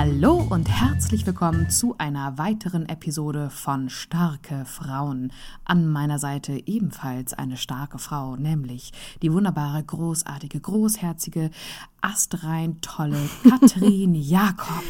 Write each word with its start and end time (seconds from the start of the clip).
Hallo 0.00 0.46
und 0.48 0.68
herzlich 0.70 1.26
willkommen 1.26 1.70
zu 1.70 1.96
einer 1.98 2.38
weiteren 2.38 2.88
Episode 2.88 3.50
von 3.50 3.90
Starke 3.90 4.64
Frauen. 4.64 5.32
An 5.64 5.88
meiner 5.88 6.20
Seite 6.20 6.62
ebenfalls 6.66 7.34
eine 7.34 7.56
starke 7.56 7.98
Frau, 7.98 8.36
nämlich 8.36 8.92
die 9.22 9.32
wunderbare, 9.32 9.82
großartige, 9.82 10.60
großherzige, 10.60 11.50
astrein 12.00 12.80
tolle 12.80 13.18
Katrin 13.48 14.14
Jakob. 14.16 14.82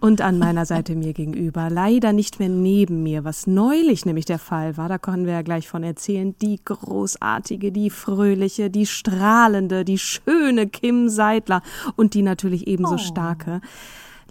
Und 0.00 0.20
an 0.20 0.38
meiner 0.38 0.64
Seite 0.66 0.94
mir 0.94 1.12
gegenüber, 1.12 1.70
leider 1.70 2.12
nicht 2.12 2.38
mehr 2.38 2.48
neben 2.48 3.02
mir, 3.02 3.24
was 3.24 3.46
neulich 3.46 4.06
nämlich 4.06 4.24
der 4.24 4.38
Fall 4.38 4.76
war, 4.76 4.88
da 4.88 4.98
können 4.98 5.26
wir 5.26 5.32
ja 5.34 5.42
gleich 5.42 5.68
von 5.68 5.82
erzählen, 5.82 6.34
die 6.40 6.60
großartige, 6.64 7.72
die 7.72 7.90
fröhliche, 7.90 8.70
die 8.70 8.86
strahlende, 8.86 9.84
die 9.84 9.98
schöne 9.98 10.66
Kim 10.68 11.08
Seidler 11.08 11.62
und 11.96 12.14
die 12.14 12.22
natürlich 12.22 12.66
ebenso 12.66 12.94
Oh. 12.94 12.98
starke. 12.98 13.60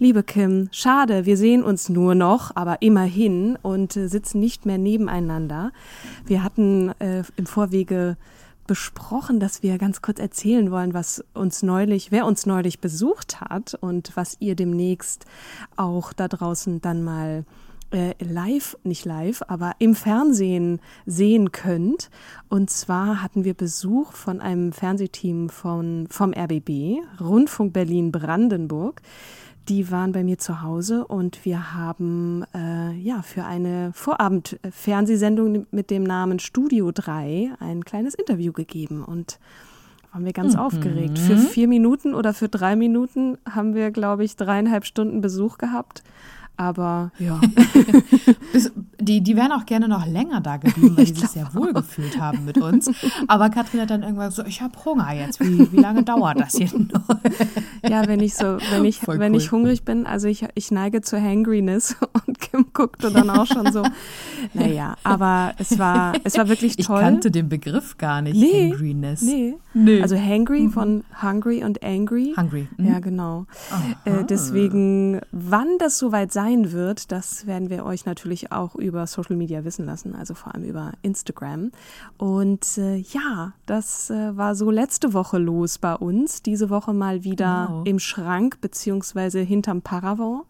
Liebe 0.00 0.22
Kim, 0.22 0.68
schade, 0.70 1.26
wir 1.26 1.36
sehen 1.36 1.64
uns 1.64 1.88
nur 1.88 2.14
noch, 2.14 2.54
aber 2.54 2.82
immerhin 2.82 3.58
und 3.62 3.96
äh, 3.96 4.06
sitzen 4.08 4.38
nicht 4.38 4.64
mehr 4.64 4.78
nebeneinander. 4.78 5.72
Wir 6.24 6.44
hatten 6.44 6.90
äh, 7.00 7.24
im 7.36 7.46
Vorwege 7.46 8.16
besprochen, 8.68 9.40
dass 9.40 9.64
wir 9.64 9.78
ganz 9.78 10.00
kurz 10.00 10.20
erzählen 10.20 10.70
wollen, 10.70 10.94
was 10.94 11.24
uns 11.34 11.64
neulich, 11.64 12.12
wer 12.12 12.24
uns 12.24 12.46
neulich 12.46 12.78
besucht 12.80 13.40
hat 13.40 13.74
und 13.74 14.12
was 14.14 14.36
ihr 14.38 14.54
demnächst 14.54 15.24
auch 15.74 16.12
da 16.12 16.28
draußen 16.28 16.80
dann 16.80 17.02
mal 17.02 17.44
äh, 17.90 18.14
live, 18.22 18.76
nicht 18.84 19.04
live, 19.04 19.42
aber 19.48 19.72
im 19.78 19.94
Fernsehen 19.94 20.80
sehen 21.06 21.52
könnt. 21.52 22.10
Und 22.48 22.70
zwar 22.70 23.22
hatten 23.22 23.44
wir 23.44 23.54
Besuch 23.54 24.12
von 24.12 24.40
einem 24.40 24.72
Fernsehteam 24.72 25.48
von, 25.48 26.06
vom 26.10 26.32
RBB, 26.32 27.00
Rundfunk 27.20 27.72
Berlin 27.72 28.12
Brandenburg. 28.12 29.00
Die 29.68 29.90
waren 29.90 30.12
bei 30.12 30.24
mir 30.24 30.38
zu 30.38 30.62
Hause 30.62 31.06
und 31.06 31.44
wir 31.44 31.74
haben 31.74 32.42
äh, 32.54 32.92
ja 32.94 33.20
für 33.20 33.44
eine 33.44 33.92
Vorabend-Fernsehsendung 33.92 35.66
mit 35.70 35.90
dem 35.90 36.04
Namen 36.04 36.38
Studio 36.38 36.90
3 36.90 37.52
ein 37.60 37.84
kleines 37.84 38.14
Interview 38.14 38.52
gegeben 38.52 39.04
und 39.04 39.38
waren 40.12 40.24
wir 40.24 40.32
ganz 40.32 40.56
aufgeregt. 40.56 41.18
Für 41.18 41.36
vier 41.36 41.68
Minuten 41.68 42.14
oder 42.14 42.32
für 42.32 42.48
drei 42.48 42.76
Minuten 42.76 43.36
haben 43.48 43.74
wir, 43.74 43.90
glaube 43.90 44.24
ich, 44.24 44.36
dreieinhalb 44.36 44.86
Stunden 44.86 45.20
Besuch 45.20 45.58
gehabt. 45.58 46.02
Aber 46.60 47.12
ja, 47.20 47.40
die, 49.00 49.20
die 49.20 49.36
wären 49.36 49.52
auch 49.52 49.64
gerne 49.64 49.86
noch 49.86 50.04
länger 50.06 50.40
da 50.40 50.56
geblieben, 50.56 50.96
weil 50.96 51.04
die 51.06 51.14
sich 51.14 51.28
sehr 51.28 51.54
wohl 51.54 51.72
gefühlt 51.72 52.20
haben 52.20 52.44
mit 52.44 52.58
uns. 52.58 52.90
Aber 53.28 53.48
Katrin 53.48 53.80
hat 53.82 53.90
dann 53.90 54.02
irgendwann 54.02 54.32
so, 54.32 54.44
ich 54.44 54.60
habe 54.60 54.72
Hunger 54.84 55.12
jetzt. 55.12 55.38
Wie, 55.38 55.70
wie 55.72 55.76
lange 55.76 56.02
dauert 56.02 56.40
das 56.40 56.56
hier 56.56 56.68
noch? 56.76 57.08
ja, 57.88 58.08
wenn 58.08 58.18
ich 58.18 58.34
so, 58.34 58.58
wenn 58.72 58.84
ich, 58.84 58.98
Voll 58.98 59.20
wenn 59.20 59.34
cool. 59.34 59.38
ich 59.38 59.52
hungrig 59.52 59.84
bin, 59.84 60.04
also 60.04 60.26
ich, 60.26 60.46
ich 60.54 60.72
neige 60.72 61.00
zur 61.00 61.22
Hangriness 61.22 61.94
und 62.26 62.37
Kim 62.38 62.66
guckte 62.72 63.10
dann 63.10 63.28
auch 63.30 63.46
schon 63.46 63.70
so. 63.72 63.82
Naja, 64.54 64.94
aber 65.02 65.52
es 65.58 65.78
war, 65.80 66.12
es 66.22 66.38
war 66.38 66.48
wirklich 66.48 66.78
Ich 66.78 66.86
toll. 66.86 67.00
kannte 67.00 67.30
den 67.32 67.48
Begriff 67.48 67.98
gar 67.98 68.22
nicht, 68.22 68.36
Nee, 68.36 68.70
Hangriness. 68.70 69.20
Nee. 69.22 69.56
Nee. 69.74 70.00
Also 70.00 70.16
hangry 70.16 70.68
von 70.68 71.02
hungry 71.22 71.64
und 71.64 71.82
angry. 71.82 72.34
Hungry. 72.36 72.68
Mhm. 72.76 72.86
Ja, 72.86 73.00
genau. 73.00 73.46
Äh, 74.04 74.24
deswegen, 74.24 75.20
wann 75.32 75.76
das 75.78 75.98
soweit 75.98 76.32
sein 76.32 76.70
wird, 76.72 77.10
das 77.10 77.46
werden 77.48 77.68
wir 77.68 77.84
euch 77.84 78.06
natürlich 78.06 78.52
auch 78.52 78.76
über 78.76 79.06
Social 79.08 79.36
Media 79.36 79.64
wissen 79.64 79.84
lassen, 79.86 80.14
also 80.14 80.34
vor 80.34 80.54
allem 80.54 80.64
über 80.64 80.92
Instagram. 81.02 81.72
Und 82.16 82.78
äh, 82.78 82.96
ja, 82.96 83.52
das 83.66 84.08
äh, 84.10 84.36
war 84.36 84.54
so 84.54 84.70
letzte 84.70 85.12
Woche 85.14 85.38
los 85.38 85.78
bei 85.78 85.94
uns. 85.94 86.42
Diese 86.42 86.70
Woche 86.70 86.92
mal 86.94 87.24
wieder 87.24 87.66
Genau. 87.68 87.82
im 87.84 87.98
Schrank 87.98 88.60
beziehungsweise 88.60 89.40
hinterm 89.40 89.82
Paravent. 89.82 90.42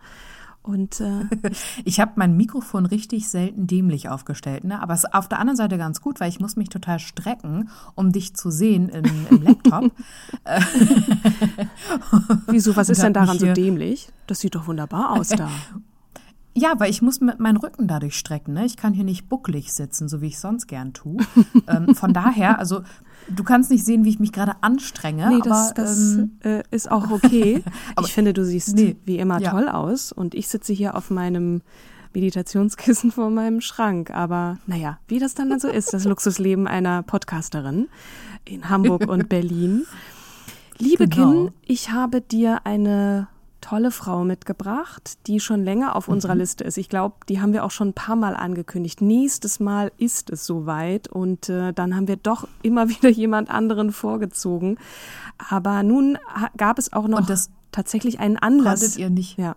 Und 0.69 1.01
äh, 1.01 1.25
Ich 1.85 1.99
habe 1.99 2.13
mein 2.17 2.37
Mikrofon 2.37 2.85
richtig 2.85 3.29
selten 3.29 3.67
dämlich 3.67 4.11
aufgestellt, 4.11 4.65
ne? 4.65 4.83
aber 4.83 4.93
es 4.93 5.05
ist 5.05 5.15
auf 5.15 5.27
der 5.27 5.39
anderen 5.39 5.57
Seite 5.57 5.79
ganz 5.79 6.03
gut, 6.03 6.21
weil 6.21 6.29
ich 6.29 6.41
muss 6.41 6.57
mich 6.57 6.69
total 6.69 6.99
strecken, 6.99 7.71
um 7.95 8.13
dich 8.13 8.37
zu 8.37 8.51
sehen 8.51 8.91
im, 8.91 9.05
im 9.31 9.43
Laptop. 9.43 9.91
wieso, 12.49 12.77
was 12.77 12.91
ist 12.91 13.03
denn 13.03 13.15
daran 13.15 13.39
so 13.39 13.51
dämlich? 13.51 14.13
Das 14.27 14.41
sieht 14.41 14.55
doch 14.55 14.67
wunderbar 14.67 15.13
aus 15.13 15.29
da. 15.29 15.49
Ja, 16.55 16.73
weil 16.79 16.91
ich 16.91 17.03
muss 17.03 17.21
mit 17.21 17.39
meinen 17.39 17.57
Rücken 17.57 17.87
dadurch 17.87 18.19
strecken. 18.19 18.55
Ne? 18.55 18.65
Ich 18.65 18.77
kann 18.77 18.93
hier 18.93 19.05
nicht 19.05 19.29
bucklig 19.29 19.73
sitzen, 19.73 20.09
so 20.09 20.21
wie 20.21 20.27
ich 20.27 20.41
sonst 20.41 20.67
gern 20.67 20.93
tue. 20.93 21.19
ähm, 21.69 21.95
von 21.95 22.13
daher, 22.13 22.59
also 22.59 22.83
du 23.29 23.45
kannst 23.45 23.71
nicht 23.71 23.85
sehen, 23.85 24.05
wie 24.05 24.11
ich 24.11 24.21
mich 24.21 24.33
gerade 24.33 24.57
anstrenge, 24.63 25.29
Nee, 25.29 25.37
aber 25.37 25.49
das, 25.49 25.75
das 25.75 26.15
ähm, 26.15 26.39
äh, 26.43 26.63
ist 26.71 26.91
auch 26.91 27.11
okay. 27.11 27.63
ich 28.01 28.13
finde, 28.13 28.33
du 28.33 28.45
siehst 28.45 28.75
nee, 28.75 28.97
wie 29.05 29.19
immer 29.19 29.41
ja. 29.41 29.51
toll 29.51 29.69
aus 29.69 30.13
und 30.13 30.35
ich 30.35 30.49
sitze 30.49 30.73
hier 30.73 30.97
auf 30.97 31.11
meinem 31.11 31.63
Meditationskissen 32.15 33.13
vor 33.13 33.31
meinem 33.31 33.61
Schrank. 33.61 34.11
Aber 34.11 34.59
naja, 34.67 34.99
wie 35.09 35.19
das 35.19 35.35
dann 35.35 35.59
so 35.59 35.69
ist, 35.69 35.93
das 35.93 36.05
Luxusleben 36.05 36.67
einer 36.67 37.03
Podcasterin 37.03 37.89
in 38.45 38.69
Hamburg 38.69 39.09
und 39.09 39.29
Berlin. 39.29 39.85
Liebe 40.79 41.09
Genau. 41.09 41.33
Kim, 41.47 41.51
ich 41.67 41.91
habe 41.91 42.21
dir 42.21 42.61
eine 42.65 43.29
tolle 43.61 43.91
Frau 43.91 44.25
mitgebracht, 44.25 45.19
die 45.27 45.41
schon 45.41 45.65
länger 45.65 45.97
auf 45.97 46.09
unserer 46.09 46.35
Mhm. 46.35 46.41
Liste 46.41 46.65
ist. 46.65 46.79
Ich 46.79 46.89
glaube, 46.89 47.17
die 47.29 47.41
haben 47.41 47.53
wir 47.53 47.65
auch 47.65 47.71
schon 47.71 47.89
ein 47.89 47.95
paar 47.95 48.17
Mal 48.17 48.35
angekündigt. 48.37 49.01
Nächstes 49.01 49.61
Mal 49.61 49.91
ist 49.99 50.31
es 50.31 50.47
soweit 50.47 51.09
und 51.09 51.49
äh, 51.49 51.73
dann 51.73 51.95
haben 51.97 52.09
wir 52.09 52.17
doch 52.17 52.47
immer 52.63 52.89
wieder 52.89 53.09
jemand 53.11 53.51
anderen 53.51 53.93
vorgezogen. 53.93 54.79
Aber 55.51 55.83
nun 55.83 56.19
gab 56.57 56.79
es 56.79 56.93
auch 56.93 57.09
noch 57.09 57.21
tatsächlich 57.73 58.21
einen 58.21 58.37
Anlass. 58.39 58.81
konntet 58.81 58.99
ihr 58.99 59.11
nicht. 59.11 59.39
ja. 59.39 59.57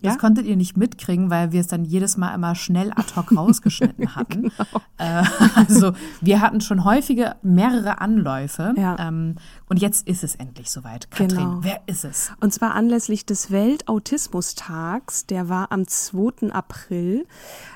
Das 0.00 0.14
Ja? 0.14 0.18
konntet 0.20 0.46
ihr 0.46 0.54
nicht 0.56 0.76
mitkriegen, 0.76 1.28
weil 1.28 1.50
wir 1.50 1.60
es 1.60 1.66
dann 1.66 1.84
jedes 1.84 2.16
Mal 2.16 2.32
immer 2.32 2.54
schnell 2.54 2.92
ad 2.94 3.14
hoc 3.16 3.36
rausgeschnitten 3.36 4.14
hatten. 4.14 4.42
Genau. 4.42 4.80
äh, 4.98 5.24
also 5.56 5.92
wir 6.20 6.40
hatten 6.40 6.60
schon 6.60 6.84
häufige 6.84 7.34
mehrere 7.42 8.00
Anläufe. 8.00 8.74
Ja. 8.76 8.94
Ähm, 9.00 9.34
und 9.68 9.80
jetzt 9.80 10.08
ist 10.08 10.24
es 10.24 10.34
endlich 10.36 10.70
soweit. 10.70 11.10
Katrin, 11.10 11.28
Genau. 11.38 11.58
wer 11.62 11.80
ist 11.86 12.04
es? 12.04 12.30
Und 12.40 12.52
zwar 12.54 12.74
anlässlich 12.74 13.26
des 13.26 13.50
Weltautismustags, 13.50 15.26
der 15.26 15.48
war 15.48 15.70
am 15.72 15.86
2. 15.86 16.50
April, 16.52 17.26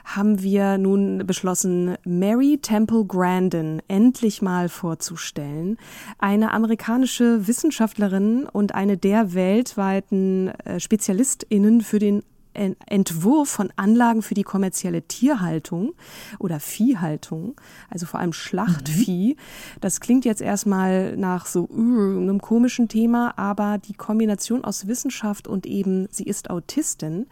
haben 0.05 0.43
wir 0.43 0.79
nun 0.79 1.27
beschlossen, 1.27 1.97
Mary 2.05 2.59
Temple 2.61 3.05
Grandin 3.05 3.83
endlich 3.89 4.43
mal 4.43 4.69
vorzustellen. 4.69 5.77
Eine 6.19 6.53
amerikanische 6.53 7.47
Wissenschaftlerin 7.47 8.47
und 8.51 8.75
eine 8.75 8.97
der 8.97 9.35
weltweiten 9.35 10.49
äh, 10.49 10.81
SpezialistInnen 10.81 11.81
für 11.83 11.99
den 11.99 12.23
En- 12.23 12.25
Entwurf 12.55 13.49
von 13.49 13.73
Anlagen 13.77 14.23
für 14.23 14.35
die 14.35 14.43
kommerzielle 14.43 15.03
Tierhaltung 15.03 15.95
oder 16.39 16.61
Viehhaltung, 16.61 17.61
also 17.91 18.07
vor 18.07 18.21
allem 18.21 18.33
Schlachtvieh. 18.33 19.37
Das 19.81 20.01
klingt 20.01 20.25
jetzt 20.25 20.41
erstmal 20.41 21.17
nach 21.17 21.47
so 21.47 21.69
uh, 21.71 22.19
einem 22.19 22.41
komischen 22.41 22.89
Thema, 22.89 23.39
aber 23.39 23.79
die 23.79 23.95
Kombination 23.95 24.65
aus 24.65 24.87
Wissenschaft 24.87 25.49
und 25.49 25.67
eben 25.67 26.09
sie 26.11 26.25
ist 26.25 26.51
Autistin 26.51 27.27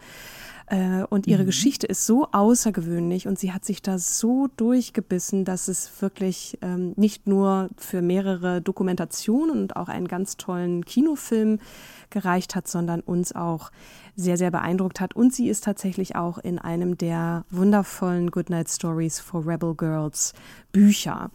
und 1.11 1.27
ihre 1.27 1.43
mhm. 1.43 1.47
Geschichte 1.47 1.87
ist 1.87 2.07
so 2.07 2.29
außergewöhnlich 2.31 3.27
und 3.27 3.39
sie 3.39 3.53
hat 3.53 3.65
sich 3.65 3.83
da 3.83 3.99
so 3.99 4.49
durchgebissen, 4.57 5.45
dass 5.45 5.67
es 5.67 5.91
wirklich 6.01 6.59
ähm, 6.63 6.93
nicht 6.97 7.27
nur 7.27 7.71
für 7.77 8.03
mehrere 8.03 8.61
Dokumentationen 8.63 9.63
und 9.63 9.77
auch 9.77 9.89
einen 9.89 10.07
ganz 10.07 10.37
tollen 10.37 10.85
Kinofilm 10.85 11.59
gereicht 12.11 12.55
hat, 12.55 12.69
sondern 12.69 13.01
uns 13.01 13.35
auch 13.35 13.71
sehr, 14.15 14.37
sehr 14.37 14.51
beeindruckt 14.51 15.01
hat. 15.01 15.17
Und 15.17 15.35
sie 15.35 15.49
ist 15.49 15.65
tatsächlich 15.65 16.15
auch 16.15 16.39
in 16.39 16.59
einem 16.59 16.97
der 16.97 17.45
wundervollen 17.51 18.31
Goodnight 18.31 18.69
Stories 18.69 19.19
for 19.19 19.47
Rebel 19.47 19.75
Girls 19.75 20.35
Bücher. 20.73 21.31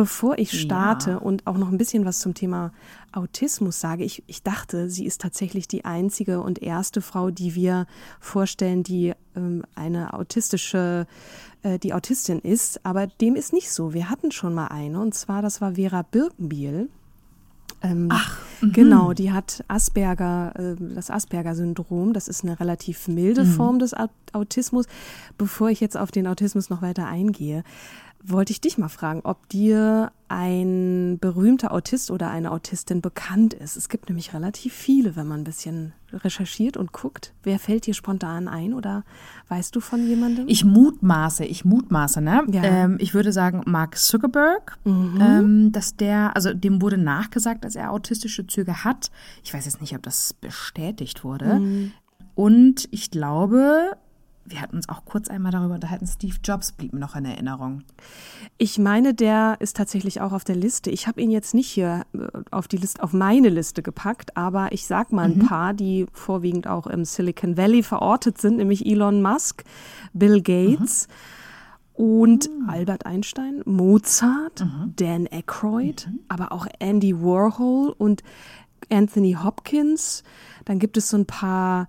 Bevor 0.00 0.38
ich 0.38 0.58
starte 0.58 1.10
ja. 1.10 1.16
und 1.18 1.46
auch 1.46 1.58
noch 1.58 1.68
ein 1.70 1.76
bisschen 1.76 2.06
was 2.06 2.20
zum 2.20 2.32
Thema 2.32 2.72
Autismus 3.12 3.80
sage, 3.80 4.02
ich, 4.02 4.24
ich 4.28 4.42
dachte, 4.42 4.88
sie 4.88 5.04
ist 5.04 5.20
tatsächlich 5.20 5.68
die 5.68 5.84
einzige 5.84 6.40
und 6.40 6.62
erste 6.62 7.02
Frau, 7.02 7.30
die 7.30 7.54
wir 7.54 7.86
vorstellen, 8.18 8.82
die 8.82 9.12
ähm, 9.36 9.62
eine 9.74 10.14
autistische, 10.14 11.06
äh, 11.62 11.78
die 11.78 11.92
Autistin 11.92 12.38
ist. 12.38 12.80
Aber 12.86 13.08
dem 13.08 13.36
ist 13.36 13.52
nicht 13.52 13.70
so. 13.70 13.92
Wir 13.92 14.08
hatten 14.08 14.32
schon 14.32 14.54
mal 14.54 14.68
eine 14.68 15.02
und 15.02 15.14
zwar, 15.14 15.42
das 15.42 15.60
war 15.60 15.74
Vera 15.74 16.00
Birkenbiel. 16.00 16.88
Ähm, 17.82 18.08
Ach, 18.10 18.38
mhm. 18.62 18.72
genau, 18.72 19.12
die 19.12 19.32
hat 19.32 19.64
Asperger, 19.68 20.54
äh, 20.56 20.76
das 20.94 21.10
Asperger-Syndrom. 21.10 22.14
Das 22.14 22.26
ist 22.26 22.42
eine 22.42 22.58
relativ 22.58 23.06
milde 23.06 23.44
mhm. 23.44 23.52
Form 23.52 23.78
des 23.78 23.94
Autismus. 24.32 24.86
Bevor 25.36 25.68
ich 25.68 25.80
jetzt 25.80 25.98
auf 25.98 26.10
den 26.10 26.26
Autismus 26.26 26.70
noch 26.70 26.80
weiter 26.80 27.06
eingehe, 27.06 27.64
wollte 28.22 28.52
ich 28.52 28.60
dich 28.60 28.78
mal 28.78 28.88
fragen, 28.88 29.20
ob 29.24 29.48
dir 29.48 30.12
ein 30.28 31.18
berühmter 31.20 31.72
Autist 31.72 32.10
oder 32.10 32.30
eine 32.30 32.52
Autistin 32.52 33.00
bekannt 33.00 33.54
ist. 33.54 33.76
Es 33.76 33.88
gibt 33.88 34.08
nämlich 34.08 34.34
relativ 34.34 34.72
viele, 34.74 35.16
wenn 35.16 35.26
man 35.26 35.40
ein 35.40 35.44
bisschen 35.44 35.92
recherchiert 36.12 36.76
und 36.76 36.92
guckt. 36.92 37.32
Wer 37.42 37.58
fällt 37.58 37.86
dir 37.86 37.94
spontan 37.94 38.46
ein 38.46 38.74
oder 38.74 39.04
weißt 39.48 39.74
du 39.74 39.80
von 39.80 40.06
jemandem? 40.06 40.46
Ich 40.48 40.64
mutmaße, 40.64 41.44
ich 41.44 41.64
mutmaße, 41.64 42.20
ne? 42.20 42.44
Ja. 42.50 42.62
Ähm, 42.62 42.96
ich 43.00 43.14
würde 43.14 43.32
sagen, 43.32 43.62
Mark 43.66 43.96
Zuckerberg, 43.96 44.78
mhm. 44.84 45.18
ähm, 45.20 45.72
dass 45.72 45.96
der, 45.96 46.36
also 46.36 46.52
dem 46.52 46.82
wurde 46.82 46.98
nachgesagt, 46.98 47.64
dass 47.64 47.74
er 47.74 47.90
autistische 47.90 48.46
Züge 48.46 48.84
hat. 48.84 49.10
Ich 49.42 49.54
weiß 49.54 49.64
jetzt 49.64 49.80
nicht, 49.80 49.94
ob 49.96 50.02
das 50.02 50.34
bestätigt 50.34 51.24
wurde. 51.24 51.58
Mhm. 51.58 51.92
Und 52.34 52.88
ich 52.90 53.10
glaube, 53.10 53.96
wir 54.50 54.60
hatten 54.60 54.76
uns 54.76 54.88
auch 54.88 55.04
kurz 55.04 55.28
einmal 55.28 55.52
darüber 55.52 55.74
unterhalten, 55.74 56.06
Steve 56.06 56.36
Jobs 56.42 56.72
blieb 56.72 56.92
mir 56.92 57.00
noch 57.00 57.16
in 57.16 57.24
Erinnerung. 57.24 57.82
Ich 58.58 58.78
meine, 58.78 59.14
der 59.14 59.56
ist 59.60 59.76
tatsächlich 59.76 60.20
auch 60.20 60.32
auf 60.32 60.44
der 60.44 60.56
Liste. 60.56 60.90
Ich 60.90 61.06
habe 61.06 61.20
ihn 61.20 61.30
jetzt 61.30 61.54
nicht 61.54 61.68
hier 61.68 62.02
äh, 62.12 62.26
auf 62.50 62.68
die 62.68 62.76
Liste, 62.76 63.02
auf 63.02 63.12
meine 63.12 63.48
Liste 63.48 63.82
gepackt, 63.82 64.36
aber 64.36 64.72
ich 64.72 64.86
sag 64.86 65.12
mal 65.12 65.30
ein 65.30 65.38
mhm. 65.38 65.46
paar, 65.46 65.74
die 65.74 66.06
vorwiegend 66.12 66.66
auch 66.66 66.86
im 66.86 67.04
Silicon 67.04 67.56
Valley 67.56 67.82
verortet 67.82 68.38
sind, 68.38 68.56
nämlich 68.56 68.84
Elon 68.86 69.22
Musk, 69.22 69.64
Bill 70.12 70.42
Gates. 70.42 71.08
Mhm. 71.08 71.14
Und 71.92 72.48
mhm. 72.48 72.70
Albert 72.70 73.04
Einstein, 73.04 73.60
Mozart, 73.66 74.60
mhm. 74.60 74.94
Dan 74.96 75.28
Aykroyd, 75.30 76.06
mhm. 76.06 76.20
aber 76.28 76.52
auch 76.52 76.66
Andy 76.78 77.20
Warhol 77.20 77.94
und 77.98 78.22
Anthony 78.88 79.36
Hopkins. 79.42 80.24
Dann 80.64 80.78
gibt 80.78 80.96
es 80.96 81.10
so 81.10 81.18
ein 81.18 81.26
paar 81.26 81.88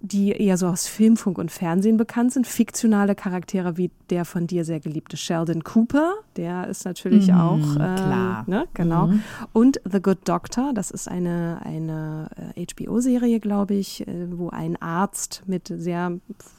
die 0.00 0.30
eher 0.30 0.56
so 0.56 0.66
aus 0.66 0.86
Film, 0.86 1.16
Funk 1.16 1.38
und 1.38 1.50
Fernsehen 1.50 1.96
bekannt 1.96 2.32
sind. 2.32 2.46
Fiktionale 2.46 3.14
Charaktere 3.14 3.76
wie 3.76 3.90
der 4.10 4.24
von 4.24 4.46
dir 4.46 4.64
sehr 4.64 4.80
geliebte 4.80 5.16
Sheldon 5.16 5.64
Cooper, 5.64 6.14
der 6.36 6.68
ist 6.68 6.84
natürlich 6.84 7.28
mhm, 7.28 7.40
auch 7.40 7.74
äh, 7.74 7.76
klar. 7.76 8.44
Ne, 8.46 8.66
genau. 8.74 9.08
Mhm. 9.08 9.22
Und 9.52 9.80
The 9.90 10.00
Good 10.00 10.20
Doctor, 10.24 10.72
das 10.72 10.90
ist 10.90 11.08
eine, 11.08 11.60
eine 11.64 12.28
HBO-Serie, 12.56 13.36
äh, 13.36 13.40
glaube 13.40 13.74
ich, 13.74 14.06
äh, 14.06 14.26
wo 14.30 14.50
ein 14.50 14.80
Arzt 14.80 15.42
mit 15.46 15.72
sehr 15.74 16.12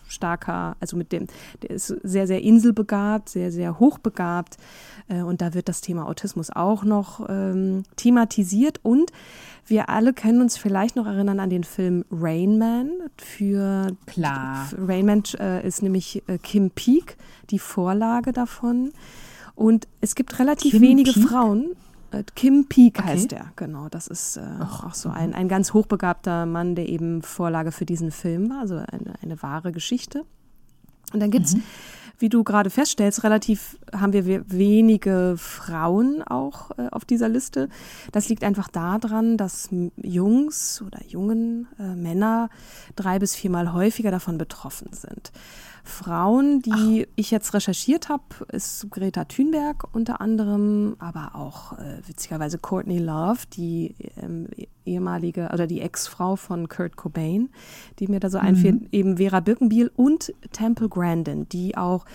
starker, 0.08 0.76
also 0.80 0.98
mit 0.98 1.12
dem, 1.12 1.28
der 1.62 1.72
ist 1.72 1.88
sehr, 2.04 2.28
sehr 2.28 2.42
inselbegabt, 2.42 3.30
sehr, 3.30 3.52
sehr 3.52 3.80
hochbegabt. 3.80 4.58
Äh, 5.08 5.22
und 5.22 5.42
da 5.42 5.54
wird 5.54 5.70
das 5.70 5.82
Thema 5.82 6.08
Autismus 6.08 6.50
auch 6.50 6.84
noch 6.84 7.28
ähm, 7.30 7.84
thematisiert. 7.96 8.80
Und 8.84 9.12
wir 9.70 9.90
alle 9.90 10.14
können 10.14 10.42
uns 10.42 10.58
vielleicht 10.58 10.96
noch 10.96 11.06
erinnern 11.06 11.40
an 11.40 11.50
den 11.50 11.64
Film 11.64 12.06
Rain 12.12 12.58
Man. 12.58 12.92
Für 13.18 13.96
Klar. 14.06 14.68
Rain 14.78 15.06
Man 15.06 15.24
äh, 15.40 15.66
ist 15.66 15.82
nämlich 15.82 16.24
äh, 16.28 16.38
Kim 16.38 16.72
Peek, 16.72 17.18
die 17.50 17.60
Vorlage 17.60 18.32
davon. 18.32 18.92
Und 19.56 19.88
es 20.02 20.16
gibt 20.16 20.40
relativ 20.40 20.72
Kim 20.72 20.82
wenige 20.82 21.14
Peek? 21.14 21.28
Frauen. 21.28 21.76
Äh, 22.12 22.24
Kim 22.36 22.68
Peek 22.68 23.00
okay. 23.00 23.08
heißt 23.10 23.34
er, 23.34 23.52
genau. 23.56 23.90
Das 23.90 24.08
ist 24.08 24.38
äh, 24.38 24.42
auch 24.62 24.94
so 24.94 25.10
ein, 25.10 25.34
ein 25.34 25.48
ganz 25.48 25.74
hochbegabter 25.74 26.46
Mann, 26.46 26.76
der 26.76 26.90
eben 26.90 27.22
Vorlage 27.22 27.72
für 27.72 27.86
diesen 27.86 28.12
Film 28.12 28.50
war, 28.50 28.62
also 28.62 28.76
eine, 28.76 29.14
eine 29.22 29.42
wahre 29.42 29.72
Geschichte. 29.72 30.26
Und 31.14 31.20
dann 31.20 31.32
gibt's 31.32 31.56
mhm 31.56 31.64
wie 32.20 32.30
du 32.30 32.44
gerade 32.44 32.70
feststellst, 32.70 33.24
relativ 33.24 33.78
haben 33.94 34.14
wir 34.14 34.26
wenige 34.52 35.36
Frauen 35.38 36.22
auch 36.22 36.72
äh, 36.78 36.88
auf 36.92 37.06
dieser 37.06 37.30
Liste. 37.30 37.70
Das 38.12 38.30
liegt 38.30 38.44
einfach 38.44 38.68
daran, 38.68 39.38
dass 39.38 39.70
Jungs 39.96 40.82
oder 40.82 41.00
jungen 41.08 41.68
äh, 41.80 41.96
Männer 41.96 42.50
drei 42.96 43.20
bis 43.20 43.36
viermal 43.36 43.74
häufiger 43.74 44.12
davon 44.12 44.38
betroffen 44.38 44.90
sind. 44.92 45.32
Frauen, 45.90 46.62
die 46.62 47.06
Ach. 47.06 47.14
ich 47.16 47.32
jetzt 47.32 47.54
recherchiert 47.54 48.10
habe, 48.10 48.24
ist 48.52 48.88
Greta 48.90 49.26
Thunberg 49.26 49.88
unter 49.94 50.22
anderem, 50.22 50.96
aber 51.00 51.36
auch 51.36 51.74
äh, 51.78 52.02
witzigerweise 52.06 52.58
Courtney 52.58 53.00
Love, 53.00 53.40
die 53.54 53.96
ähm, 54.22 54.48
ehemalige 54.86 55.50
oder 55.54 55.68
die 55.68 55.82
Ex-Frau 55.82 56.36
von 56.36 56.70
Kurt 56.70 56.96
Cobain, 56.96 57.50
die 58.00 58.08
mir 58.08 58.20
da 58.20 58.30
so 58.30 58.40
mhm. 58.40 58.46
einfällt, 58.46 58.94
eben 58.94 59.18
Vera 59.18 59.42
Birkenbiel 59.42 59.92
und 59.96 60.34
Temple 60.52 60.88
Grandin, 60.88 61.50
die 61.50 61.76
auch 61.76 62.06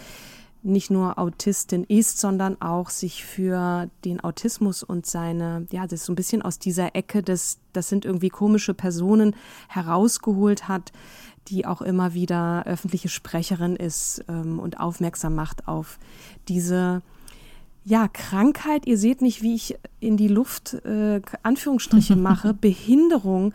nicht 0.65 0.91
nur 0.91 1.19
Autistin 1.19 1.85
ist, 1.85 2.19
sondern 2.19 2.61
auch 2.63 2.89
sich 2.89 3.25
für 3.25 3.91
den 4.05 4.21
Autismus 4.21 4.83
und 4.83 5.05
seine, 5.05 5.67
ja, 5.71 5.83
das 5.83 6.01
ist 6.01 6.07
so 6.07 6.13
ein 6.13 6.17
bisschen 6.17 6.41
aus 6.41 6.59
dieser 6.59 6.97
Ecke 6.97 7.23
des, 7.23 7.59
das 7.75 7.91
sind 7.91 8.07
irgendwie 8.07 8.31
komische 8.31 8.73
Personen 8.73 9.37
herausgeholt 9.69 10.67
hat, 10.67 10.93
die 11.49 11.67
auch 11.67 11.83
immer 11.83 12.15
wieder 12.15 12.65
öffentliche 12.67 13.09
Sprecherin 13.09 13.77
ist 13.77 14.25
ähm, 14.29 14.59
und 14.59 14.81
aufmerksam 14.81 15.35
macht 15.35 15.69
auf 15.69 15.99
diese 16.49 17.03
ja, 17.85 18.09
Krankheit, 18.09 18.87
ihr 18.87 18.97
seht 18.97 19.21
nicht, 19.21 19.43
wie 19.43 19.55
ich 19.55 19.77
in 20.01 20.17
die 20.17 20.29
Luft 20.29 20.75
äh, 20.85 21.21
Anführungsstriche 21.43 22.17
mache, 22.17 22.55
Behinderung. 22.55 23.53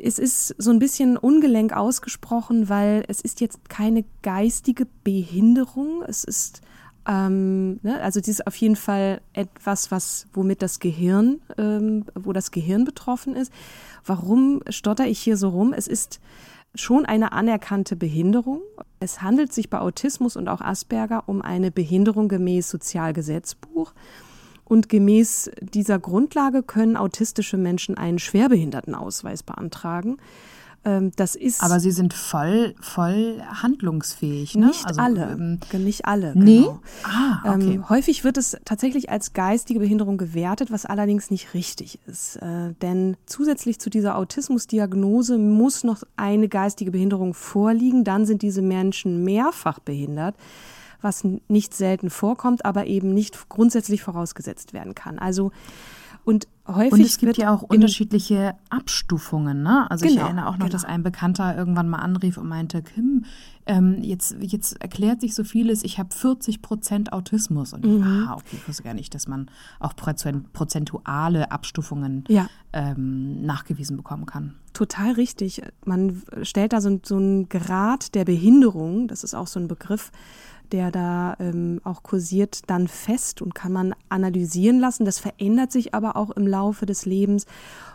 Es 0.00 0.18
ist 0.18 0.54
so 0.58 0.70
ein 0.70 0.78
bisschen 0.78 1.16
ungelenk 1.16 1.72
ausgesprochen, 1.72 2.68
weil 2.68 3.04
es 3.06 3.20
ist 3.20 3.40
jetzt 3.40 3.68
keine 3.68 4.04
geistige 4.22 4.86
Behinderung. 5.04 6.02
Es 6.02 6.24
ist 6.24 6.62
ähm, 7.06 7.80
ne, 7.82 8.00
also 8.02 8.20
dies 8.20 8.40
ist 8.40 8.46
auf 8.46 8.56
jeden 8.56 8.76
Fall 8.76 9.20
etwas, 9.32 9.90
was 9.90 10.26
womit 10.32 10.60
das 10.60 10.78
Gehirn, 10.78 11.40
ähm, 11.56 12.04
wo 12.14 12.32
das 12.32 12.50
Gehirn 12.50 12.84
betroffen 12.84 13.34
ist. 13.34 13.52
Warum 14.04 14.62
stotter 14.68 15.06
ich 15.06 15.18
hier 15.18 15.36
so 15.36 15.48
rum? 15.48 15.72
Es 15.72 15.86
ist 15.86 16.20
schon 16.80 17.04
eine 17.04 17.32
anerkannte 17.32 17.96
Behinderung. 17.96 18.60
Es 19.00 19.22
handelt 19.22 19.52
sich 19.52 19.70
bei 19.70 19.80
Autismus 19.80 20.36
und 20.36 20.48
auch 20.48 20.60
Asperger 20.60 21.24
um 21.26 21.42
eine 21.42 21.70
Behinderung 21.70 22.28
gemäß 22.28 22.68
Sozialgesetzbuch. 22.70 23.92
Und 24.64 24.88
gemäß 24.88 25.50
dieser 25.60 25.98
Grundlage 25.98 26.62
können 26.62 26.96
autistische 26.96 27.56
Menschen 27.56 27.96
einen 27.96 28.18
Schwerbehindertenausweis 28.18 29.42
beantragen. 29.42 30.18
Ähm, 30.84 31.12
das 31.16 31.34
ist. 31.34 31.62
Aber 31.62 31.80
sie 31.80 31.90
sind 31.90 32.14
voll, 32.14 32.74
voll 32.80 33.42
handlungsfähig, 33.42 34.54
ne? 34.54 34.66
Nicht 34.66 34.86
also, 34.86 35.00
alle. 35.00 35.32
Ähm, 35.32 35.84
nicht 35.84 36.04
alle. 36.04 36.32
Nee. 36.36 36.60
Genau. 36.60 36.80
Ah, 37.04 37.54
okay. 37.54 37.74
Ähm, 37.74 37.88
häufig 37.88 38.24
wird 38.24 38.36
es 38.36 38.56
tatsächlich 38.64 39.10
als 39.10 39.32
geistige 39.32 39.80
Behinderung 39.80 40.18
gewertet, 40.18 40.70
was 40.70 40.86
allerdings 40.86 41.30
nicht 41.30 41.54
richtig 41.54 41.98
ist. 42.06 42.36
Äh, 42.36 42.74
denn 42.80 43.16
zusätzlich 43.26 43.80
zu 43.80 43.90
dieser 43.90 44.16
Autismusdiagnose 44.16 45.38
muss 45.38 45.84
noch 45.84 46.02
eine 46.16 46.48
geistige 46.48 46.90
Behinderung 46.90 47.34
vorliegen. 47.34 48.04
Dann 48.04 48.24
sind 48.24 48.42
diese 48.42 48.62
Menschen 48.62 49.24
mehrfach 49.24 49.78
behindert 49.80 50.36
was 51.00 51.24
nicht 51.48 51.74
selten 51.74 52.10
vorkommt, 52.10 52.64
aber 52.64 52.86
eben 52.86 53.14
nicht 53.14 53.48
grundsätzlich 53.48 54.02
vorausgesetzt 54.02 54.72
werden 54.72 54.94
kann. 54.94 55.18
Also 55.18 55.52
und 56.24 56.46
häufig 56.66 56.92
und 56.92 57.00
es 57.00 57.18
gibt 57.18 57.38
ja 57.38 57.52
auch 57.52 57.62
unterschiedliche 57.62 58.54
Abstufungen. 58.70 59.62
Ne? 59.62 59.90
Also 59.90 60.06
genau, 60.06 60.16
ich 60.16 60.22
erinnere 60.22 60.46
auch 60.46 60.52
noch, 60.52 60.66
genau. 60.66 60.72
dass 60.72 60.84
ein 60.84 61.02
Bekannter 61.02 61.56
irgendwann 61.56 61.88
mal 61.88 61.98
anrief 61.98 62.36
und 62.36 62.48
meinte, 62.48 62.82
Kim, 62.82 63.24
ähm, 63.66 63.98
jetzt, 64.02 64.36
jetzt 64.40 64.80
erklärt 64.80 65.20
sich 65.20 65.34
so 65.34 65.44
vieles, 65.44 65.82
ich 65.82 65.98
habe 65.98 66.14
40 66.14 66.62
Prozent 66.62 67.12
Autismus. 67.12 67.72
Und 67.72 67.84
mhm. 67.84 68.02
ah, 68.02 68.34
okay, 68.34 68.56
ich 68.56 68.68
wusste 68.68 68.82
gar 68.82 68.94
nicht, 68.94 69.14
dass 69.14 69.28
man 69.28 69.50
auch 69.80 69.94
prozentuale 69.96 71.50
Abstufungen 71.50 72.24
ja. 72.28 72.48
ähm, 72.72 73.42
nachgewiesen 73.42 73.96
bekommen 73.96 74.26
kann. 74.26 74.54
Total 74.72 75.12
richtig. 75.12 75.62
Man 75.84 76.22
stellt 76.42 76.72
da 76.72 76.80
so, 76.80 77.00
so 77.02 77.16
einen 77.16 77.48
Grad 77.48 78.14
der 78.14 78.24
Behinderung, 78.24 79.08
das 79.08 79.24
ist 79.24 79.34
auch 79.34 79.46
so 79.46 79.58
ein 79.58 79.68
Begriff, 79.68 80.12
der 80.72 80.90
da 80.90 81.36
ähm, 81.40 81.80
auch 81.84 82.02
kursiert, 82.02 82.62
dann 82.68 82.88
fest 82.88 83.42
und 83.42 83.54
kann 83.54 83.72
man 83.72 83.94
analysieren 84.08 84.78
lassen. 84.78 85.04
Das 85.04 85.18
verändert 85.18 85.72
sich 85.72 85.94
aber 85.94 86.16
auch 86.16 86.30
im 86.30 86.46
Laufe 86.46 86.86
des 86.86 87.06
Lebens. 87.06 87.46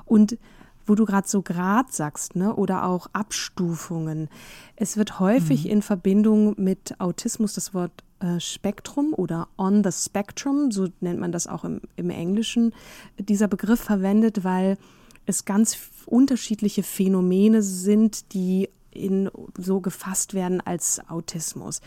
Und 0.06 0.38
wo 0.86 0.96
du 0.96 1.06
gerade 1.06 1.28
so 1.28 1.42
Grad 1.42 1.94
sagst, 1.94 2.36
ne, 2.36 2.56
oder 2.56 2.86
auch 2.86 3.08
Abstufungen. 3.14 4.30
Es 4.76 4.98
wird 4.98 5.20
häufig 5.20 5.66
mhm. 5.66 5.72
in 5.72 5.82
Verbindung 5.82 6.56
mit 6.58 7.00
Autismus 7.00 7.54
das 7.54 7.74
Wort 7.74 8.04
äh, 8.20 8.40
Spektrum 8.40 9.14
oder 9.14 9.48
on 9.58 9.84
the 9.84 9.92
spectrum, 9.92 10.72
so 10.72 10.88
nennt 11.00 11.20
man 11.20 11.32
das 11.32 11.48
auch 11.48 11.64
im, 11.64 11.82
im 11.96 12.10
Englischen, 12.10 12.74
dieser 13.18 13.48
Begriff 13.48 13.80
verwendet, 13.80 14.44
weil 14.44 14.78
es 15.26 15.46
ganz 15.46 15.78
unterschiedliche 16.06 16.84
Phänomene 16.84 17.62
sind, 17.62 18.34
die 18.34 18.70
in, 18.92 19.30
so 19.58 19.80
gefasst 19.80 20.34
werden 20.34 20.62
als 20.62 21.02
Autismus. 21.10 21.82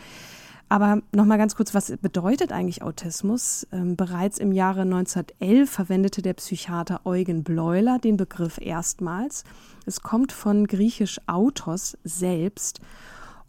Aber 0.69 1.01
nochmal 1.13 1.37
ganz 1.37 1.55
kurz, 1.55 1.73
was 1.73 1.95
bedeutet 2.01 2.51
eigentlich 2.51 2.81
Autismus? 2.81 3.65
Ähm, 3.71 3.95
bereits 3.95 4.37
im 4.37 4.51
Jahre 4.51 4.81
1911 4.81 5.69
verwendete 5.69 6.21
der 6.21 6.33
Psychiater 6.33 7.01
Eugen 7.05 7.43
Bleuler 7.43 7.99
den 7.99 8.17
Begriff 8.17 8.59
erstmals. 8.59 9.45
Es 9.85 10.01
kommt 10.01 10.33
von 10.33 10.67
griechisch 10.67 11.21
Autos 11.25 11.97
selbst 12.03 12.81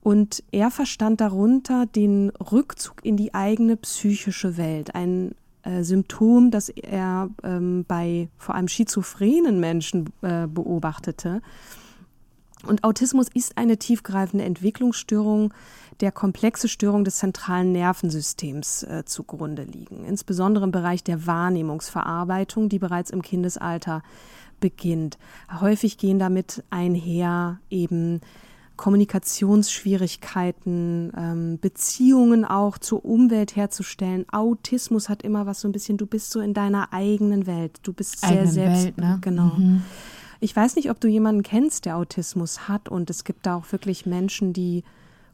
und 0.00 0.44
er 0.52 0.70
verstand 0.70 1.20
darunter 1.20 1.86
den 1.86 2.30
Rückzug 2.30 3.04
in 3.04 3.16
die 3.16 3.34
eigene 3.34 3.76
psychische 3.76 4.56
Welt, 4.56 4.94
ein 4.94 5.34
äh, 5.64 5.82
Symptom, 5.82 6.52
das 6.52 6.68
er 6.68 7.30
ähm, 7.42 7.84
bei 7.88 8.28
vor 8.36 8.54
allem 8.54 8.68
schizophrenen 8.68 9.58
Menschen 9.58 10.12
äh, 10.22 10.46
beobachtete. 10.46 11.42
Und 12.66 12.84
Autismus 12.84 13.28
ist 13.32 13.56
eine 13.56 13.78
tiefgreifende 13.78 14.44
Entwicklungsstörung, 14.44 15.54
der 16.00 16.12
komplexe 16.12 16.68
Störungen 16.68 17.04
des 17.04 17.16
zentralen 17.16 17.72
Nervensystems 17.72 18.84
äh, 18.84 19.04
zugrunde 19.04 19.64
liegen, 19.64 20.04
insbesondere 20.04 20.64
im 20.64 20.70
Bereich 20.70 21.02
der 21.02 21.26
Wahrnehmungsverarbeitung, 21.26 22.68
die 22.68 22.78
bereits 22.78 23.10
im 23.10 23.22
Kindesalter 23.22 24.02
beginnt. 24.60 25.18
Häufig 25.60 25.98
gehen 25.98 26.18
damit 26.18 26.64
einher 26.70 27.58
eben 27.70 28.20
Kommunikationsschwierigkeiten, 28.76 31.12
ähm, 31.16 31.58
Beziehungen 31.60 32.44
auch 32.44 32.78
zur 32.78 33.04
Umwelt 33.04 33.54
herzustellen. 33.56 34.24
Autismus 34.30 35.08
hat 35.08 35.22
immer 35.22 35.46
was 35.46 35.60
so 35.60 35.68
ein 35.68 35.72
bisschen, 35.72 35.98
du 35.98 36.06
bist 36.06 36.30
so 36.30 36.38
in 36.40 36.54
deiner 36.54 36.92
eigenen 36.92 37.48
Welt. 37.48 37.80
Du 37.82 37.92
bist 37.92 38.20
sehr 38.20 38.46
selbst. 38.46 38.84
Welt, 38.84 38.98
ne? 38.98 39.18
Genau. 39.20 39.56
Mhm. 39.56 39.82
Ich 40.40 40.54
weiß 40.54 40.76
nicht, 40.76 40.90
ob 40.90 41.00
du 41.00 41.08
jemanden 41.08 41.42
kennst, 41.42 41.84
der 41.84 41.96
Autismus 41.96 42.68
hat 42.68 42.88
und 42.88 43.10
es 43.10 43.24
gibt 43.24 43.46
da 43.46 43.56
auch 43.56 43.70
wirklich 43.72 44.06
Menschen, 44.06 44.52
die 44.52 44.84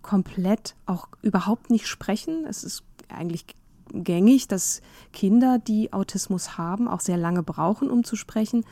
komplett 0.02 0.75
auch 0.87 1.08
überhaupt 1.23 1.70
nicht 1.70 1.87
sprechen. 1.87 2.44
Es 2.49 2.64
ist 2.64 2.84
eigentlich 3.08 3.44
gängig, 3.92 4.49
dass 4.49 4.80
Kinder, 5.12 5.58
die 5.58 5.92
Autismus 5.92 6.56
haben, 6.58 6.88
auch 6.88 7.00
sehr 7.00 7.16
lange 7.18 7.42
brauchen, 7.42 7.90
um 7.90 8.02
zu 8.02 8.16
sprechen. 8.16 8.64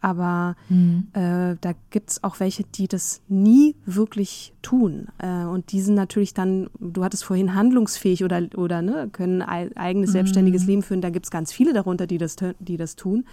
Aber 0.00 0.56
Mhm. 0.68 1.08
äh, 1.12 1.56
da 1.60 1.72
gibt 1.90 2.10
es 2.12 2.24
auch 2.24 2.40
welche, 2.40 2.64
die 2.64 2.88
das 2.88 3.20
nie 3.28 3.74
wirklich 3.84 4.54
tun. 4.62 5.08
Äh, 5.18 5.44
und 5.44 5.72
die 5.72 5.80
sind 5.82 5.96
natürlich 5.96 6.32
dann, 6.34 6.70
du 6.78 7.04
hattest 7.04 7.24
vorhin 7.24 7.54
handlungsfähig 7.54 8.24
oder, 8.24 8.42
oder 8.56 8.80
ne, 8.80 9.08
können 9.12 9.42
eigenes 9.42 10.12
selbstständiges 10.12 10.64
Leben 10.66 10.82
führen. 10.82 11.02
Da 11.02 11.10
gibt 11.10 11.26
es 11.26 11.30
ganz 11.30 11.52
viele 11.52 11.72
darunter, 11.72 12.06
die 12.06 12.18
das, 12.18 12.36
die 12.60 12.76
das 12.76 12.96
tun. 12.96 13.26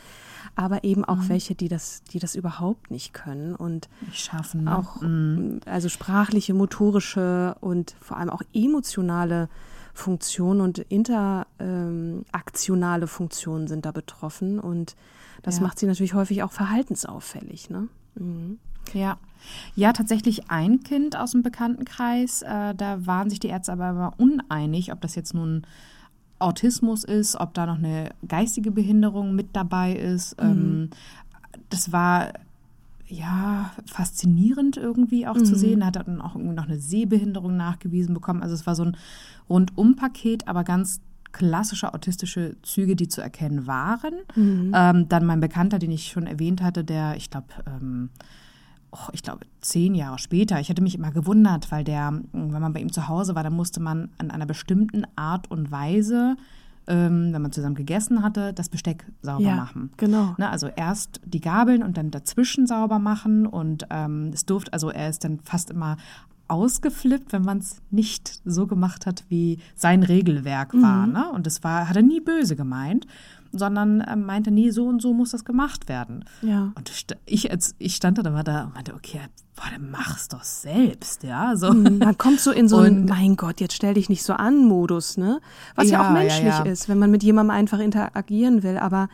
Aber 0.56 0.84
eben 0.84 1.04
auch 1.06 1.28
welche, 1.30 1.56
die 1.56 1.68
das, 1.68 2.04
die 2.12 2.20
das 2.20 2.36
überhaupt 2.36 2.92
nicht 2.92 3.14
können. 3.14 3.56
Und 3.56 3.90
Nicht 4.02 4.26
schaffen. 4.26 4.66
Ne? 4.66 4.78
auch 4.78 5.02
also 5.70 5.90
sprachliche, 5.90 6.54
motorische 6.54 7.56
und 7.62 7.96
vor 8.02 8.18
allem 8.18 8.30
auch 8.30 8.42
emotionale 8.54 9.50
Funktionen 9.94 10.62
und 10.62 10.78
interaktionale 12.18 13.08
Funktionen 13.08 13.68
sind 13.68 13.86
da 13.86 13.92
betroffen 13.92 14.60
und 14.60 14.96
das 15.44 15.58
Ja. 15.58 15.64
macht 15.64 15.80
sie 15.80 15.86
natürlich 15.86 16.14
häufig 16.14 16.44
auch 16.44 16.52
verhaltensauffällig. 16.52 17.70
Ne? 17.70 17.88
Mhm. 18.16 18.60
Ja. 18.94 19.18
Ja, 19.76 19.94
tatsächlich 19.94 20.50
ein 20.50 20.82
Kind 20.82 21.16
aus 21.16 21.32
dem 21.32 21.44
Bekanntenkreis. 21.44 22.42
Äh, 22.42 22.74
da 22.76 23.06
waren 23.06 23.30
sich 23.30 23.40
die 23.40 23.48
Ärzte 23.50 23.74
aber 23.74 24.14
uneinig, 24.18 24.92
ob 24.92 25.02
das 25.02 25.16
jetzt 25.16 25.34
nun 25.34 25.66
Autismus 26.40 27.04
ist, 27.04 27.36
ob 27.36 27.54
da 27.54 27.66
noch 27.66 27.78
eine 27.78 28.10
geistige 28.28 28.72
Behinderung 28.72 29.36
mit 29.36 29.48
dabei 29.54 29.94
ist. 29.94 30.36
Ähm, 30.40 30.90
das 31.70 31.92
war 31.92 32.34
ja 33.08 33.72
faszinierend 33.86 34.78
irgendwie 34.78 35.28
auch 35.28 35.38
zu 35.38 35.56
sehen. 35.56 35.82
Er 35.82 35.88
hat 35.88 35.96
dann 35.96 36.22
auch 36.22 36.36
irgendwie 36.36 36.56
noch 36.56 36.68
eine 36.68 36.78
Sehbehinderung 36.80 37.56
nachgewiesen 37.56 38.14
bekommen. 38.14 38.44
Also 38.44 38.54
es 38.54 38.68
war 38.68 38.76
so 38.76 38.84
ein 38.84 38.98
Rundum-Paket, 39.50 40.48
aber 40.48 40.64
ganz 40.64 41.00
klassische 41.32 41.94
autistische 41.94 42.56
Züge, 42.64 42.96
die 42.96 43.08
zu 43.08 43.22
erkennen 43.22 43.68
waren. 43.68 44.14
Ähm, 44.74 45.10
dann 45.10 45.26
mein 45.26 45.40
Bekannter, 45.40 45.80
den 45.80 45.92
ich 45.92 46.08
schon 46.08 46.28
erwähnt 46.28 46.62
hatte, 46.62 46.84
der, 46.84 47.16
ich 47.16 47.30
glaube, 47.30 47.48
ähm, 47.66 48.10
oh, 48.98 49.10
ich 49.14 49.24
glaube, 49.24 49.46
zehn 49.62 49.96
Jahre 49.96 50.20
später. 50.20 50.60
Ich 50.60 50.70
hatte 50.70 50.82
mich 50.82 50.96
immer 50.96 51.12
gewundert, 51.12 51.72
weil 51.72 51.84
der, 51.84 52.22
wenn 52.32 52.62
man 52.62 52.74
bei 52.74 52.80
ihm 52.82 52.92
zu 52.92 53.08
Hause 53.08 53.36
war, 53.36 53.44
dann 53.44 53.56
musste 53.56 53.80
man 53.80 54.10
an 54.18 54.32
einer 54.32 54.46
bestimmten 54.46 55.04
Art 55.16 55.50
und 55.52 55.72
Weise, 55.72 56.36
ähm, 56.88 57.34
wenn 57.34 57.42
man 57.42 57.52
zusammen 57.52 57.76
gegessen 57.76 58.24
hatte, 58.24 58.54
das 58.54 58.70
Besteck 58.70 59.06
sauber 59.22 59.44
Ja, 59.44 59.56
machen. 59.56 59.92
genau. 59.98 60.36
Ne, 60.38 60.50
also 60.50 60.68
erst 60.68 61.20
die 61.26 61.42
Gabeln 61.42 61.84
und 61.84 61.98
dann 61.98 62.12
dazwischen 62.12 62.66
sauber 62.66 63.00
machen 63.00 63.46
und 63.46 63.86
ähm, 63.90 64.32
es 64.34 64.46
durfte, 64.46 64.74
also 64.74 64.90
er 64.90 65.10
ist 65.10 65.24
dann 65.24 65.40
fast 65.44 65.70
immer 65.70 65.98
ausgeflippt, 66.48 67.34
wenn 67.34 67.42
man 67.42 67.58
es 67.58 67.82
nicht 67.92 68.40
so 68.46 68.68
gemacht 68.68 69.06
hat, 69.06 69.26
wie 69.28 69.60
sein 69.76 70.04
Regelwerk 70.04 70.74
war. 70.74 71.06
Mhm. 71.08 71.14
Ne? 71.14 71.32
Und 71.32 71.46
das 71.46 71.64
war, 71.64 71.90
hat 71.90 71.96
er 71.96 72.04
nie 72.04 72.22
böse 72.22 72.56
gemeint, 72.56 73.06
sondern 73.52 74.04
ähm, 74.08 74.26
meinte, 74.26 74.52
nee, 74.52 74.70
so 74.70 74.86
und 74.86 75.02
so 75.02 75.14
muss 75.14 75.32
das 75.32 75.46
gemacht 75.46 75.90
werden. 75.90 76.26
Ja. 76.42 76.72
Und 76.76 76.92
ich, 77.26 77.52
als, 77.52 77.76
ich 77.78 77.96
stand 77.96 78.18
da 78.18 78.24
dann 78.24 78.34
mal 78.34 78.44
da 78.44 78.66
und 78.66 78.74
meinte, 78.74 78.94
okay, 78.94 79.20
boah, 79.56 79.66
dann 79.72 79.90
mach's 79.90 80.28
doch 80.28 80.44
selbst, 80.44 81.24
ja. 81.24 81.56
So. 81.56 81.74
Man 81.74 82.18
kommt 82.18 82.40
so 82.40 82.52
in 82.52 82.68
so 82.68 82.78
einen, 82.78 83.06
mein 83.10 83.36
Gott, 83.36 83.60
jetzt 83.60 83.76
stell 83.76 83.96
dich 83.96 84.10
nicht 84.10 84.24
so 84.24 84.34
an 84.34 84.66
Modus, 84.66 85.18
ne? 85.18 85.42
Was 85.76 85.90
ja, 85.90 85.94
Ja, 85.94 86.02
auch 86.02 86.06
ja, 86.06 86.12
menschlich 86.12 86.48
ja. 86.48 86.64
ist, 86.64 86.88
wenn 86.88 87.00
man 87.00 87.12
mit 87.12 87.24
jemandem 87.24 87.56
einfach 87.56 87.80
interagieren 87.80 88.64
will. 88.64 88.78
Aber 88.78 89.10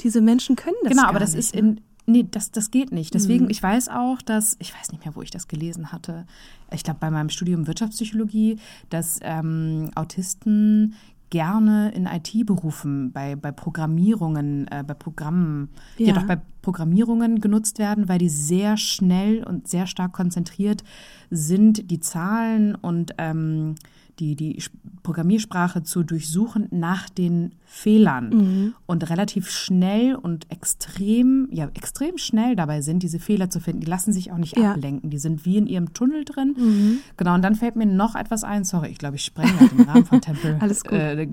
diese 0.00 0.20
Menschen 0.20 0.56
können 0.56 0.76
das 0.82 0.92
Genau, 0.92 1.06
aber 1.08 1.20
das 1.20 1.34
nicht, 1.34 1.46
ist 1.46 1.54
ne? 1.54 1.60
in. 1.60 1.80
Nee, 2.06 2.26
das, 2.30 2.50
das 2.50 2.70
geht 2.70 2.92
nicht. 2.92 3.14
Deswegen, 3.14 3.48
ich 3.48 3.62
weiß 3.62 3.88
auch, 3.88 4.20
dass, 4.20 4.56
ich 4.58 4.74
weiß 4.78 4.92
nicht 4.92 5.06
mehr, 5.06 5.16
wo 5.16 5.22
ich 5.22 5.30
das 5.30 5.48
gelesen 5.48 5.90
hatte. 5.90 6.26
Ich 6.70 6.84
glaube, 6.84 6.98
bei 7.00 7.10
meinem 7.10 7.30
Studium 7.30 7.66
Wirtschaftspsychologie, 7.66 8.58
dass 8.90 9.20
ähm, 9.22 9.90
Autisten 9.94 10.96
gerne 11.34 11.90
in 11.90 12.06
IT-Berufen, 12.06 13.10
bei, 13.10 13.34
bei 13.34 13.50
Programmierungen, 13.50 14.68
äh, 14.68 14.84
bei 14.86 14.94
Programmen, 14.94 15.68
ja. 15.98 16.06
Ja. 16.06 16.12
doch 16.12 16.28
bei 16.28 16.38
Programmierungen 16.62 17.40
genutzt 17.40 17.80
werden, 17.80 18.08
weil 18.08 18.18
die 18.18 18.28
sehr 18.28 18.76
schnell 18.76 19.42
und 19.42 19.66
sehr 19.66 19.88
stark 19.88 20.12
konzentriert 20.12 20.84
sind, 21.30 21.90
die 21.90 21.98
Zahlen 21.98 22.76
und 22.76 23.16
ähm, 23.18 23.74
die, 24.20 24.36
die 24.36 24.62
Programmiersprache 25.02 25.82
zu 25.82 26.02
durchsuchen 26.02 26.68
nach 26.70 27.08
den 27.10 27.52
Fehlern 27.66 28.74
und 28.86 29.10
relativ 29.10 29.50
schnell 29.50 30.14
und 30.14 30.50
extrem, 30.50 31.48
ja, 31.50 31.68
extrem 31.74 32.16
schnell 32.18 32.54
dabei 32.56 32.80
sind, 32.80 33.02
diese 33.02 33.18
Fehler 33.18 33.50
zu 33.50 33.60
finden. 33.60 33.80
Die 33.80 33.86
lassen 33.86 34.12
sich 34.12 34.30
auch 34.32 34.38
nicht 34.38 34.56
Ja. 34.56 34.72
ablenken. 34.72 35.10
Die 35.10 35.18
sind 35.18 35.44
wie 35.44 35.56
in 35.58 35.66
ihrem 35.66 35.92
Tunnel 35.92 36.24
drin. 36.24 37.00
Genau, 37.16 37.34
und 37.34 37.42
dann 37.42 37.54
fällt 37.56 37.76
mir 37.76 37.86
noch 37.86 38.14
etwas 38.14 38.44
ein. 38.44 38.64
Sorry, 38.64 38.88
ich 38.90 38.98
glaube, 38.98 39.16
ich 39.16 39.24
sprenge 39.24 39.52
gerade 39.52 39.74
den 39.74 39.84
Rahmen 39.88 40.04
von 40.06 40.20
Tempel. 40.20 40.56
Alles 40.60 40.84
gut. 40.84 40.92
Äh, 40.92 41.28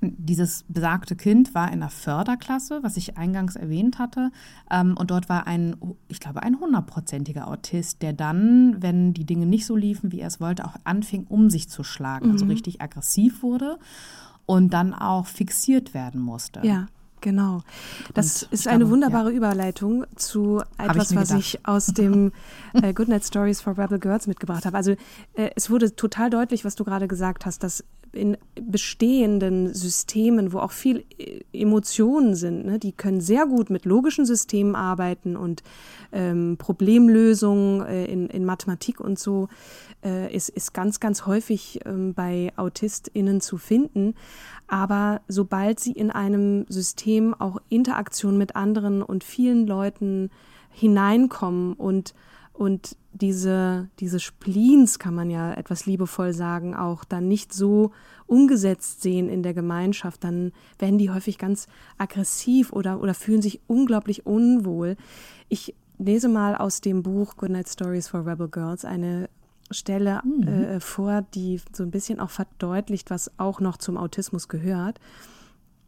dieses 0.00 0.64
besagte 0.68 1.16
Kind 1.16 1.54
war 1.54 1.72
in 1.72 1.80
der 1.80 1.88
Förderklasse, 1.88 2.82
was 2.82 2.96
ich 2.96 3.16
eingangs 3.16 3.56
erwähnt 3.56 3.98
hatte. 3.98 4.30
Ähm, 4.70 4.96
und 4.96 5.10
dort 5.10 5.28
war 5.28 5.46
ein, 5.46 5.76
ich 6.08 6.20
glaube, 6.20 6.42
ein 6.42 6.60
hundertprozentiger 6.60 7.48
Autist, 7.48 8.02
der 8.02 8.12
dann, 8.12 8.80
wenn 8.80 9.12
die 9.14 9.24
Dinge 9.24 9.46
nicht 9.46 9.66
so 9.66 9.76
liefen, 9.76 10.12
wie 10.12 10.20
er 10.20 10.28
es 10.28 10.40
wollte, 10.40 10.64
auch 10.64 10.76
anfing, 10.84 11.26
um 11.28 11.50
sich 11.50 11.68
zu 11.68 11.82
schlagen. 11.82 12.30
Also 12.30 12.46
richtig 12.46 12.80
aggressiv 12.80 13.42
wurde 13.42 13.78
und 14.46 14.72
dann 14.72 14.94
auch 14.94 15.26
fixiert 15.26 15.92
werden 15.94 16.20
musste. 16.20 16.60
Ja, 16.62 16.86
genau. 17.20 17.62
Das 18.14 18.44
Und 18.44 18.52
ist 18.52 18.66
ich 18.66 18.68
eine 18.72 18.88
wunderbare 18.88 19.30
Überleitung 19.30 20.06
zu 20.16 20.62
etwas, 20.78 21.10
ich 21.10 21.16
was 21.16 21.30
ich 21.32 21.66
aus 21.66 21.86
dem 21.86 22.32
äh, 22.72 22.94
Goodnight 22.94 23.24
Stories 23.24 23.60
for 23.60 23.76
Rebel 23.76 23.98
Girls 23.98 24.26
mitgebracht 24.26 24.64
habe. 24.64 24.76
Also 24.76 24.92
äh, 25.34 25.50
es 25.54 25.70
wurde 25.70 25.94
total 25.96 26.30
deutlich, 26.30 26.64
was 26.64 26.76
du 26.76 26.84
gerade 26.84 27.08
gesagt 27.08 27.44
hast, 27.44 27.62
dass 27.62 27.84
in 28.18 28.36
bestehenden 28.54 29.72
Systemen, 29.72 30.52
wo 30.52 30.58
auch 30.58 30.72
viel 30.72 31.04
äh, 31.18 31.40
Emotionen 31.52 32.34
sind, 32.34 32.66
ne, 32.66 32.78
die 32.78 32.92
können 32.92 33.20
sehr 33.20 33.46
gut 33.46 33.70
mit 33.70 33.84
logischen 33.84 34.26
Systemen 34.26 34.74
arbeiten 34.74 35.36
und 35.36 35.62
ähm, 36.12 36.56
Problemlösungen 36.58 37.86
äh, 37.86 38.04
in, 38.06 38.28
in 38.28 38.44
Mathematik 38.44 39.00
und 39.00 39.18
so 39.18 39.48
äh, 40.04 40.34
ist, 40.34 40.48
ist 40.48 40.74
ganz, 40.74 41.00
ganz 41.00 41.26
häufig 41.26 41.80
ähm, 41.84 42.14
bei 42.14 42.52
AutistInnen 42.56 43.40
zu 43.40 43.58
finden. 43.58 44.14
Aber 44.66 45.22
sobald 45.28 45.80
sie 45.80 45.92
in 45.92 46.10
einem 46.10 46.66
System 46.68 47.34
auch 47.34 47.58
Interaktion 47.68 48.36
mit 48.38 48.56
anderen 48.56 49.02
und 49.02 49.24
vielen 49.24 49.66
Leuten 49.66 50.30
hineinkommen 50.70 51.72
und 51.74 52.14
und 52.58 52.96
diese, 53.12 53.88
diese 54.00 54.18
Spleens, 54.18 54.98
kann 54.98 55.14
man 55.14 55.30
ja 55.30 55.54
etwas 55.54 55.86
liebevoll 55.86 56.32
sagen, 56.32 56.74
auch 56.74 57.04
dann 57.04 57.28
nicht 57.28 57.52
so 57.52 57.92
umgesetzt 58.26 59.00
sehen 59.00 59.28
in 59.28 59.44
der 59.44 59.54
Gemeinschaft, 59.54 60.24
dann 60.24 60.50
werden 60.76 60.98
die 60.98 61.10
häufig 61.10 61.38
ganz 61.38 61.68
aggressiv 61.98 62.72
oder, 62.72 63.00
oder 63.00 63.14
fühlen 63.14 63.42
sich 63.42 63.60
unglaublich 63.68 64.26
unwohl. 64.26 64.96
Ich 65.48 65.76
lese 65.98 66.28
mal 66.28 66.56
aus 66.56 66.80
dem 66.80 67.04
Buch 67.04 67.36
Goodnight 67.36 67.68
Stories 67.68 68.08
for 68.08 68.26
Rebel 68.26 68.48
Girls 68.48 68.84
eine 68.84 69.30
Stelle 69.70 70.20
mhm. 70.24 70.48
äh, 70.48 70.80
vor, 70.80 71.22
die 71.34 71.60
so 71.72 71.84
ein 71.84 71.92
bisschen 71.92 72.18
auch 72.18 72.30
verdeutlicht, 72.30 73.08
was 73.10 73.30
auch 73.38 73.60
noch 73.60 73.76
zum 73.76 73.96
Autismus 73.96 74.48
gehört. 74.48 74.98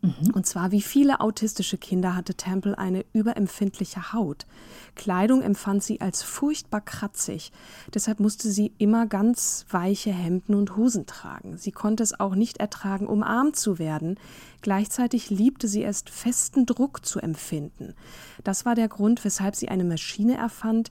Mhm. 0.02 0.30
Und 0.33 0.47
zwar, 0.47 0.73
wie 0.73 0.80
viele 0.80 1.21
autistische 1.21 1.76
Kinder 1.76 2.16
hatte 2.16 2.35
Temple 2.35 2.78
eine 2.78 3.04
überempfindliche 3.12 4.12
Haut. 4.12 4.47
Kleidung 4.95 5.42
empfand 5.42 5.83
sie 5.83 6.00
als 6.00 6.23
furchtbar 6.23 6.80
kratzig. 6.80 7.52
Deshalb 7.92 8.19
musste 8.19 8.50
sie 8.50 8.73
immer 8.78 9.07
ganz 9.07 9.66
weiche 9.69 10.11
Hemden 10.11 10.54
und 10.54 10.76
Hosen 10.76 11.07
tragen. 11.07 11.59
Sie 11.59 11.73
konnte 11.73 12.02
es 12.02 12.19
auch 12.19 12.35
nicht 12.35 12.59
ertragen, 12.59 13.07
umarmt 13.07 13.57
zu 13.57 13.78
werden. 13.78 14.19
Gleichzeitig 14.62 15.28
liebte 15.28 15.69
sie 15.69 15.85
es, 15.85 16.04
festen 16.11 16.64
Druck 16.64 17.04
zu 17.04 17.21
empfinden. 17.21 17.95
Das 18.42 18.64
war 18.64 18.75
der 18.75 18.88
Grund, 18.88 19.25
weshalb 19.25 19.54
sie 19.54 19.69
eine 19.69 19.85
Maschine 19.85 20.37
erfand, 20.37 20.90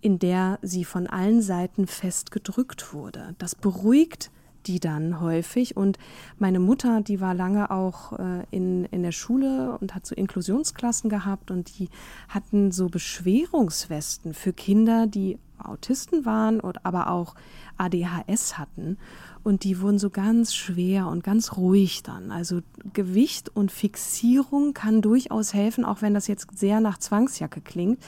in 0.00 0.20
der 0.20 0.60
sie 0.62 0.84
von 0.84 1.08
allen 1.08 1.42
Seiten 1.42 1.88
fest 1.88 2.30
gedrückt 2.30 2.92
wurde. 2.92 3.34
Das 3.38 3.56
beruhigt 3.56 4.30
die 4.66 4.80
dann 4.80 5.20
häufig. 5.20 5.76
Und 5.76 5.98
meine 6.38 6.60
Mutter, 6.60 7.00
die 7.00 7.20
war 7.20 7.34
lange 7.34 7.70
auch 7.70 8.18
äh, 8.18 8.44
in, 8.50 8.84
in 8.86 9.02
der 9.02 9.12
Schule 9.12 9.76
und 9.80 9.94
hat 9.94 10.06
so 10.06 10.14
Inklusionsklassen 10.14 11.10
gehabt 11.10 11.50
und 11.50 11.78
die 11.78 11.88
hatten 12.28 12.72
so 12.72 12.88
Beschwerungswesten 12.88 14.34
für 14.34 14.52
Kinder, 14.52 15.06
die 15.06 15.38
Autisten 15.58 16.24
waren 16.24 16.60
und 16.60 16.84
aber 16.84 17.10
auch 17.10 17.34
ADHS 17.78 18.58
hatten. 18.58 18.98
Und 19.42 19.64
die 19.64 19.80
wurden 19.80 19.98
so 19.98 20.10
ganz 20.10 20.54
schwer 20.54 21.06
und 21.06 21.22
ganz 21.22 21.56
ruhig 21.56 22.02
dann. 22.02 22.32
Also 22.32 22.60
Gewicht 22.92 23.48
und 23.54 23.70
Fixierung 23.70 24.74
kann 24.74 25.02
durchaus 25.02 25.54
helfen, 25.54 25.84
auch 25.84 26.02
wenn 26.02 26.14
das 26.14 26.26
jetzt 26.26 26.58
sehr 26.58 26.80
nach 26.80 26.98
Zwangsjacke 26.98 27.60
klingt. 27.60 28.02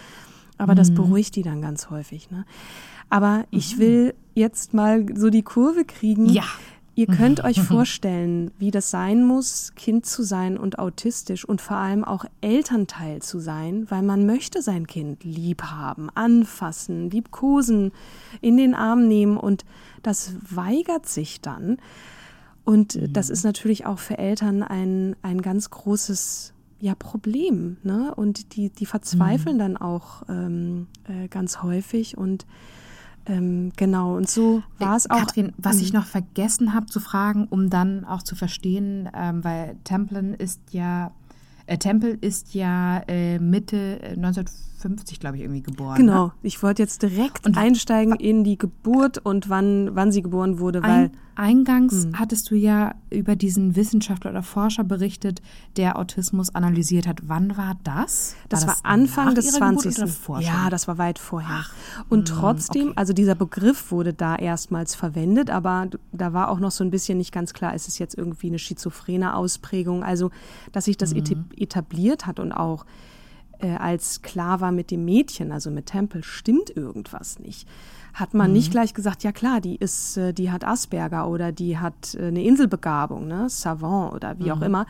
Aber 0.58 0.72
mhm. 0.72 0.78
das 0.78 0.92
beruhigt 0.92 1.36
die 1.36 1.42
dann 1.42 1.62
ganz 1.62 1.90
häufig. 1.90 2.30
Ne? 2.30 2.44
Aber 3.08 3.44
ich 3.50 3.76
mhm. 3.76 3.80
will 3.80 4.14
jetzt 4.38 4.74
mal 4.74 5.04
so 5.14 5.30
die 5.30 5.42
Kurve 5.42 5.84
kriegen. 5.84 6.26
Ja. 6.26 6.44
Ihr 6.94 7.06
könnt 7.06 7.44
euch 7.44 7.60
vorstellen, 7.62 8.50
wie 8.58 8.72
das 8.72 8.90
sein 8.90 9.24
muss, 9.24 9.72
Kind 9.76 10.04
zu 10.04 10.24
sein 10.24 10.58
und 10.58 10.80
autistisch 10.80 11.44
und 11.44 11.60
vor 11.60 11.76
allem 11.76 12.02
auch 12.04 12.24
Elternteil 12.40 13.22
zu 13.22 13.38
sein, 13.38 13.86
weil 13.88 14.02
man 14.02 14.26
möchte 14.26 14.62
sein 14.62 14.86
Kind 14.86 15.22
lieb 15.22 15.62
haben, 15.62 16.10
anfassen, 16.14 17.08
liebkosen, 17.10 17.92
in 18.40 18.56
den 18.56 18.74
Arm 18.74 19.06
nehmen 19.06 19.36
und 19.36 19.64
das 20.02 20.32
weigert 20.50 21.06
sich 21.06 21.40
dann. 21.40 21.76
Und 22.64 22.96
mhm. 22.96 23.12
das 23.12 23.30
ist 23.30 23.44
natürlich 23.44 23.86
auch 23.86 24.00
für 24.00 24.18
Eltern 24.18 24.64
ein, 24.64 25.14
ein 25.22 25.40
ganz 25.40 25.70
großes 25.70 26.52
ja, 26.80 26.94
Problem. 26.94 27.76
Ne? 27.82 28.12
Und 28.14 28.56
die, 28.56 28.70
die 28.70 28.86
verzweifeln 28.86 29.56
mhm. 29.56 29.60
dann 29.60 29.76
auch 29.76 30.22
ähm, 30.28 30.86
äh, 31.04 31.28
ganz 31.28 31.62
häufig 31.62 32.18
und 32.18 32.44
ähm, 33.28 33.72
genau, 33.76 34.16
und 34.16 34.28
so 34.28 34.62
war 34.78 34.96
es 34.96 35.08
auch. 35.10 35.18
Katrin, 35.18 35.52
was 35.58 35.80
ich 35.80 35.92
noch 35.92 36.06
vergessen 36.06 36.72
habe 36.74 36.86
zu 36.86 36.98
fragen, 36.98 37.46
um 37.48 37.68
dann 37.68 38.04
auch 38.04 38.22
zu 38.22 38.34
verstehen, 38.34 39.08
ähm, 39.14 39.44
weil 39.44 39.76
Templin 39.84 40.34
ist 40.34 40.60
ja, 40.72 41.12
äh, 41.66 41.76
Temple 41.76 42.10
ist 42.10 42.54
ja 42.54 43.02
äh, 43.06 43.38
Mitte 43.38 44.00
1950, 44.16 45.20
glaube 45.20 45.36
ich, 45.36 45.42
irgendwie 45.42 45.62
geboren. 45.62 45.96
Genau, 45.96 46.26
ne? 46.26 46.32
ich 46.42 46.62
wollte 46.62 46.82
jetzt 46.82 47.02
direkt 47.02 47.46
und 47.46 47.58
einsteigen 47.58 48.14
in 48.16 48.44
die 48.44 48.56
Geburt 48.56 49.18
und 49.18 49.50
wann, 49.50 49.94
wann 49.94 50.10
sie 50.10 50.22
geboren 50.22 50.58
wurde, 50.58 50.82
weil. 50.82 50.90
Ein, 50.90 51.10
Eingangs 51.38 52.04
hm. 52.04 52.18
hattest 52.18 52.50
du 52.50 52.56
ja 52.56 52.94
über 53.10 53.36
diesen 53.36 53.76
Wissenschaftler 53.76 54.32
oder 54.32 54.42
Forscher 54.42 54.82
berichtet, 54.82 55.40
der 55.76 55.98
Autismus 55.98 56.54
analysiert 56.54 57.06
hat. 57.06 57.20
Wann 57.28 57.56
war 57.56 57.76
das? 57.84 58.34
Das 58.48 58.66
war, 58.66 58.74
das 58.74 58.84
war 58.84 58.90
Anfang 58.90 59.34
des 59.34 59.52
20. 59.52 59.96
Ja, 60.40 60.68
das 60.68 60.88
war 60.88 60.98
weit 60.98 61.18
vorher. 61.18 61.60
Ach, 61.60 61.74
und 62.08 62.28
hm, 62.28 62.36
trotzdem, 62.36 62.88
okay. 62.88 62.96
also 62.96 63.12
dieser 63.12 63.36
Begriff 63.36 63.92
wurde 63.92 64.12
da 64.12 64.34
erstmals 64.36 64.94
verwendet, 64.94 65.48
aber 65.48 65.88
da 66.12 66.32
war 66.32 66.50
auch 66.50 66.58
noch 66.58 66.72
so 66.72 66.82
ein 66.82 66.90
bisschen 66.90 67.18
nicht 67.18 67.32
ganz 67.32 67.52
klar, 67.52 67.74
ist 67.74 67.86
es 67.86 67.98
jetzt 67.98 68.18
irgendwie 68.18 68.48
eine 68.48 68.58
schizophrene 68.58 69.34
Ausprägung. 69.34 70.02
Also, 70.02 70.30
dass 70.72 70.86
sich 70.86 70.96
das 70.96 71.14
hm. 71.14 71.46
etabliert 71.56 72.26
hat 72.26 72.40
und 72.40 72.52
auch 72.52 72.84
äh, 73.60 73.76
als 73.76 74.22
klar 74.22 74.60
war 74.60 74.72
mit 74.72 74.90
dem 74.90 75.04
Mädchen, 75.04 75.52
also 75.52 75.70
mit 75.70 75.86
Temple, 75.86 76.22
stimmt 76.24 76.76
irgendwas 76.76 77.38
nicht 77.38 77.68
hat 78.18 78.34
man 78.34 78.48
mhm. 78.48 78.56
nicht 78.56 78.70
gleich 78.70 78.94
gesagt, 78.94 79.22
ja 79.22 79.32
klar, 79.32 79.60
die 79.60 79.76
ist, 79.76 80.16
äh, 80.16 80.32
die 80.32 80.50
hat 80.50 80.64
Asperger 80.64 81.28
oder 81.28 81.52
die 81.52 81.78
hat 81.78 82.14
äh, 82.14 82.26
eine 82.26 82.42
Inselbegabung, 82.42 83.26
ne, 83.28 83.48
Savant 83.48 84.14
oder 84.14 84.38
wie 84.38 84.44
mhm. 84.44 84.50
auch 84.50 84.62
immer, 84.62 84.86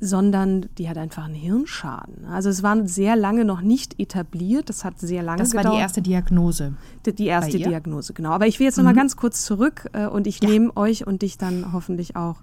sondern 0.00 0.66
die 0.78 0.88
hat 0.88 0.98
einfach 0.98 1.24
einen 1.24 1.34
Hirnschaden. 1.34 2.26
Also 2.26 2.48
es 2.48 2.62
war 2.62 2.86
sehr 2.86 3.16
lange 3.16 3.44
noch 3.44 3.60
nicht 3.60 4.00
etabliert, 4.00 4.68
das 4.68 4.84
hat 4.84 4.98
sehr 4.98 5.22
lange 5.22 5.38
das 5.38 5.50
gedauert. 5.50 5.64
Das 5.64 5.72
war 5.72 5.76
die 5.76 5.82
erste 5.82 6.02
Diagnose. 6.02 6.74
Die, 7.06 7.14
die 7.14 7.26
erste 7.26 7.58
Diagnose, 7.58 8.12
genau. 8.12 8.30
Aber 8.30 8.46
ich 8.46 8.58
will 8.58 8.66
jetzt 8.66 8.76
mhm. 8.76 8.84
noch 8.84 8.88
mal 8.90 8.94
mhm. 8.94 8.98
ganz 8.98 9.16
kurz 9.16 9.44
zurück 9.44 9.88
äh, 9.92 10.06
und 10.06 10.26
ich 10.26 10.42
ja. 10.42 10.48
nehme 10.48 10.76
euch 10.76 11.06
und 11.06 11.22
dich 11.22 11.38
dann 11.38 11.72
hoffentlich 11.72 12.16
auch 12.16 12.36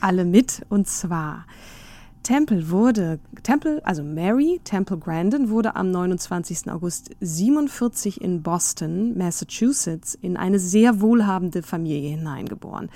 alle 0.00 0.24
mit. 0.24 0.66
Und 0.68 0.88
zwar 0.88 1.44
Temple 2.22 2.70
wurde, 2.70 3.18
Temple, 3.42 3.80
also 3.84 4.04
Mary 4.04 4.60
Temple 4.62 4.96
Grandin 4.96 5.50
wurde 5.50 5.74
am 5.74 5.90
29. 5.90 6.70
August 6.70 7.10
47 7.20 8.20
in 8.20 8.42
Boston, 8.42 9.18
Massachusetts, 9.18 10.14
in 10.14 10.36
eine 10.36 10.60
sehr 10.60 11.00
wohlhabende 11.00 11.62
Familie 11.62 12.10
hineingeboren. 12.10 12.90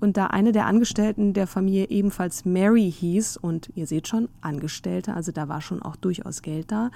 Und 0.00 0.16
da 0.16 0.28
eine 0.28 0.50
der 0.50 0.66
Angestellten 0.66 1.32
der 1.32 1.46
Familie 1.46 1.90
ebenfalls 1.90 2.44
Mary 2.44 2.90
hieß, 2.90 3.36
und 3.36 3.70
ihr 3.76 3.86
seht 3.86 4.08
schon, 4.08 4.28
Angestellte, 4.40 5.14
also 5.14 5.30
da 5.30 5.48
war 5.48 5.60
schon 5.60 5.80
auch 5.80 5.94
durchaus 5.94 6.42
Geld 6.42 6.72
da, 6.72 6.90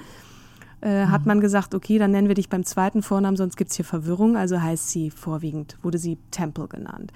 äh, 0.83 1.07
mhm. 1.07 1.11
hat 1.13 1.25
man 1.25 1.41
gesagt, 1.41 1.75
okay, 1.75 1.99
dann 1.99 2.11
nennen 2.11 2.29
wir 2.29 2.35
dich 2.35 2.49
beim 2.49 2.65
zweiten 2.65 3.03
Vornamen, 3.03 3.37
sonst 3.37 3.57
gibt's 3.57 3.77
hier 3.77 3.85
Verwirrung, 3.85 4.37
also 4.37 4.61
heißt 4.61 4.91
sie 4.91 5.11
vorwiegend, 5.11 5.79
wurde 5.83 5.99
sie 5.99 6.19
Temple 6.33 6.67
genannt. 6.67 7.13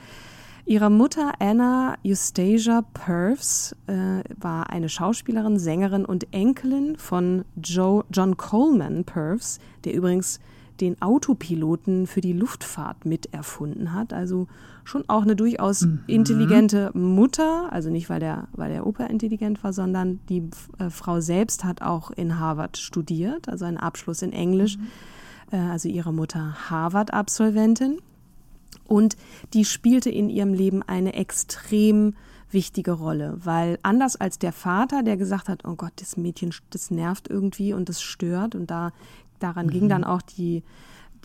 Ihre 0.67 0.91
Mutter 0.91 1.33
Anna 1.39 1.97
Eustasia 2.05 2.83
Purves 2.95 3.75
äh, 3.87 4.23
war 4.39 4.71
eine 4.71 4.89
Schauspielerin, 4.89 5.59
Sängerin 5.59 6.05
und 6.05 6.33
Enkelin 6.33 6.97
von 6.97 7.45
Joe, 7.57 8.05
John 8.11 8.37
Coleman 8.37 9.05
Purves, 9.05 9.59
der 9.85 9.95
übrigens 9.95 10.41
den 10.81 11.01
Autopiloten 11.03 12.07
für 12.07 12.21
die 12.21 12.33
Luftfahrt 12.33 13.05
miterfunden 13.05 13.93
hat. 13.93 14.13
Also 14.13 14.47
schon 14.85 15.05
auch 15.09 15.23
eine 15.23 15.37
durchaus 15.37 15.83
mhm. 15.83 16.01
intelligente 16.07 16.91
Mutter. 16.95 17.71
Also 17.71 17.91
nicht, 17.91 18.09
weil 18.09 18.21
der, 18.21 18.49
weil 18.53 18.73
der 18.73 18.87
Opa 18.87 19.05
intelligent 19.05 19.63
war, 19.63 19.73
sondern 19.73 20.21
die 20.29 20.49
äh, 20.79 20.89
Frau 20.91 21.21
selbst 21.21 21.65
hat 21.65 21.83
auch 21.83 22.11
in 22.11 22.39
Harvard 22.39 22.79
studiert, 22.79 23.49
also 23.49 23.65
einen 23.65 23.77
Abschluss 23.77 24.23
in 24.23 24.33
Englisch. 24.33 24.79
Mhm. 24.79 24.87
Äh, 25.53 25.71
also 25.71 25.89
ihre 25.89 26.13
Mutter 26.13 26.57
Harvard-Absolventin. 26.71 27.99
Und 28.87 29.17
die 29.55 29.65
spielte 29.65 30.11
in 30.11 30.29
ihrem 30.29 30.55
Leben 30.55 30.83
eine 30.83 31.15
extrem 31.15 32.15
wichtige 32.51 32.93
Rolle, 32.93 33.39
weil 33.45 33.79
anders 33.83 34.17
als 34.17 34.39
der 34.39 34.53
Vater, 34.53 35.03
der 35.03 35.17
gesagt 35.17 35.49
hat, 35.49 35.65
oh 35.65 35.77
Gott, 35.77 35.93
das 35.97 36.17
Mädchen, 36.17 36.53
das 36.71 36.91
nervt 36.91 37.29
irgendwie 37.29 37.73
und 37.73 37.89
das 37.89 38.03
stört 38.03 38.55
und 38.55 38.71
da 38.71 38.93
daran 39.39 39.67
mhm. 39.67 39.71
ging 39.71 39.89
dann 39.89 40.05
auch 40.05 40.23
die 40.23 40.63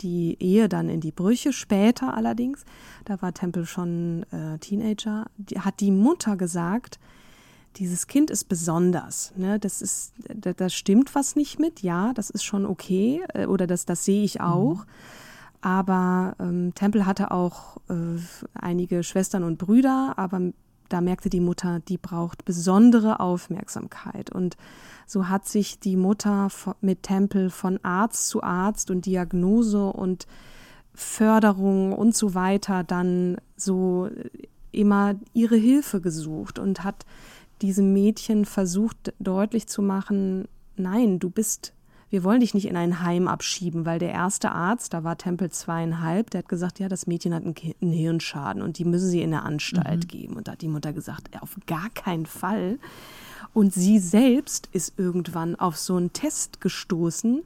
die 0.00 0.36
Ehe 0.40 0.68
dann 0.68 0.88
in 0.88 1.00
die 1.00 1.12
Brüche 1.12 1.52
später 1.52 2.14
allerdings, 2.14 2.64
da 3.04 3.20
war 3.22 3.32
Temple 3.32 3.66
schon 3.66 4.24
äh, 4.30 4.58
Teenager, 4.58 5.26
die, 5.38 5.60
hat 5.60 5.80
die 5.80 5.90
Mutter 5.90 6.36
gesagt, 6.36 6.98
dieses 7.76 8.06
Kind 8.06 8.30
ist 8.30 8.44
besonders. 8.44 9.32
Ne? 9.36 9.58
Das 9.58 9.82
ist, 9.82 10.14
da, 10.34 10.52
da 10.52 10.68
stimmt 10.68 11.14
was 11.14 11.36
nicht 11.36 11.58
mit, 11.58 11.82
ja, 11.82 12.12
das 12.14 12.30
ist 12.30 12.44
schon 12.44 12.66
okay 12.66 13.22
äh, 13.34 13.46
oder 13.46 13.66
das, 13.66 13.84
das 13.84 14.04
sehe 14.04 14.24
ich 14.24 14.40
auch. 14.40 14.84
Mhm. 14.84 14.90
Aber 15.66 16.36
ähm, 16.38 16.74
Temple 16.76 17.06
hatte 17.06 17.32
auch 17.32 17.78
äh, 17.88 18.20
einige 18.54 19.02
Schwestern 19.02 19.42
und 19.42 19.58
Brüder, 19.58 20.14
aber 20.16 20.52
da 20.88 21.00
merkte 21.00 21.28
die 21.28 21.40
Mutter, 21.40 21.80
die 21.80 21.98
braucht 21.98 22.44
besondere 22.44 23.18
Aufmerksamkeit. 23.18 24.30
Und 24.30 24.56
so 25.08 25.28
hat 25.28 25.44
sich 25.48 25.80
die 25.80 25.96
Mutter 25.96 26.50
mit 26.80 27.02
Temple 27.02 27.50
von 27.50 27.80
Arzt 27.82 28.28
zu 28.28 28.44
Arzt 28.44 28.92
und 28.92 29.06
Diagnose 29.06 29.86
und 29.86 30.28
Förderung 30.94 31.92
und 31.92 32.14
so 32.14 32.34
weiter 32.34 32.84
dann 32.84 33.38
so 33.56 34.08
immer 34.70 35.16
ihre 35.32 35.56
Hilfe 35.56 36.00
gesucht 36.00 36.60
und 36.60 36.84
hat 36.84 37.04
diesem 37.60 37.92
Mädchen 37.92 38.44
versucht 38.44 39.12
deutlich 39.18 39.66
zu 39.66 39.82
machen, 39.82 40.46
nein, 40.76 41.18
du 41.18 41.28
bist 41.28 41.72
wir 42.08 42.22
wollen 42.22 42.40
dich 42.40 42.54
nicht 42.54 42.68
in 42.68 42.76
ein 42.76 43.02
Heim 43.02 43.26
abschieben, 43.26 43.84
weil 43.84 43.98
der 43.98 44.12
erste 44.12 44.52
Arzt, 44.52 44.94
da 44.94 45.02
war 45.02 45.18
Tempel 45.18 45.50
zweieinhalb, 45.50 46.30
der 46.30 46.40
hat 46.40 46.48
gesagt, 46.48 46.78
ja, 46.78 46.88
das 46.88 47.06
Mädchen 47.06 47.34
hat 47.34 47.42
einen, 47.42 47.92
Hirnschaden 47.92 48.62
und 48.62 48.78
die 48.78 48.84
müssen 48.84 49.08
sie 49.08 49.22
in 49.22 49.32
der 49.32 49.44
Anstalt 49.44 50.04
mhm. 50.04 50.08
geben. 50.08 50.36
Und 50.36 50.46
da 50.46 50.52
hat 50.52 50.62
die 50.62 50.68
Mutter 50.68 50.92
gesagt, 50.92 51.30
auf 51.42 51.56
gar 51.66 51.90
keinen 51.90 52.26
Fall. 52.26 52.78
Und 53.52 53.74
sie 53.74 53.98
selbst 53.98 54.68
ist 54.72 54.98
irgendwann 54.98 55.56
auf 55.56 55.76
so 55.76 55.96
einen 55.96 56.12
Test 56.12 56.60
gestoßen, 56.60 57.42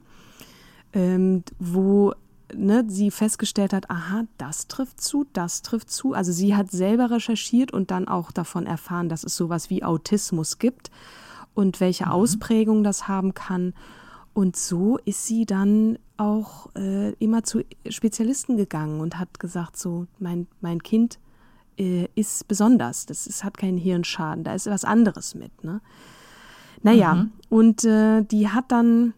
ähm, 0.93 1.43
wo 1.57 2.13
ne, 2.55 2.85
sie 2.87 3.09
festgestellt 3.09 3.73
hat, 3.73 3.89
aha, 3.89 4.25
das 4.37 4.67
trifft 4.67 5.01
zu, 5.01 5.25
das 5.33 5.63
trifft 5.63 5.89
zu. 5.89 6.13
Also 6.13 6.31
sie 6.31 6.55
hat 6.55 6.69
selber 6.69 7.09
recherchiert 7.09 7.71
und 7.71 7.89
dann 7.89 8.07
auch 8.07 8.31
davon 8.31 8.67
erfahren, 8.67 9.09
dass 9.09 9.23
es 9.23 9.35
sowas 9.35 9.69
wie 9.69 9.83
Autismus 9.83 10.59
gibt 10.59 10.91
und 11.55 11.79
welche 11.79 12.05
mhm. 12.05 12.11
Ausprägung 12.11 12.83
das 12.83 13.07
haben 13.07 13.33
kann. 13.33 13.73
Und 14.33 14.55
so 14.55 14.97
ist 15.05 15.25
sie 15.25 15.45
dann 15.45 15.99
auch 16.17 16.69
äh, 16.75 17.11
immer 17.13 17.43
zu 17.43 17.63
Spezialisten 17.89 18.57
gegangen 18.57 19.01
und 19.01 19.19
hat 19.19 19.39
gesagt, 19.39 19.77
so, 19.77 20.07
mein, 20.19 20.47
mein 20.61 20.81
Kind 20.83 21.19
äh, 21.77 22.07
ist 22.15 22.47
besonders, 22.47 23.05
das 23.05 23.27
ist, 23.27 23.43
hat 23.43 23.57
keinen 23.57 23.77
Hirnschaden, 23.77 24.43
da 24.43 24.53
ist 24.53 24.67
was 24.67 24.85
anderes 24.85 25.35
mit. 25.35 25.63
Ne? 25.63 25.81
Naja, 26.81 27.15
mhm. 27.15 27.31
und 27.49 27.83
äh, 27.83 28.23
die 28.23 28.49
hat 28.49 28.71
dann 28.71 29.13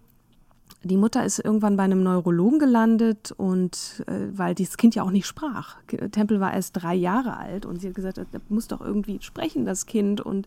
die 0.86 0.98
Mutter 0.98 1.24
ist 1.24 1.40
irgendwann 1.40 1.78
bei 1.78 1.84
einem 1.84 2.04
Neurologen 2.04 2.60
gelandet 2.60 3.32
und 3.32 4.04
äh, 4.08 4.28
weil 4.38 4.54
dieses 4.54 4.76
Kind 4.76 4.96
ja 4.96 5.04
auch 5.04 5.12
nicht 5.12 5.26
sprach. 5.26 5.78
Tempel 6.12 6.42
war 6.42 6.54
erst 6.54 6.74
drei 6.76 6.94
Jahre 6.94 7.38
alt 7.38 7.66
und 7.66 7.80
sie 7.80 7.88
hat 7.88 7.96
gesagt, 7.96 8.18
das 8.18 8.28
muss 8.50 8.68
doch 8.68 8.82
irgendwie 8.82 9.20
sprechen, 9.22 9.66
das 9.66 9.86
Kind. 9.86 10.20
Und 10.20 10.46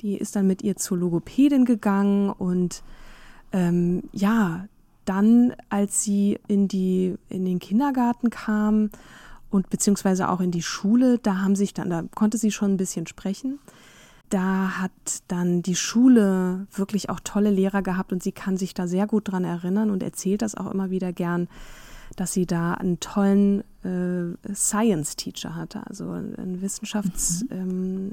die 0.00 0.18
ist 0.18 0.34
dann 0.34 0.48
mit 0.48 0.62
ihr 0.62 0.76
zur 0.76 0.98
Logopädin 0.98 1.64
gegangen 1.64 2.30
und 2.30 2.82
ähm, 3.52 4.04
ja, 4.12 4.66
dann, 5.04 5.54
als 5.68 6.02
sie 6.02 6.38
in 6.48 6.68
die 6.68 7.16
in 7.28 7.44
den 7.44 7.58
Kindergarten 7.58 8.30
kam 8.30 8.90
und 9.50 9.68
beziehungsweise 9.68 10.28
auch 10.28 10.40
in 10.40 10.50
die 10.50 10.62
Schule, 10.62 11.18
da 11.18 11.38
haben 11.38 11.56
sich 11.56 11.74
dann, 11.74 11.90
da 11.90 12.04
konnte 12.14 12.38
sie 12.38 12.50
schon 12.50 12.74
ein 12.74 12.76
bisschen 12.76 13.06
sprechen. 13.06 13.58
Da 14.30 14.78
hat 14.80 14.92
dann 15.28 15.62
die 15.62 15.74
Schule 15.74 16.66
wirklich 16.72 17.10
auch 17.10 17.20
tolle 17.20 17.50
Lehrer 17.50 17.82
gehabt 17.82 18.12
und 18.12 18.22
sie 18.22 18.32
kann 18.32 18.56
sich 18.56 18.72
da 18.72 18.86
sehr 18.86 19.06
gut 19.06 19.30
dran 19.30 19.44
erinnern 19.44 19.90
und 19.90 20.02
erzählt 20.02 20.40
das 20.40 20.54
auch 20.54 20.70
immer 20.70 20.88
wieder 20.90 21.12
gern, 21.12 21.48
dass 22.16 22.32
sie 22.32 22.46
da 22.46 22.74
einen 22.74 22.98
tollen 23.00 23.62
äh, 23.84 24.54
Science-Teacher 24.54 25.54
hatte, 25.54 25.86
also 25.86 26.10
ein 26.12 26.60
Wissenschafts-, 26.60 27.44
mhm. 27.44 27.50
ähm, 27.50 28.12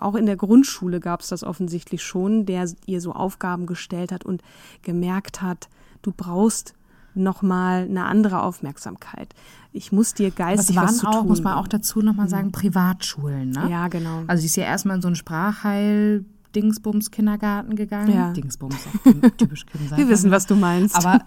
auch 0.00 0.14
in 0.14 0.26
der 0.26 0.36
Grundschule 0.36 1.00
gab 1.00 1.20
es 1.20 1.28
das 1.28 1.44
offensichtlich 1.44 2.02
schon, 2.02 2.46
der 2.46 2.70
ihr 2.86 3.00
so 3.00 3.12
Aufgaben 3.12 3.66
gestellt 3.66 4.12
hat 4.12 4.24
und 4.24 4.42
gemerkt 4.82 5.42
hat, 5.42 5.68
du 6.02 6.12
brauchst 6.16 6.74
nochmal 7.14 7.82
eine 7.82 8.06
andere 8.06 8.42
Aufmerksamkeit. 8.42 9.34
Ich 9.72 9.92
muss 9.92 10.14
dir 10.14 10.30
geistig 10.30 10.76
was, 10.76 10.84
was 10.84 10.98
zu 10.98 11.06
auch, 11.06 11.20
tun. 11.20 11.28
muss 11.28 11.42
man 11.42 11.54
auch 11.54 11.68
dazu 11.68 12.00
nochmal 12.00 12.28
sagen, 12.28 12.48
mhm. 12.48 12.52
Privatschulen. 12.52 13.50
Ne? 13.50 13.68
Ja, 13.70 13.88
genau. 13.88 14.22
Also 14.26 14.40
sie 14.40 14.46
ist 14.46 14.56
ja 14.56 14.64
erstmal 14.64 14.96
in 14.96 15.02
so 15.02 15.08
ein 15.08 15.16
Sprachheil 15.16 16.24
Dingsbums 16.54 17.10
Kindergarten 17.10 17.76
gegangen. 17.76 18.14
Ja. 18.14 18.32
Dingsbums, 18.32 18.76
typisch 19.36 19.66
Kind 19.66 19.96
Wir 19.96 20.08
wissen, 20.08 20.30
was 20.30 20.46
du 20.46 20.54
meinst. 20.54 20.96
Aber 20.96 21.20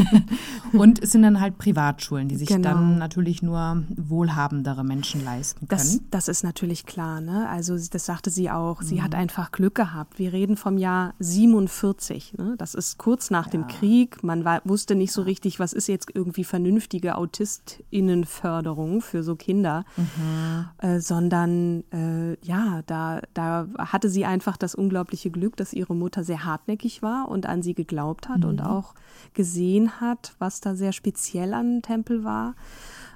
und 0.72 1.02
es 1.02 1.12
sind 1.12 1.22
dann 1.22 1.40
halt 1.40 1.58
Privatschulen, 1.58 2.28
die 2.28 2.36
sich 2.36 2.48
genau. 2.48 2.70
dann 2.70 2.98
natürlich 2.98 3.42
nur 3.42 3.84
wohlhabendere 3.96 4.84
Menschen 4.84 5.24
leisten 5.24 5.68
können. 5.68 5.80
Das, 5.80 6.00
das 6.10 6.28
ist 6.28 6.44
natürlich 6.44 6.86
klar. 6.86 7.20
Ne? 7.20 7.48
Also 7.48 7.76
das 7.76 8.06
sagte 8.06 8.30
sie 8.30 8.50
auch. 8.50 8.82
Sie 8.82 8.96
mhm. 8.96 9.02
hat 9.04 9.14
einfach 9.14 9.52
Glück 9.52 9.74
gehabt. 9.74 10.18
Wir 10.18 10.32
reden 10.32 10.56
vom 10.56 10.78
Jahr 10.78 11.14
47. 11.18 12.34
Ne? 12.38 12.54
Das 12.58 12.74
ist 12.74 12.98
kurz 12.98 13.30
nach 13.30 13.46
ja. 13.46 13.52
dem 13.52 13.66
Krieg. 13.66 14.22
Man 14.22 14.44
war, 14.44 14.60
wusste 14.64 14.94
nicht 14.94 15.12
so 15.12 15.22
richtig, 15.22 15.58
was 15.58 15.72
ist 15.72 15.88
jetzt 15.88 16.10
irgendwie 16.14 16.44
vernünftige 16.44 17.16
AutistInnenförderung 17.16 19.00
für 19.00 19.22
so 19.22 19.36
Kinder, 19.36 19.84
mhm. 19.96 20.68
äh, 20.78 21.00
sondern 21.00 21.84
äh, 21.92 22.36
ja, 22.44 22.82
da, 22.86 23.20
da 23.34 23.66
hatte 23.78 24.08
sie 24.08 24.24
einfach 24.24 24.49
einfach 24.50 24.56
das 24.58 24.74
unglaubliche 24.74 25.30
Glück, 25.30 25.56
dass 25.56 25.72
ihre 25.72 25.94
Mutter 25.94 26.24
sehr 26.24 26.44
hartnäckig 26.44 27.02
war 27.02 27.28
und 27.28 27.46
an 27.46 27.62
sie 27.62 27.74
geglaubt 27.74 28.28
hat 28.28 28.40
mhm. 28.40 28.48
und 28.48 28.60
auch 28.62 28.94
gesehen 29.32 30.00
hat, 30.00 30.34
was 30.40 30.60
da 30.60 30.74
sehr 30.74 30.92
speziell 30.92 31.54
an 31.54 31.82
Tempel 31.82 32.24
war 32.24 32.56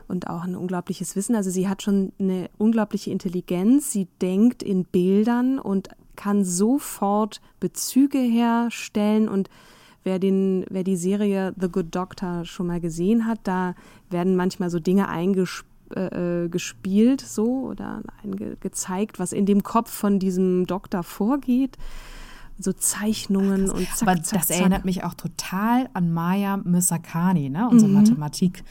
und 0.06 0.28
auch 0.30 0.44
ein 0.44 0.54
unglaubliches 0.54 1.16
Wissen. 1.16 1.34
Also 1.34 1.50
sie 1.50 1.68
hat 1.68 1.82
schon 1.82 2.12
eine 2.20 2.50
unglaubliche 2.56 3.10
Intelligenz. 3.10 3.90
Sie 3.90 4.06
denkt 4.22 4.62
in 4.62 4.84
Bildern 4.84 5.58
und 5.58 5.88
kann 6.14 6.44
sofort 6.44 7.40
Bezüge 7.58 8.18
herstellen 8.18 9.28
und 9.28 9.50
wer 10.04 10.20
den, 10.20 10.66
wer 10.70 10.84
die 10.84 10.96
Serie 10.96 11.52
The 11.58 11.68
Good 11.68 11.92
Doctor 11.92 12.44
schon 12.44 12.68
mal 12.68 12.80
gesehen 12.80 13.26
hat, 13.26 13.40
da 13.42 13.74
werden 14.08 14.36
manchmal 14.36 14.70
so 14.70 14.78
Dinge 14.78 15.08
eingespielt 15.08 15.73
äh, 15.94 16.44
äh, 16.44 16.48
gespielt 16.48 17.20
so 17.20 17.66
oder 17.66 18.02
gezeigt, 18.60 19.18
was 19.18 19.32
in 19.32 19.46
dem 19.46 19.62
Kopf 19.62 19.90
von 19.90 20.18
diesem 20.18 20.66
Doktor 20.66 21.02
vorgeht. 21.02 21.76
So 22.58 22.72
Zeichnungen 22.72 23.70
Ach, 23.70 23.74
und 23.74 23.88
zack, 23.88 24.08
Aber 24.08 24.22
zack, 24.22 24.40
das 24.40 24.48
zack. 24.48 24.60
erinnert 24.60 24.84
mich 24.84 25.04
auch 25.04 25.14
total 25.14 25.88
an 25.92 26.12
Maya 26.12 26.56
Misakani, 26.56 27.50
ne? 27.50 27.68
unsere 27.68 27.88
mhm. 27.88 27.96
Mathematik 27.96 28.62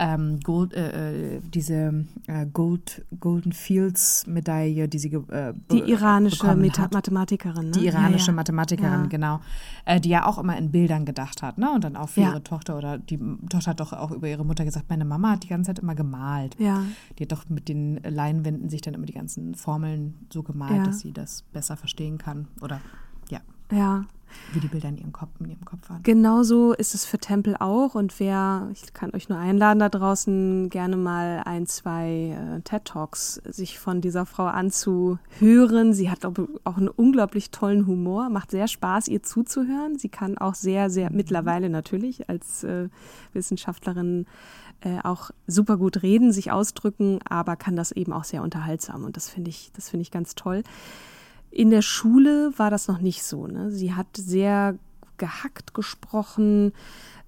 ähm, 0.00 0.40
Gold, 0.40 0.72
äh, 0.72 1.36
äh, 1.36 1.40
diese 1.42 2.06
äh, 2.26 2.46
Gold, 2.46 3.04
Golden 3.20 3.52
Fields 3.52 4.26
Medaille, 4.26 4.88
die 4.88 4.98
sie 4.98 5.12
äh, 5.12 5.52
die 5.70 5.90
iranische 5.90 6.54
Meta 6.56 6.88
Mathematikerin, 6.90 7.66
ne? 7.66 7.72
die 7.72 7.86
iranische 7.86 8.28
ja, 8.28 8.32
ja. 8.32 8.32
Mathematikerin, 8.32 9.02
ja. 9.02 9.06
genau, 9.06 9.40
äh, 9.84 10.00
die 10.00 10.08
ja 10.08 10.24
auch 10.24 10.38
immer 10.38 10.56
in 10.56 10.70
Bildern 10.70 11.04
gedacht 11.04 11.42
hat, 11.42 11.58
ne? 11.58 11.70
Und 11.70 11.84
dann 11.84 11.96
auch 11.96 12.08
für 12.08 12.22
ihre 12.22 12.42
Tochter 12.42 12.78
oder 12.78 12.96
die 12.96 13.18
Tochter 13.50 13.72
hat 13.72 13.80
doch 13.80 13.92
auch 13.92 14.10
über 14.10 14.26
ihre 14.26 14.44
Mutter 14.44 14.64
gesagt, 14.64 14.86
meine 14.88 15.04
Mama 15.04 15.32
hat 15.32 15.44
die 15.44 15.48
ganze 15.48 15.68
Zeit 15.68 15.80
immer 15.80 15.94
gemalt. 15.94 16.56
Ja. 16.58 16.82
Die 17.18 17.24
hat 17.24 17.32
doch 17.32 17.48
mit 17.50 17.68
den 17.68 18.00
Leinwänden 18.02 18.70
sich 18.70 18.80
dann 18.80 18.94
immer 18.94 19.06
die 19.06 19.12
ganzen 19.12 19.54
Formeln 19.54 20.14
so 20.32 20.42
gemalt, 20.42 20.86
dass 20.86 21.00
sie 21.00 21.12
das 21.12 21.42
besser 21.52 21.76
verstehen 21.76 22.16
kann 22.16 22.48
oder 22.62 22.80
ja. 23.28 23.40
Ja. 23.70 24.06
Wie 24.52 24.60
die 24.60 24.68
Bilder 24.68 24.88
in 24.88 24.98
ihrem 24.98 25.12
Kopf, 25.12 25.30
in 25.40 25.50
ihrem 25.50 25.64
Kopf 25.64 25.88
waren. 25.88 26.02
Genauso 26.02 26.72
ist 26.72 26.94
es 26.94 27.04
für 27.04 27.18
Tempel 27.18 27.56
auch. 27.58 27.94
Und 27.94 28.18
wer, 28.20 28.68
ich 28.72 28.92
kann 28.92 29.14
euch 29.14 29.28
nur 29.28 29.38
einladen 29.38 29.78
da 29.78 29.88
draußen, 29.88 30.70
gerne 30.70 30.96
mal 30.96 31.42
ein, 31.44 31.66
zwei 31.66 32.36
äh, 32.58 32.60
TED 32.62 32.84
Talks 32.84 33.40
sich 33.44 33.78
von 33.78 34.00
dieser 34.00 34.26
Frau 34.26 34.46
anzuhören. 34.46 35.92
Sie 35.94 36.10
hat 36.10 36.24
auch, 36.24 36.34
auch 36.64 36.76
einen 36.76 36.88
unglaublich 36.88 37.50
tollen 37.50 37.86
Humor, 37.86 38.28
macht 38.28 38.50
sehr 38.50 38.68
Spaß, 38.68 39.08
ihr 39.08 39.22
zuzuhören. 39.22 39.98
Sie 39.98 40.08
kann 40.08 40.38
auch 40.38 40.54
sehr, 40.54 40.90
sehr, 40.90 41.10
mhm. 41.10 41.16
mittlerweile 41.16 41.70
natürlich 41.70 42.28
als 42.28 42.64
äh, 42.64 42.88
Wissenschaftlerin 43.32 44.26
äh, 44.82 45.00
auch 45.02 45.30
super 45.46 45.76
gut 45.76 46.02
reden, 46.02 46.32
sich 46.32 46.50
ausdrücken, 46.50 47.20
aber 47.28 47.56
kann 47.56 47.76
das 47.76 47.92
eben 47.92 48.12
auch 48.12 48.24
sehr 48.24 48.42
unterhaltsam. 48.42 49.04
Und 49.04 49.16
das 49.16 49.28
finde 49.28 49.50
ich, 49.50 49.70
das 49.74 49.90
finde 49.90 50.02
ich 50.02 50.10
ganz 50.10 50.34
toll. 50.34 50.62
In 51.50 51.70
der 51.70 51.82
Schule 51.82 52.52
war 52.56 52.70
das 52.70 52.88
noch 52.88 53.00
nicht 53.00 53.22
so. 53.22 53.46
Ne? 53.46 53.70
Sie 53.70 53.94
hat 53.94 54.08
sehr 54.16 54.76
gehackt 55.16 55.74
gesprochen. 55.74 56.72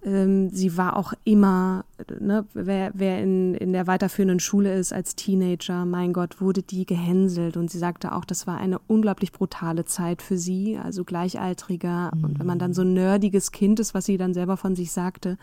Ähm, 0.04 0.50
sie 0.50 0.76
war 0.76 0.96
auch 0.96 1.12
immer, 1.22 1.84
ne, 2.18 2.44
wer, 2.54 2.90
wer 2.94 3.22
in, 3.22 3.54
in 3.54 3.72
der 3.72 3.86
weiterführenden 3.86 4.40
Schule 4.40 4.74
ist 4.74 4.92
als 4.92 5.14
Teenager, 5.14 5.84
mein 5.84 6.12
Gott, 6.12 6.40
wurde 6.40 6.62
die 6.62 6.86
gehänselt. 6.86 7.56
Und 7.56 7.70
sie 7.70 7.78
sagte 7.78 8.12
auch, 8.12 8.24
das 8.24 8.48
war 8.48 8.58
eine 8.58 8.80
unglaublich 8.88 9.30
brutale 9.30 9.84
Zeit 9.84 10.22
für 10.22 10.36
sie, 10.36 10.78
also 10.82 11.04
Gleichaltriger. 11.04 12.10
Mhm. 12.14 12.24
Und 12.24 12.38
wenn 12.40 12.46
man 12.46 12.58
dann 12.58 12.74
so 12.74 12.82
ein 12.82 12.94
nerdiges 12.94 13.52
Kind 13.52 13.78
ist, 13.78 13.94
was 13.94 14.06
sie 14.06 14.16
dann 14.16 14.34
selber 14.34 14.56
von 14.56 14.74
sich 14.74 14.90
sagte, 14.90 15.38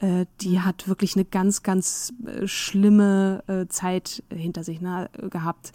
äh, 0.00 0.26
die 0.40 0.60
hat 0.60 0.88
wirklich 0.88 1.14
eine 1.14 1.24
ganz, 1.24 1.62
ganz 1.62 2.12
äh, 2.26 2.46
schlimme 2.46 3.44
äh, 3.46 3.66
Zeit 3.66 4.22
hinter 4.32 4.64
sich 4.64 4.80
ne, 4.80 5.10
gehabt. 5.30 5.72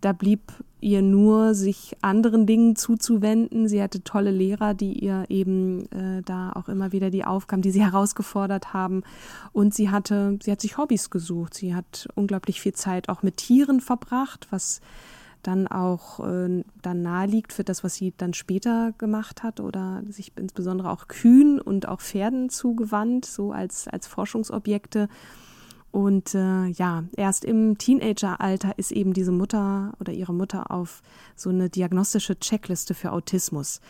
Da 0.00 0.12
blieb 0.12 0.52
ihr 0.80 1.02
nur, 1.02 1.54
sich 1.54 1.96
anderen 2.00 2.46
Dingen 2.46 2.74
zuzuwenden. 2.74 3.68
Sie 3.68 3.82
hatte 3.82 4.02
tolle 4.02 4.30
Lehrer, 4.30 4.74
die 4.74 4.92
ihr 4.92 5.26
eben 5.28 5.90
äh, 5.92 6.22
da 6.22 6.52
auch 6.52 6.68
immer 6.68 6.92
wieder 6.92 7.10
die 7.10 7.24
Aufgaben, 7.24 7.62
die 7.62 7.70
sie 7.70 7.82
herausgefordert 7.84 8.72
haben. 8.72 9.02
Und 9.52 9.74
sie 9.74 9.90
hatte, 9.90 10.38
sie 10.42 10.50
hat 10.50 10.60
sich 10.60 10.78
Hobbys 10.78 11.10
gesucht. 11.10 11.54
Sie 11.54 11.74
hat 11.74 12.08
unglaublich 12.14 12.60
viel 12.60 12.72
Zeit 12.72 13.08
auch 13.08 13.22
mit 13.22 13.36
Tieren 13.36 13.80
verbracht, 13.80 14.46
was 14.50 14.80
dann 15.42 15.68
auch 15.68 16.20
äh, 16.20 16.64
dann 16.82 17.02
naheliegt 17.02 17.52
für 17.52 17.64
das, 17.64 17.82
was 17.82 17.94
sie 17.94 18.12
dann 18.16 18.34
später 18.34 18.92
gemacht 18.98 19.42
hat 19.42 19.60
oder 19.60 20.02
sich 20.08 20.32
insbesondere 20.36 20.90
auch 20.90 21.08
Kühen 21.08 21.60
und 21.60 21.88
auch 21.88 22.00
Pferden 22.00 22.50
zugewandt, 22.50 23.24
so 23.24 23.52
als, 23.52 23.88
als 23.88 24.06
Forschungsobjekte. 24.06 25.08
Und 25.92 26.34
äh, 26.34 26.66
ja, 26.66 27.04
erst 27.16 27.44
im 27.44 27.76
Teenageralter 27.76 28.78
ist 28.78 28.92
eben 28.92 29.12
diese 29.12 29.32
Mutter 29.32 29.92
oder 29.98 30.12
ihre 30.12 30.32
Mutter 30.32 30.70
auf 30.70 31.02
so 31.34 31.50
eine 31.50 31.68
diagnostische 31.68 32.38
Checkliste 32.38 32.94
für 32.94 33.12
Autismus 33.12 33.80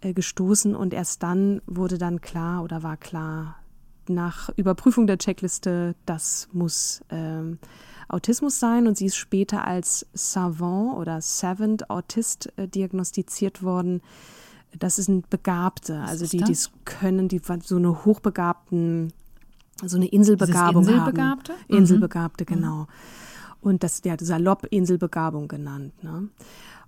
äh, 0.00 0.14
gestoßen. 0.14 0.74
Und 0.74 0.94
erst 0.94 1.22
dann 1.22 1.60
wurde 1.66 1.98
dann 1.98 2.20
klar 2.20 2.62
oder 2.62 2.82
war 2.82 2.96
klar 2.96 3.56
nach 4.08 4.48
Überprüfung 4.56 5.06
der 5.06 5.18
Checkliste, 5.18 5.94
das 6.06 6.48
muss 6.52 7.02
ähm, 7.10 7.58
Autismus 8.08 8.58
sein. 8.58 8.86
Und 8.86 8.96
sie 8.96 9.06
ist 9.06 9.16
später 9.16 9.64
als 9.64 10.06
Savant 10.14 10.96
oder 10.96 11.20
Savant 11.20 11.90
Autist 11.90 12.52
äh, 12.56 12.66
diagnostiziert 12.66 13.62
worden. 13.62 14.00
Das 14.78 14.96
sind 14.96 15.28
Begabte, 15.28 16.00
also 16.00 16.26
die, 16.26 16.38
die 16.38 16.56
können, 16.86 17.28
die 17.28 17.42
so 17.62 17.76
eine 17.76 18.06
hochbegabten 18.06 19.12
so 19.84 19.96
eine 19.96 20.06
Inselbegabung 20.06 20.82
Inselbegabte? 20.82 21.52
haben. 21.52 21.76
Inselbegabte, 21.76 22.44
mhm. 22.44 22.54
genau. 22.54 22.86
Und 23.60 23.84
das, 23.84 24.02
der 24.02 24.12
hat 24.12 24.20
salopp 24.20 24.66
Inselbegabung 24.70 25.48
genannt. 25.48 25.92
Ne? 26.02 26.28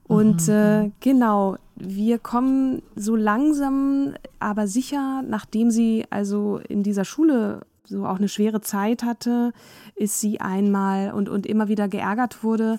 Und 0.05 0.49
mhm. 0.49 0.53
äh, 0.53 0.91
genau, 1.01 1.57
wir 1.77 2.19
kommen 2.19 2.83
so 2.95 3.17
langsam, 3.17 4.15
aber 4.39 4.67
sicher, 4.67 5.23
nachdem 5.27 5.71
sie 5.71 6.05
also 6.11 6.61
in 6.69 6.83
dieser 6.83 7.05
Schule 7.05 7.63
so 7.85 8.07
auch 8.07 8.17
eine 8.17 8.29
schwere 8.29 8.61
Zeit 8.61 9.03
hatte, 9.03 9.53
ist 9.95 10.21
sie 10.21 10.41
einmal 10.41 11.13
und, 11.13 11.29
und 11.29 11.47
immer 11.47 11.69
wieder 11.69 11.89
geärgert 11.89 12.43
wurde, 12.43 12.79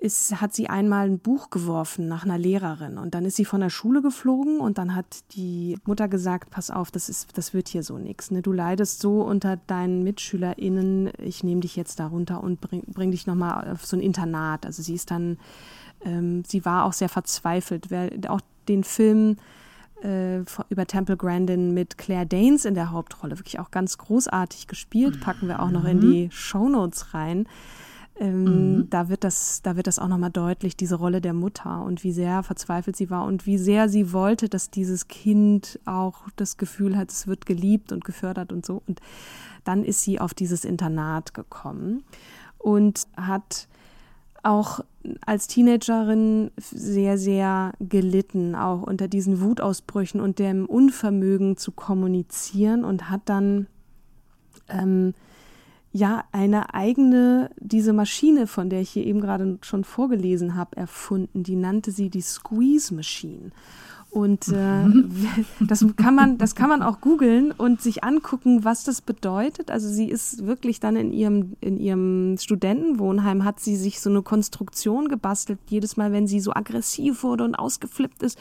ist, 0.00 0.40
hat 0.40 0.54
sie 0.54 0.68
einmal 0.68 1.06
ein 1.06 1.18
Buch 1.18 1.50
geworfen 1.50 2.06
nach 2.06 2.24
einer 2.24 2.38
Lehrerin 2.38 2.98
und 2.98 3.14
dann 3.14 3.24
ist 3.24 3.34
sie 3.34 3.44
von 3.44 3.60
der 3.60 3.68
Schule 3.68 4.00
geflogen 4.00 4.60
und 4.60 4.78
dann 4.78 4.94
hat 4.94 5.24
die 5.32 5.76
Mutter 5.84 6.06
gesagt, 6.06 6.50
pass 6.50 6.70
auf, 6.70 6.92
das 6.92 7.08
ist, 7.08 7.36
das 7.36 7.52
wird 7.52 7.68
hier 7.68 7.82
so 7.82 7.98
nichts. 7.98 8.30
Ne? 8.30 8.40
Du 8.40 8.52
leidest 8.52 9.00
so 9.00 9.22
unter 9.22 9.56
deinen 9.56 10.04
MitschülerInnen, 10.04 11.10
ich 11.18 11.42
nehme 11.42 11.62
dich 11.62 11.74
jetzt 11.74 11.98
darunter 11.98 12.44
und 12.44 12.60
bring, 12.60 12.82
bring 12.86 13.10
dich 13.10 13.26
nochmal 13.26 13.72
auf 13.72 13.86
so 13.86 13.96
ein 13.96 14.00
Internat. 14.00 14.66
Also 14.66 14.84
sie 14.84 14.94
ist 14.94 15.10
dann, 15.10 15.36
ähm, 16.04 16.44
sie 16.46 16.64
war 16.64 16.84
auch 16.84 16.92
sehr 16.92 17.08
verzweifelt. 17.08 17.90
Wer 17.90 18.10
auch 18.28 18.40
den 18.68 18.84
Film 18.84 19.36
äh, 20.04 20.44
über 20.68 20.86
Temple 20.86 21.16
Grandin 21.16 21.74
mit 21.74 21.98
Claire 21.98 22.26
Danes 22.26 22.64
in 22.64 22.74
der 22.74 22.92
Hauptrolle, 22.92 23.36
wirklich 23.36 23.58
auch 23.58 23.72
ganz 23.72 23.98
großartig 23.98 24.68
gespielt, 24.68 25.20
packen 25.20 25.48
wir 25.48 25.60
auch 25.60 25.70
noch 25.70 25.84
in 25.84 25.96
mhm. 25.96 26.00
die 26.12 26.28
Shownotes 26.30 27.14
rein. 27.14 27.48
Ähm, 28.20 28.44
mhm. 28.78 28.90
Da 28.90 29.08
wird 29.08 29.24
das, 29.24 29.62
da 29.62 29.76
wird 29.76 29.86
das 29.86 29.98
auch 29.98 30.08
nochmal 30.08 30.30
deutlich, 30.30 30.76
diese 30.76 30.96
Rolle 30.96 31.20
der 31.20 31.34
Mutter 31.34 31.82
und 31.82 32.02
wie 32.02 32.12
sehr 32.12 32.42
verzweifelt 32.42 32.96
sie 32.96 33.10
war 33.10 33.24
und 33.24 33.46
wie 33.46 33.58
sehr 33.58 33.88
sie 33.88 34.12
wollte, 34.12 34.48
dass 34.48 34.70
dieses 34.70 35.08
Kind 35.08 35.78
auch 35.84 36.28
das 36.36 36.56
Gefühl 36.56 36.96
hat, 36.96 37.10
es 37.10 37.26
wird 37.26 37.46
geliebt 37.46 37.92
und 37.92 38.04
gefördert 38.04 38.52
und 38.52 38.66
so. 38.66 38.82
Und 38.86 39.00
dann 39.64 39.84
ist 39.84 40.02
sie 40.02 40.20
auf 40.20 40.34
dieses 40.34 40.64
Internat 40.64 41.32
gekommen 41.34 42.02
und 42.58 43.06
hat 43.16 43.68
auch 44.42 44.80
als 45.24 45.46
Teenagerin 45.46 46.50
sehr, 46.56 47.18
sehr 47.18 47.72
gelitten, 47.80 48.54
auch 48.54 48.82
unter 48.82 49.08
diesen 49.08 49.40
Wutausbrüchen 49.40 50.20
und 50.20 50.38
dem 50.38 50.66
Unvermögen 50.66 51.56
zu 51.56 51.72
kommunizieren 51.72 52.84
und 52.84 53.10
hat 53.10 53.22
dann 53.26 53.66
ähm, 54.68 55.14
ja 55.92 56.24
eine 56.32 56.74
eigene, 56.74 57.50
diese 57.58 57.92
Maschine, 57.92 58.46
von 58.46 58.70
der 58.70 58.80
ich 58.80 58.90
hier 58.90 59.06
eben 59.06 59.20
gerade 59.20 59.58
schon 59.62 59.84
vorgelesen 59.84 60.54
habe, 60.54 60.76
erfunden. 60.76 61.42
Die 61.42 61.56
nannte 61.56 61.90
sie 61.90 62.10
die 62.10 62.20
Squeeze 62.20 62.94
Machine. 62.94 63.50
Und 64.10 64.48
äh, 64.48 64.84
das 65.60 65.84
kann 65.96 66.14
man, 66.14 66.38
das 66.38 66.54
kann 66.54 66.70
man 66.70 66.82
auch 66.82 67.00
googeln 67.00 67.52
und 67.52 67.82
sich 67.82 68.04
angucken, 68.04 68.64
was 68.64 68.84
das 68.84 69.02
bedeutet. 69.02 69.70
Also 69.70 69.88
sie 69.88 70.08
ist 70.08 70.46
wirklich 70.46 70.80
dann 70.80 70.96
in 70.96 71.12
ihrem, 71.12 71.56
in 71.60 71.78
ihrem 71.78 72.36
Studentenwohnheim 72.38 73.44
hat 73.44 73.60
sie 73.60 73.76
sich 73.76 74.00
so 74.00 74.08
eine 74.08 74.22
Konstruktion 74.22 75.08
gebastelt. 75.08 75.58
Jedes 75.68 75.96
Mal, 75.96 76.12
wenn 76.12 76.26
sie 76.26 76.40
so 76.40 76.52
aggressiv 76.52 77.22
wurde 77.22 77.44
und 77.44 77.54
ausgeflippt 77.54 78.22
ist, 78.22 78.38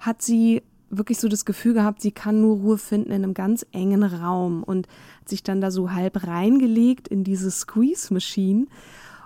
hat 0.00 0.22
sie 0.22 0.62
wirklich 0.90 1.18
so 1.18 1.28
das 1.28 1.44
Gefühl 1.44 1.74
gehabt, 1.74 2.00
sie 2.00 2.12
kann 2.12 2.40
nur 2.40 2.56
Ruhe 2.56 2.78
finden 2.78 3.10
in 3.10 3.24
einem 3.24 3.34
ganz 3.34 3.66
engen 3.72 4.02
Raum 4.02 4.62
und 4.62 4.86
hat 5.20 5.28
sich 5.28 5.42
dann 5.42 5.60
da 5.60 5.70
so 5.70 5.92
halb 5.92 6.26
reingelegt 6.26 7.08
in 7.08 7.24
diese 7.24 7.50
Squeeze-Machine 7.50 8.66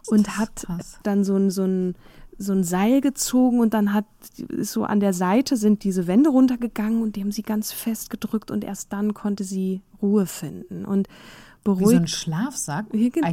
und 0.06 0.38
hat 0.38 0.64
krass. 0.66 0.98
dann 1.02 1.24
so 1.24 1.36
ein, 1.36 1.50
so 1.50 1.64
ein 1.64 1.94
so 2.38 2.52
ein 2.52 2.64
Seil 2.64 3.00
gezogen 3.00 3.60
und 3.60 3.74
dann 3.74 3.92
hat 3.92 4.06
so 4.58 4.84
an 4.84 5.00
der 5.00 5.12
Seite 5.12 5.56
sind 5.56 5.84
diese 5.84 6.06
Wände 6.06 6.30
runtergegangen 6.30 7.02
und 7.02 7.14
die 7.14 7.20
haben 7.20 7.30
sie 7.30 7.42
ganz 7.42 7.72
fest 7.72 8.10
gedrückt 8.10 8.50
und 8.50 8.64
erst 8.64 8.92
dann 8.92 9.14
konnte 9.14 9.44
sie 9.44 9.82
Ruhe 10.00 10.26
finden 10.26 10.84
und 10.84 11.08
beruhigt. 11.64 11.90
Wie 11.90 11.94
so 11.94 12.00
ein 12.00 12.08
Schlafsack? 12.08 12.86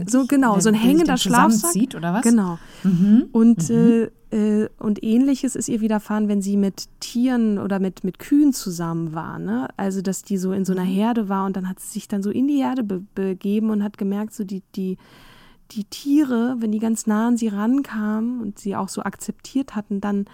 so 0.08 0.26
genau, 0.26 0.60
so 0.60 0.70
ein 0.70 0.76
hängender 0.76 1.18
Schlafsack. 1.18 1.72
Zieht, 1.72 1.96
oder 1.96 2.14
was? 2.14 2.22
Genau. 2.22 2.58
Mhm. 2.84 3.28
Und 3.32 3.70
mhm. 3.70 3.76
Äh, 3.76 4.10
äh, 4.32 4.70
und 4.78 5.04
ähnliches 5.04 5.56
ist 5.56 5.70
ihr 5.70 5.82
widerfahren, 5.82 6.28
wenn 6.28 6.42
sie 6.42 6.58
mit 6.58 6.88
Tieren 7.00 7.58
oder 7.58 7.80
mit, 7.80 8.04
mit 8.04 8.20
Kühen 8.20 8.54
zusammen 8.54 9.14
war. 9.14 9.40
Ne? 9.40 9.68
Also, 9.78 10.02
dass 10.02 10.22
die 10.22 10.38
so 10.38 10.52
in 10.52 10.66
so 10.66 10.74
einer 10.74 10.86
mhm. 10.86 10.94
Herde 10.94 11.30
war 11.30 11.46
und 11.46 11.56
dann 11.56 11.68
hat 11.68 11.80
sie 11.80 11.94
sich 11.94 12.08
dann 12.08 12.22
so 12.22 12.30
in 12.30 12.48
die 12.48 12.62
Herde 12.64 12.84
be 12.84 13.04
begeben 13.16 13.70
und 13.70 13.84
hat 13.84 13.98
gemerkt, 13.98 14.34
so 14.34 14.44
die, 14.44 14.62
die, 14.76 14.98
die 15.72 15.84
Tiere, 15.86 16.58
wenn 16.60 16.72
die 16.72 16.80
ganz 16.80 17.08
nah 17.08 17.28
an 17.28 17.38
sie 17.38 17.48
rankamen 17.48 18.42
und 18.42 18.60
sie 18.60 18.76
auch 18.76 18.90
so 18.90 19.02
akzeptiert 19.02 19.76
hatten, 19.76 20.00
dann 20.00 20.26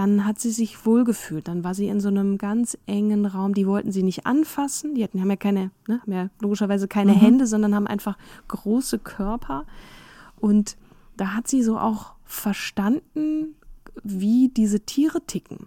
dann 0.00 0.24
hat 0.24 0.38
sie 0.38 0.50
sich 0.50 0.86
wohlgefühlt. 0.86 1.46
Dann 1.46 1.62
war 1.62 1.74
sie 1.74 1.88
in 1.88 2.00
so 2.00 2.08
einem 2.08 2.38
ganz 2.38 2.78
engen 2.86 3.26
Raum. 3.26 3.52
Die 3.52 3.66
wollten 3.66 3.92
sie 3.92 4.02
nicht 4.02 4.24
anfassen. 4.24 4.94
Die 4.94 5.04
hatten, 5.04 5.20
haben 5.20 5.28
ja 5.28 5.36
keine, 5.36 5.72
ne, 5.86 6.00
ja 6.06 6.30
logischerweise 6.40 6.88
keine 6.88 7.12
mhm. 7.12 7.18
Hände, 7.18 7.46
sondern 7.46 7.74
haben 7.74 7.86
einfach 7.86 8.16
große 8.48 8.98
Körper. 9.00 9.66
Und 10.40 10.78
da 11.18 11.34
hat 11.34 11.48
sie 11.48 11.62
so 11.62 11.78
auch 11.78 12.14
verstanden, 12.24 13.56
wie 14.02 14.48
diese 14.48 14.80
Tiere 14.80 15.20
ticken 15.26 15.66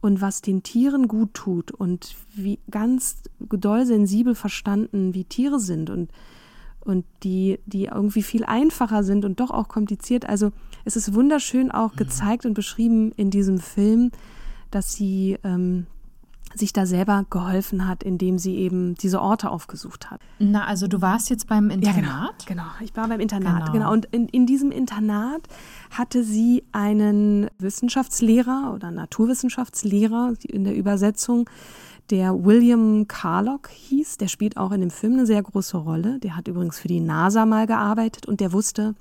und 0.00 0.20
was 0.20 0.42
den 0.42 0.62
Tieren 0.62 1.08
gut 1.08 1.34
tut 1.34 1.72
und 1.72 2.14
wie 2.36 2.60
ganz 2.70 3.16
doll 3.40 3.84
sensibel 3.84 4.36
verstanden, 4.36 5.12
wie 5.12 5.24
Tiere 5.24 5.58
sind 5.58 5.90
und 5.90 6.12
und 6.84 7.04
die, 7.22 7.58
die 7.66 7.86
irgendwie 7.86 8.22
viel 8.22 8.44
einfacher 8.44 9.04
sind 9.04 9.24
und 9.24 9.40
doch 9.40 9.50
auch 9.50 9.68
kompliziert. 9.68 10.28
Also 10.28 10.52
es 10.84 10.96
ist 10.96 11.14
wunderschön 11.14 11.70
auch 11.70 11.92
mhm. 11.92 11.96
gezeigt 11.96 12.46
und 12.46 12.54
beschrieben 12.54 13.12
in 13.12 13.30
diesem 13.30 13.58
Film, 13.58 14.10
dass 14.70 14.92
sie 14.94 15.38
ähm, 15.44 15.86
sich 16.54 16.72
da 16.72 16.86
selber 16.86 17.24
geholfen 17.30 17.88
hat, 17.88 18.02
indem 18.02 18.38
sie 18.38 18.56
eben 18.56 18.94
diese 18.96 19.20
Orte 19.20 19.50
aufgesucht 19.50 20.10
hat. 20.10 20.20
Na, 20.38 20.66
also 20.66 20.86
du 20.86 21.00
warst 21.00 21.30
jetzt 21.30 21.46
beim 21.46 21.70
Internat? 21.70 21.96
Ja, 21.96 22.00
genau, 22.00 22.62
genau. 22.62 22.64
ich 22.80 22.94
war 22.96 23.08
beim 23.08 23.20
Internat, 23.20 23.66
genau. 23.66 23.72
genau. 23.72 23.92
Und 23.92 24.06
in, 24.06 24.28
in 24.28 24.46
diesem 24.46 24.70
Internat 24.70 25.42
hatte 25.90 26.24
sie 26.24 26.64
einen 26.72 27.48
Wissenschaftslehrer 27.58 28.72
oder 28.74 28.90
Naturwissenschaftslehrer 28.90 30.34
in 30.42 30.64
der 30.64 30.74
Übersetzung, 30.76 31.48
der 32.10 32.44
William 32.44 33.06
Carlock 33.08 33.68
hieß. 33.70 34.18
Der 34.18 34.28
spielt 34.28 34.56
auch 34.56 34.72
in 34.72 34.80
dem 34.80 34.90
Film 34.90 35.14
eine 35.14 35.26
sehr 35.26 35.42
große 35.42 35.76
Rolle. 35.76 36.18
Der 36.20 36.36
hat 36.36 36.48
übrigens 36.48 36.78
für 36.78 36.88
die 36.88 37.00
NASA 37.00 37.46
mal 37.46 37.66
gearbeitet 37.66 38.26
und 38.26 38.40
der 38.40 38.52
wusste, 38.52 38.94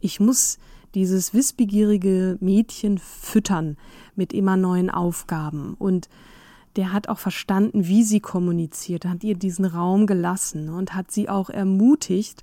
ich 0.00 0.20
muss 0.20 0.58
dieses 0.94 1.34
wissbegierige 1.34 2.38
Mädchen 2.40 2.98
füttern 2.98 3.76
mit 4.16 4.32
immer 4.32 4.56
neuen 4.56 4.90
Aufgaben. 4.90 5.74
Und 5.74 6.08
der 6.76 6.92
hat 6.92 7.08
auch 7.08 7.18
verstanden, 7.18 7.86
wie 7.86 8.02
sie 8.02 8.20
kommuniziert, 8.20 9.04
hat 9.04 9.24
ihr 9.24 9.34
diesen 9.34 9.64
Raum 9.64 10.06
gelassen 10.06 10.68
und 10.68 10.94
hat 10.94 11.10
sie 11.10 11.28
auch 11.28 11.50
ermutigt, 11.50 12.42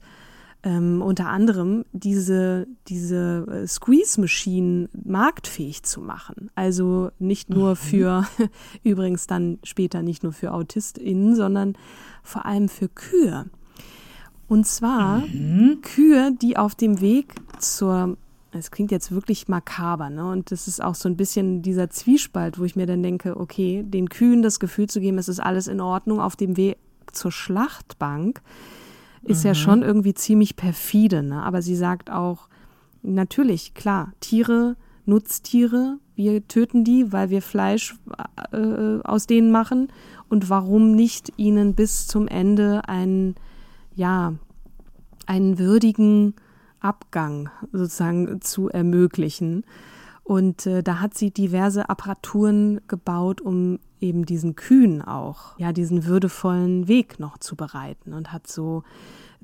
ähm, 0.65 1.03
unter 1.03 1.27
anderem 1.27 1.85
diese, 1.93 2.67
diese 2.87 3.45
äh, 3.47 3.67
Squeeze-Maschinen 3.67 4.89
marktfähig 5.05 5.83
zu 5.83 6.01
machen. 6.01 6.49
Also 6.55 7.11
nicht 7.19 7.51
nur 7.51 7.71
mhm. 7.71 7.75
für, 7.75 8.27
übrigens 8.83 9.27
dann 9.27 9.59
später 9.63 10.01
nicht 10.01 10.23
nur 10.23 10.33
für 10.33 10.51
AutistInnen, 10.51 11.35
sondern 11.35 11.77
vor 12.23 12.47
allem 12.47 12.67
für 12.67 12.89
Kühe. 12.89 13.45
Und 14.47 14.65
zwar 14.65 15.19
mhm. 15.19 15.81
Kühe, 15.83 16.31
die 16.41 16.57
auf 16.57 16.73
dem 16.73 16.99
Weg 16.99 17.35
zur, 17.59 18.17
es 18.51 18.71
klingt 18.71 18.91
jetzt 18.91 19.11
wirklich 19.11 19.47
makaber, 19.47 20.09
ne? 20.09 20.27
Und 20.29 20.51
das 20.51 20.67
ist 20.67 20.83
auch 20.83 20.95
so 20.95 21.07
ein 21.07 21.17
bisschen 21.17 21.61
dieser 21.61 21.91
Zwiespalt, 21.91 22.57
wo 22.57 22.63
ich 22.63 22.75
mir 22.75 22.87
dann 22.87 23.03
denke, 23.03 23.39
okay, 23.39 23.83
den 23.83 24.09
Kühen 24.09 24.41
das 24.41 24.59
Gefühl 24.59 24.87
zu 24.89 24.99
geben, 24.99 25.19
es 25.19 25.29
ist 25.29 25.39
alles 25.39 25.67
in 25.67 25.79
Ordnung 25.79 26.19
auf 26.19 26.35
dem 26.35 26.57
Weg 26.57 26.77
zur 27.11 27.31
Schlachtbank 27.31 28.41
ist 29.25 29.43
mhm. 29.43 29.47
ja 29.47 29.55
schon 29.55 29.83
irgendwie 29.83 30.13
ziemlich 30.13 30.55
perfide. 30.55 31.23
Ne? 31.23 31.43
Aber 31.43 31.61
sie 31.61 31.75
sagt 31.75 32.11
auch, 32.11 32.47
natürlich, 33.01 33.73
klar, 33.73 34.13
Tiere, 34.19 34.75
Nutztiere, 35.05 35.99
wir 36.15 36.47
töten 36.47 36.83
die, 36.83 37.11
weil 37.11 37.29
wir 37.29 37.41
Fleisch 37.41 37.95
äh, 38.51 38.99
aus 39.03 39.27
denen 39.27 39.51
machen. 39.51 39.89
Und 40.29 40.49
warum 40.49 40.95
nicht 40.95 41.33
ihnen 41.37 41.75
bis 41.75 42.07
zum 42.07 42.27
Ende 42.27 42.87
einen, 42.87 43.35
ja, 43.95 44.33
einen 45.27 45.59
würdigen 45.59 46.35
Abgang 46.79 47.49
sozusagen 47.71 48.41
zu 48.41 48.69
ermöglichen. 48.69 49.63
Und 50.23 50.65
äh, 50.65 50.81
da 50.81 51.01
hat 51.01 51.13
sie 51.13 51.31
diverse 51.31 51.89
Apparaturen 51.89 52.81
gebaut, 52.87 53.41
um 53.41 53.79
eben 54.05 54.25
diesen 54.25 54.55
Kühen 54.55 55.01
auch, 55.01 55.57
ja, 55.57 55.73
diesen 55.73 56.05
würdevollen 56.05 56.87
Weg 56.87 57.19
noch 57.19 57.37
zu 57.37 57.55
bereiten 57.55 58.13
und 58.13 58.31
hat 58.31 58.47
so 58.47 58.83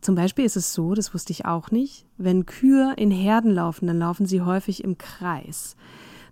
zum 0.01 0.15
Beispiel 0.15 0.45
ist 0.45 0.57
es 0.57 0.73
so, 0.73 0.95
das 0.95 1.13
wusste 1.13 1.31
ich 1.31 1.45
auch 1.45 1.69
nicht, 1.69 2.05
wenn 2.17 2.47
Kühe 2.47 2.93
in 2.97 3.11
Herden 3.11 3.51
laufen, 3.51 3.85
dann 3.85 3.99
laufen 3.99 4.25
sie 4.25 4.41
häufig 4.41 4.83
im 4.83 4.97
Kreis. 4.97 5.75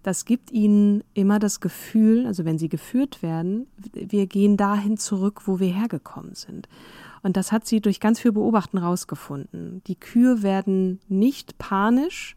Das 0.02 0.26
gibt 0.26 0.52
ihnen 0.52 1.04
immer 1.14 1.40
das 1.40 1.60
Gefühl, 1.60 2.26
also 2.26 2.46
wenn 2.46 2.58
sie 2.58 2.70
geführt 2.70 3.22
werden, 3.22 3.68
wir 3.94 4.26
gehen 4.26 4.58
dahin 4.58 4.98
zurück, 4.98 5.42
wo 5.46 5.60
wir 5.60 5.68
hergekommen 5.68 6.34
sind. 6.34 6.68
Und 7.22 7.38
das 7.38 7.52
hat 7.52 7.68
sie 7.68 7.82
durch 7.82 8.00
ganz 8.00 8.20
viel 8.20 8.32
Beobachten 8.32 8.78
rausgefunden. 8.78 9.84
Die 9.88 10.00
Kühe 10.00 10.42
werden 10.42 11.00
nicht 11.08 11.58
panisch, 11.58 12.36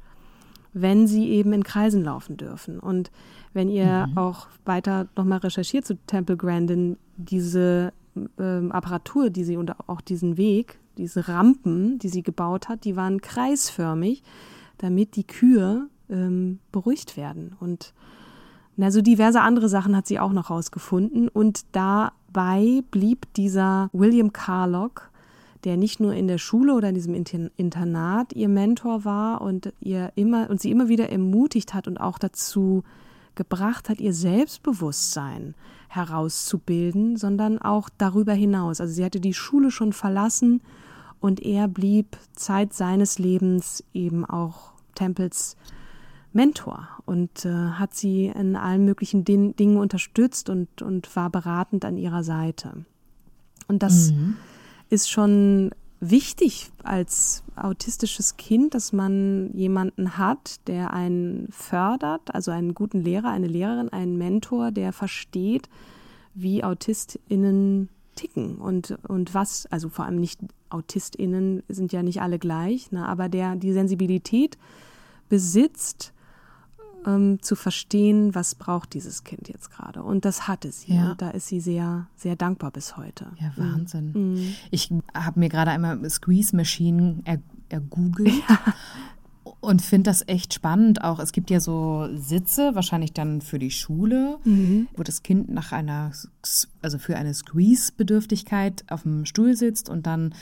wenn 0.72 1.06
sie 1.06 1.28
eben 1.28 1.52
in 1.52 1.64
Kreisen 1.64 2.04
laufen 2.04 2.36
dürfen. 2.36 2.78
Und 2.78 3.10
wenn 3.52 3.68
ihr 3.68 4.06
mhm. 4.08 4.18
auch 4.18 4.46
weiter 4.64 5.08
nochmal 5.16 5.38
recherchiert 5.38 5.84
zu 5.84 5.96
Temple 6.06 6.36
Grandin, 6.36 6.96
diese 7.16 7.92
ähm, 8.38 8.72
Apparatur, 8.72 9.30
die 9.30 9.44
sie 9.44 9.56
und 9.56 9.78
auch 9.88 10.00
diesen 10.00 10.36
Weg, 10.36 10.78
diese 10.96 11.28
Rampen, 11.28 11.98
die 11.98 12.08
sie 12.08 12.22
gebaut 12.22 12.68
hat, 12.68 12.84
die 12.84 12.96
waren 12.96 13.20
kreisförmig, 13.20 14.22
damit 14.78 15.16
die 15.16 15.26
Kühe 15.26 15.88
ähm, 16.10 16.58
beruhigt 16.70 17.16
werden. 17.16 17.56
Und 17.60 17.94
na, 18.76 18.90
so 18.90 19.00
diverse 19.00 19.40
andere 19.40 19.68
Sachen 19.68 19.96
hat 19.96 20.06
sie 20.06 20.18
auch 20.18 20.32
noch 20.32 20.50
rausgefunden. 20.50 21.28
Und 21.28 21.64
dabei 21.72 22.82
blieb 22.90 23.32
dieser 23.34 23.90
William 23.92 24.32
Carlock, 24.32 25.10
der 25.64 25.76
nicht 25.76 26.00
nur 26.00 26.14
in 26.14 26.28
der 26.28 26.38
Schule 26.38 26.74
oder 26.74 26.88
in 26.88 26.94
diesem 26.94 27.14
Internat 27.14 28.32
ihr 28.32 28.48
Mentor 28.48 29.04
war 29.04 29.40
und 29.40 29.72
ihr 29.80 30.12
immer 30.16 30.50
und 30.50 30.60
sie 30.60 30.70
immer 30.70 30.88
wieder 30.88 31.10
ermutigt 31.10 31.74
hat 31.74 31.86
und 31.86 31.98
auch 31.98 32.18
dazu 32.18 32.82
gebracht 33.34 33.88
hat, 33.88 34.00
ihr 34.00 34.12
Selbstbewusstsein 34.12 35.54
herauszubilden, 35.88 37.16
sondern 37.16 37.58
auch 37.58 37.88
darüber 37.96 38.32
hinaus. 38.32 38.80
Also 38.80 38.94
sie 38.94 39.04
hatte 39.04 39.20
die 39.20 39.34
Schule 39.34 39.70
schon 39.70 39.92
verlassen 39.92 40.62
und 41.20 41.40
er 41.40 41.68
blieb 41.68 42.16
Zeit 42.34 42.74
seines 42.74 43.18
Lebens 43.18 43.84
eben 43.94 44.24
auch 44.24 44.72
Tempels 44.94 45.56
Mentor 46.32 46.88
und 47.04 47.44
äh, 47.44 47.50
hat 47.50 47.94
sie 47.94 48.26
in 48.26 48.56
allen 48.56 48.84
möglichen 48.84 49.24
Din 49.24 49.54
Dingen 49.54 49.76
unterstützt 49.76 50.48
und, 50.48 50.80
und 50.80 51.14
war 51.14 51.30
beratend 51.30 51.84
an 51.84 51.98
ihrer 51.98 52.24
Seite. 52.24 52.84
Und 53.68 53.82
das 53.82 54.12
mhm. 54.12 54.36
Ist 54.92 55.10
schon 55.10 55.70
wichtig 56.00 56.70
als 56.82 57.44
autistisches 57.56 58.36
Kind, 58.36 58.74
dass 58.74 58.92
man 58.92 59.50
jemanden 59.54 60.18
hat, 60.18 60.56
der 60.66 60.92
einen 60.92 61.48
fördert, 61.50 62.34
also 62.34 62.50
einen 62.50 62.74
guten 62.74 63.00
Lehrer, 63.00 63.30
eine 63.30 63.46
Lehrerin, 63.46 63.88
einen 63.88 64.18
Mentor, 64.18 64.70
der 64.70 64.92
versteht, 64.92 65.70
wie 66.34 66.62
AutistInnen 66.62 67.88
ticken 68.16 68.56
und, 68.56 68.98
und 69.08 69.32
was, 69.32 69.64
also 69.70 69.88
vor 69.88 70.04
allem 70.04 70.20
nicht 70.20 70.40
AutistInnen 70.68 71.62
sind 71.68 71.92
ja 71.94 72.02
nicht 72.02 72.20
alle 72.20 72.38
gleich, 72.38 72.92
ne, 72.92 73.08
aber 73.08 73.30
der 73.30 73.56
die 73.56 73.72
Sensibilität 73.72 74.58
besitzt, 75.30 76.12
ähm, 77.06 77.38
zu 77.42 77.56
verstehen, 77.56 78.34
was 78.34 78.54
braucht 78.54 78.94
dieses 78.94 79.24
Kind 79.24 79.48
jetzt 79.48 79.70
gerade. 79.70 80.02
Und 80.02 80.24
das 80.24 80.48
hatte 80.48 80.72
sie. 80.72 80.94
Ja. 80.94 81.12
Und 81.12 81.22
da 81.22 81.30
ist 81.30 81.48
sie 81.48 81.60
sehr, 81.60 82.06
sehr 82.16 82.36
dankbar 82.36 82.70
bis 82.70 82.96
heute. 82.96 83.26
Ja, 83.40 83.52
Wahnsinn. 83.56 84.12
Mhm. 84.12 84.54
Ich 84.70 84.92
habe 85.14 85.40
mir 85.40 85.48
gerade 85.48 85.70
einmal 85.70 86.08
Squeeze 86.10 86.54
Machine 86.54 87.22
ergoogelt. 87.68 88.32
Ja. 88.48 88.58
Und 89.60 89.80
finde 89.80 90.10
das 90.10 90.26
echt 90.26 90.54
spannend 90.54 91.04
auch. 91.04 91.20
Es 91.20 91.30
gibt 91.30 91.48
ja 91.48 91.60
so 91.60 92.08
Sitze, 92.16 92.74
wahrscheinlich 92.74 93.12
dann 93.12 93.40
für 93.40 93.60
die 93.60 93.70
Schule, 93.70 94.38
mhm. 94.44 94.88
wo 94.96 95.04
das 95.04 95.22
Kind 95.22 95.50
nach 95.50 95.70
einer, 95.70 96.10
also 96.80 96.98
für 96.98 97.16
eine 97.16 97.32
Squeeze-Bedürftigkeit 97.32 98.84
auf 98.88 99.02
dem 99.02 99.24
Stuhl 99.24 99.56
sitzt 99.56 99.88
und 99.88 100.06
dann 100.06 100.34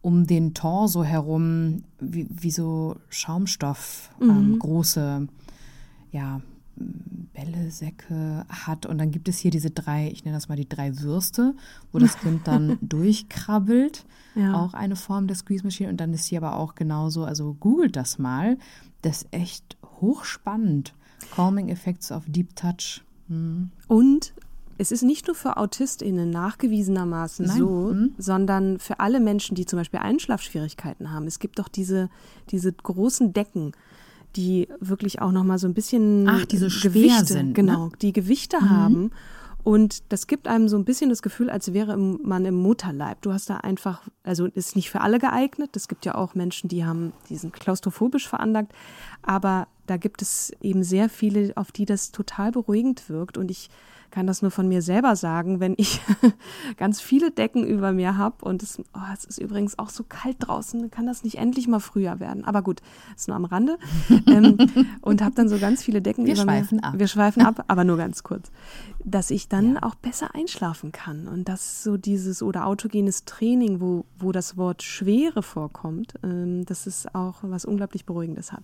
um 0.00 0.26
den 0.26 0.52
Torso 0.52 1.04
herum 1.04 1.84
wie, 2.00 2.26
wie 2.30 2.50
so 2.50 2.96
Schaumstoff, 3.08 4.10
mhm. 4.20 4.30
ähm, 4.30 4.58
große 4.58 5.28
ja, 6.12 6.40
Bälle, 6.76 7.70
Säcke 7.70 8.44
hat. 8.48 8.86
Und 8.86 8.98
dann 8.98 9.10
gibt 9.10 9.28
es 9.28 9.38
hier 9.38 9.50
diese 9.50 9.70
drei, 9.70 10.08
ich 10.08 10.24
nenne 10.24 10.36
das 10.36 10.48
mal 10.48 10.56
die 10.56 10.68
drei 10.68 11.00
Würste, 11.00 11.54
wo 11.90 11.98
das 11.98 12.18
Kind 12.18 12.42
dann 12.46 12.78
durchkrabbelt. 12.80 14.04
Ja. 14.34 14.54
Auch 14.54 14.74
eine 14.74 14.96
Form 14.96 15.26
der 15.26 15.36
Squeeze 15.36 15.64
Machine. 15.64 15.90
Und 15.90 15.98
dann 15.98 16.12
ist 16.12 16.26
hier 16.26 16.42
aber 16.42 16.56
auch 16.56 16.74
genauso, 16.74 17.24
also 17.24 17.54
googelt 17.54 17.96
das 17.96 18.18
mal. 18.18 18.58
Das 19.02 19.22
ist 19.22 19.32
echt 19.32 19.76
hochspannend. 20.00 20.94
Calming 21.34 21.68
Effects 21.68 22.12
of 22.12 22.24
Deep 22.26 22.54
Touch. 22.56 23.02
Hm. 23.28 23.70
Und 23.88 24.34
es 24.78 24.90
ist 24.90 25.02
nicht 25.02 25.26
nur 25.26 25.36
für 25.36 25.58
AutistInnen 25.58 26.30
nachgewiesenermaßen 26.30 27.46
Nein. 27.46 27.58
so, 27.58 27.90
hm. 27.90 28.14
sondern 28.18 28.78
für 28.78 29.00
alle 29.00 29.20
Menschen, 29.20 29.54
die 29.54 29.66
zum 29.66 29.78
Beispiel 29.78 30.00
Einschlafschwierigkeiten 30.00 31.12
haben. 31.12 31.26
Es 31.26 31.38
gibt 31.38 31.58
doch 31.58 31.68
diese, 31.68 32.10
diese 32.50 32.72
großen 32.72 33.32
Decken, 33.32 33.72
die 34.36 34.68
wirklich 34.80 35.20
auch 35.20 35.32
noch 35.32 35.44
mal 35.44 35.58
so 35.58 35.66
ein 35.66 35.74
bisschen 35.74 36.28
Ach, 36.28 36.44
diese 36.44 36.68
Gewichte, 36.68 37.26
sind, 37.26 37.48
ne? 37.48 37.52
genau, 37.52 37.86
ne? 37.86 37.92
die 38.00 38.12
Gewichte 38.12 38.60
mhm. 38.60 38.70
haben. 38.70 39.10
Und 39.64 40.12
das 40.12 40.26
gibt 40.26 40.48
einem 40.48 40.68
so 40.68 40.76
ein 40.76 40.84
bisschen 40.84 41.08
das 41.08 41.22
Gefühl, 41.22 41.48
als 41.48 41.72
wäre 41.72 41.96
man 41.96 42.44
im 42.44 42.56
Mutterleib. 42.56 43.22
Du 43.22 43.32
hast 43.32 43.48
da 43.48 43.58
einfach, 43.58 44.02
also 44.24 44.46
ist 44.46 44.74
nicht 44.74 44.90
für 44.90 45.00
alle 45.00 45.20
geeignet. 45.20 45.76
Es 45.76 45.86
gibt 45.86 46.04
ja 46.04 46.16
auch 46.16 46.34
Menschen, 46.34 46.68
die 46.68 46.84
haben, 46.84 47.12
die 47.28 47.36
sind 47.36 47.52
klaustrophobisch 47.52 48.28
veranlagt. 48.28 48.72
Aber 49.22 49.68
da 49.86 49.98
gibt 49.98 50.20
es 50.20 50.52
eben 50.62 50.82
sehr 50.82 51.08
viele, 51.08 51.52
auf 51.54 51.70
die 51.70 51.84
das 51.84 52.10
total 52.10 52.50
beruhigend 52.50 53.08
wirkt. 53.08 53.38
Und 53.38 53.52
ich 53.52 53.70
kann 54.12 54.26
das 54.26 54.42
nur 54.42 54.50
von 54.50 54.68
mir 54.68 54.82
selber 54.82 55.16
sagen, 55.16 55.58
wenn 55.58 55.74
ich 55.78 56.00
ganz 56.76 57.00
viele 57.00 57.30
Decken 57.30 57.66
über 57.66 57.92
mir 57.92 58.16
habe 58.16 58.44
und 58.44 58.62
es, 58.62 58.78
oh, 58.78 59.12
es 59.12 59.24
ist 59.24 59.38
übrigens 59.38 59.78
auch 59.78 59.88
so 59.88 60.04
kalt 60.04 60.36
draußen, 60.38 60.90
kann 60.90 61.06
das 61.06 61.24
nicht 61.24 61.38
endlich 61.38 61.66
mal 61.66 61.80
früher 61.80 62.20
werden. 62.20 62.44
Aber 62.44 62.62
gut, 62.62 62.82
ist 63.16 63.26
nur 63.26 63.36
am 63.36 63.46
Rande. 63.46 63.78
ähm, 64.26 64.58
und 65.00 65.22
habe 65.22 65.34
dann 65.34 65.48
so 65.48 65.58
ganz 65.58 65.82
viele 65.82 66.02
Decken 66.02 66.26
Wir 66.26 66.34
über 66.34 66.42
schweifen 66.42 66.76
mir. 66.76 66.84
Ab. 66.84 66.94
Wir 66.98 67.08
schweifen 67.08 67.42
ab, 67.42 67.64
aber 67.68 67.84
nur 67.84 67.96
ganz 67.96 68.22
kurz. 68.22 68.52
Dass 69.02 69.30
ich 69.30 69.48
dann 69.48 69.74
ja. 69.74 69.82
auch 69.82 69.94
besser 69.94 70.34
einschlafen 70.34 70.92
kann. 70.92 71.26
Und 71.26 71.48
das 71.48 71.82
so 71.82 71.96
dieses 71.96 72.42
oder 72.42 72.66
autogenes 72.66 73.24
Training, 73.24 73.80
wo, 73.80 74.04
wo 74.18 74.30
das 74.30 74.58
Wort 74.58 74.82
Schwere 74.82 75.42
vorkommt, 75.42 76.14
ähm, 76.22 76.66
das 76.66 76.86
ist 76.86 77.14
auch 77.14 77.36
was 77.42 77.64
unglaublich 77.64 78.04
Beruhigendes 78.04 78.52
hat. 78.52 78.62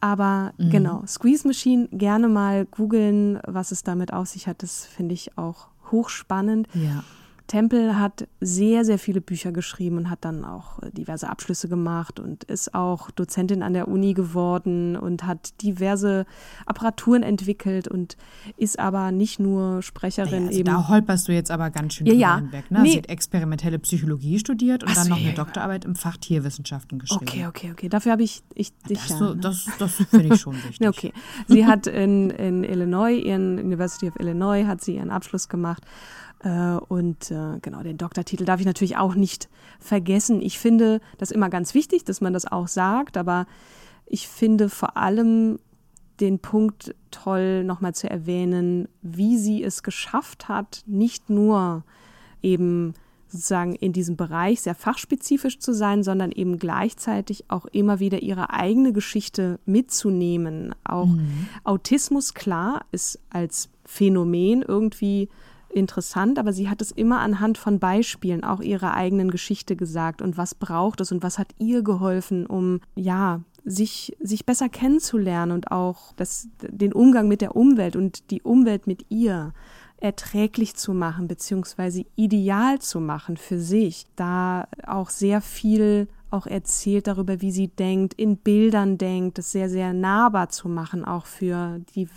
Aber 0.00 0.52
mhm. 0.58 0.70
genau, 0.70 1.02
Squeeze 1.06 1.46
Machine 1.46 1.88
gerne 1.90 2.28
mal 2.28 2.66
googeln, 2.66 3.40
was 3.46 3.72
es 3.72 3.82
damit 3.82 4.12
auf 4.12 4.28
sich 4.28 4.46
hat. 4.46 4.62
Das 4.62 4.86
finde 4.86 5.14
ich 5.14 5.36
auch 5.36 5.68
hochspannend. 5.90 6.68
Ja. 6.74 7.04
Tempel 7.48 7.98
hat 7.98 8.28
sehr, 8.40 8.84
sehr 8.84 8.98
viele 8.98 9.22
Bücher 9.22 9.52
geschrieben 9.52 9.96
und 9.96 10.10
hat 10.10 10.24
dann 10.24 10.44
auch 10.44 10.82
äh, 10.82 10.90
diverse 10.92 11.28
Abschlüsse 11.28 11.68
gemacht 11.68 12.20
und 12.20 12.44
ist 12.44 12.74
auch 12.74 13.10
Dozentin 13.10 13.62
an 13.62 13.72
der 13.72 13.88
Uni 13.88 14.12
geworden 14.12 14.96
und 14.96 15.24
hat 15.24 15.60
diverse 15.62 16.26
Apparaturen 16.66 17.22
entwickelt 17.22 17.88
und 17.88 18.18
ist 18.58 18.78
aber 18.78 19.12
nicht 19.12 19.40
nur 19.40 19.82
Sprecherin 19.82 20.42
ja, 20.42 20.46
also 20.48 20.58
eben. 20.60 20.66
Da 20.66 20.88
holperst 20.88 21.26
du 21.26 21.32
jetzt 21.32 21.50
aber 21.50 21.70
ganz 21.70 21.94
schön 21.94 22.06
ja, 22.06 22.12
ja. 22.12 22.36
hinweg. 22.36 22.70
Ne? 22.70 22.82
Nee. 22.82 22.90
Sie 22.92 22.98
hat 22.98 23.08
experimentelle 23.08 23.78
Psychologie 23.78 24.38
studiert 24.38 24.84
und 24.84 24.90
Ach, 24.90 24.96
dann 24.96 25.08
noch 25.08 25.18
eine 25.18 25.32
Doktorarbeit 25.32 25.86
im 25.86 25.96
Fach 25.96 26.18
Tierwissenschaften 26.18 26.98
geschrieben. 26.98 27.22
Okay, 27.26 27.46
okay, 27.46 27.72
okay. 27.72 27.88
Dafür 27.88 28.12
habe 28.12 28.22
ich, 28.22 28.42
ich 28.54 28.76
dich 28.82 29.00
das, 29.00 29.08
ja, 29.08 29.20
ne? 29.20 29.36
das, 29.40 29.66
das 29.78 29.94
finde 29.94 30.34
ich 30.34 30.40
schon 30.40 30.54
wichtig. 30.68 30.86
okay. 30.86 31.14
Sie 31.46 31.64
hat 31.64 31.86
in, 31.86 32.28
in 32.28 32.62
Illinois, 32.62 33.18
ihren 33.18 33.58
University 33.58 34.06
of 34.06 34.20
Illinois, 34.20 34.66
hat 34.66 34.82
sie 34.82 34.96
ihren 34.96 35.10
Abschluss 35.10 35.48
gemacht 35.48 35.82
und 36.40 37.30
äh, 37.30 37.58
genau, 37.60 37.82
den 37.82 37.98
Doktortitel 37.98 38.44
darf 38.44 38.60
ich 38.60 38.66
natürlich 38.66 38.96
auch 38.96 39.14
nicht 39.14 39.48
vergessen. 39.80 40.40
Ich 40.40 40.58
finde 40.58 41.00
das 41.18 41.30
immer 41.30 41.48
ganz 41.48 41.74
wichtig, 41.74 42.04
dass 42.04 42.20
man 42.20 42.32
das 42.32 42.46
auch 42.46 42.68
sagt, 42.68 43.16
aber 43.16 43.46
ich 44.06 44.28
finde 44.28 44.68
vor 44.68 44.96
allem 44.96 45.58
den 46.20 46.38
Punkt 46.38 46.94
toll, 47.10 47.64
nochmal 47.64 47.94
zu 47.94 48.08
erwähnen, 48.08 48.88
wie 49.02 49.36
sie 49.38 49.62
es 49.62 49.82
geschafft 49.82 50.48
hat, 50.48 50.82
nicht 50.86 51.30
nur 51.30 51.84
eben 52.42 52.94
sozusagen 53.28 53.74
in 53.74 53.92
diesem 53.92 54.16
Bereich 54.16 54.62
sehr 54.62 54.74
fachspezifisch 54.74 55.58
zu 55.58 55.74
sein, 55.74 56.02
sondern 56.02 56.32
eben 56.32 56.58
gleichzeitig 56.58 57.44
auch 57.48 57.66
immer 57.66 58.00
wieder 58.00 58.22
ihre 58.22 58.50
eigene 58.50 58.92
Geschichte 58.92 59.60
mitzunehmen. 59.66 60.74
Auch 60.82 61.06
mhm. 61.06 61.48
Autismus, 61.62 62.32
klar, 62.32 62.86
ist 62.90 63.20
als 63.28 63.68
Phänomen 63.84 64.62
irgendwie 64.62 65.28
interessant, 65.70 66.38
aber 66.38 66.52
sie 66.52 66.68
hat 66.68 66.80
es 66.82 66.90
immer 66.90 67.20
anhand 67.20 67.58
von 67.58 67.78
Beispielen 67.78 68.44
auch 68.44 68.60
ihrer 68.60 68.94
eigenen 68.94 69.30
Geschichte 69.30 69.76
gesagt 69.76 70.22
und 70.22 70.36
was 70.36 70.54
braucht 70.54 71.00
es 71.00 71.12
und 71.12 71.22
was 71.22 71.38
hat 71.38 71.48
ihr 71.58 71.82
geholfen, 71.82 72.46
um 72.46 72.80
ja 72.94 73.42
sich, 73.64 74.16
sich 74.20 74.46
besser 74.46 74.68
kennenzulernen 74.68 75.52
und 75.52 75.70
auch 75.70 76.12
das, 76.16 76.48
den 76.62 76.92
Umgang 76.92 77.28
mit 77.28 77.40
der 77.40 77.56
Umwelt 77.56 77.96
und 77.96 78.30
die 78.30 78.42
Umwelt 78.42 78.86
mit 78.86 79.06
ihr 79.10 79.52
erträglich 80.00 80.76
zu 80.76 80.94
machen, 80.94 81.28
beziehungsweise 81.28 82.04
ideal 82.14 82.78
zu 82.78 83.00
machen 83.00 83.36
für 83.36 83.58
sich. 83.58 84.06
Da 84.16 84.68
auch 84.86 85.10
sehr 85.10 85.40
viel 85.40 86.08
auch 86.30 86.46
erzählt 86.46 87.06
darüber, 87.06 87.40
wie 87.40 87.52
sie 87.52 87.68
denkt, 87.68 88.14
in 88.14 88.36
Bildern 88.36 88.98
denkt, 88.98 89.38
das 89.38 89.52
sehr, 89.52 89.70
sehr 89.70 89.92
nahbar 89.92 90.50
zu 90.50 90.68
machen, 90.68 91.04
auch 91.04 91.26
für 91.26 91.80
die, 91.94 92.08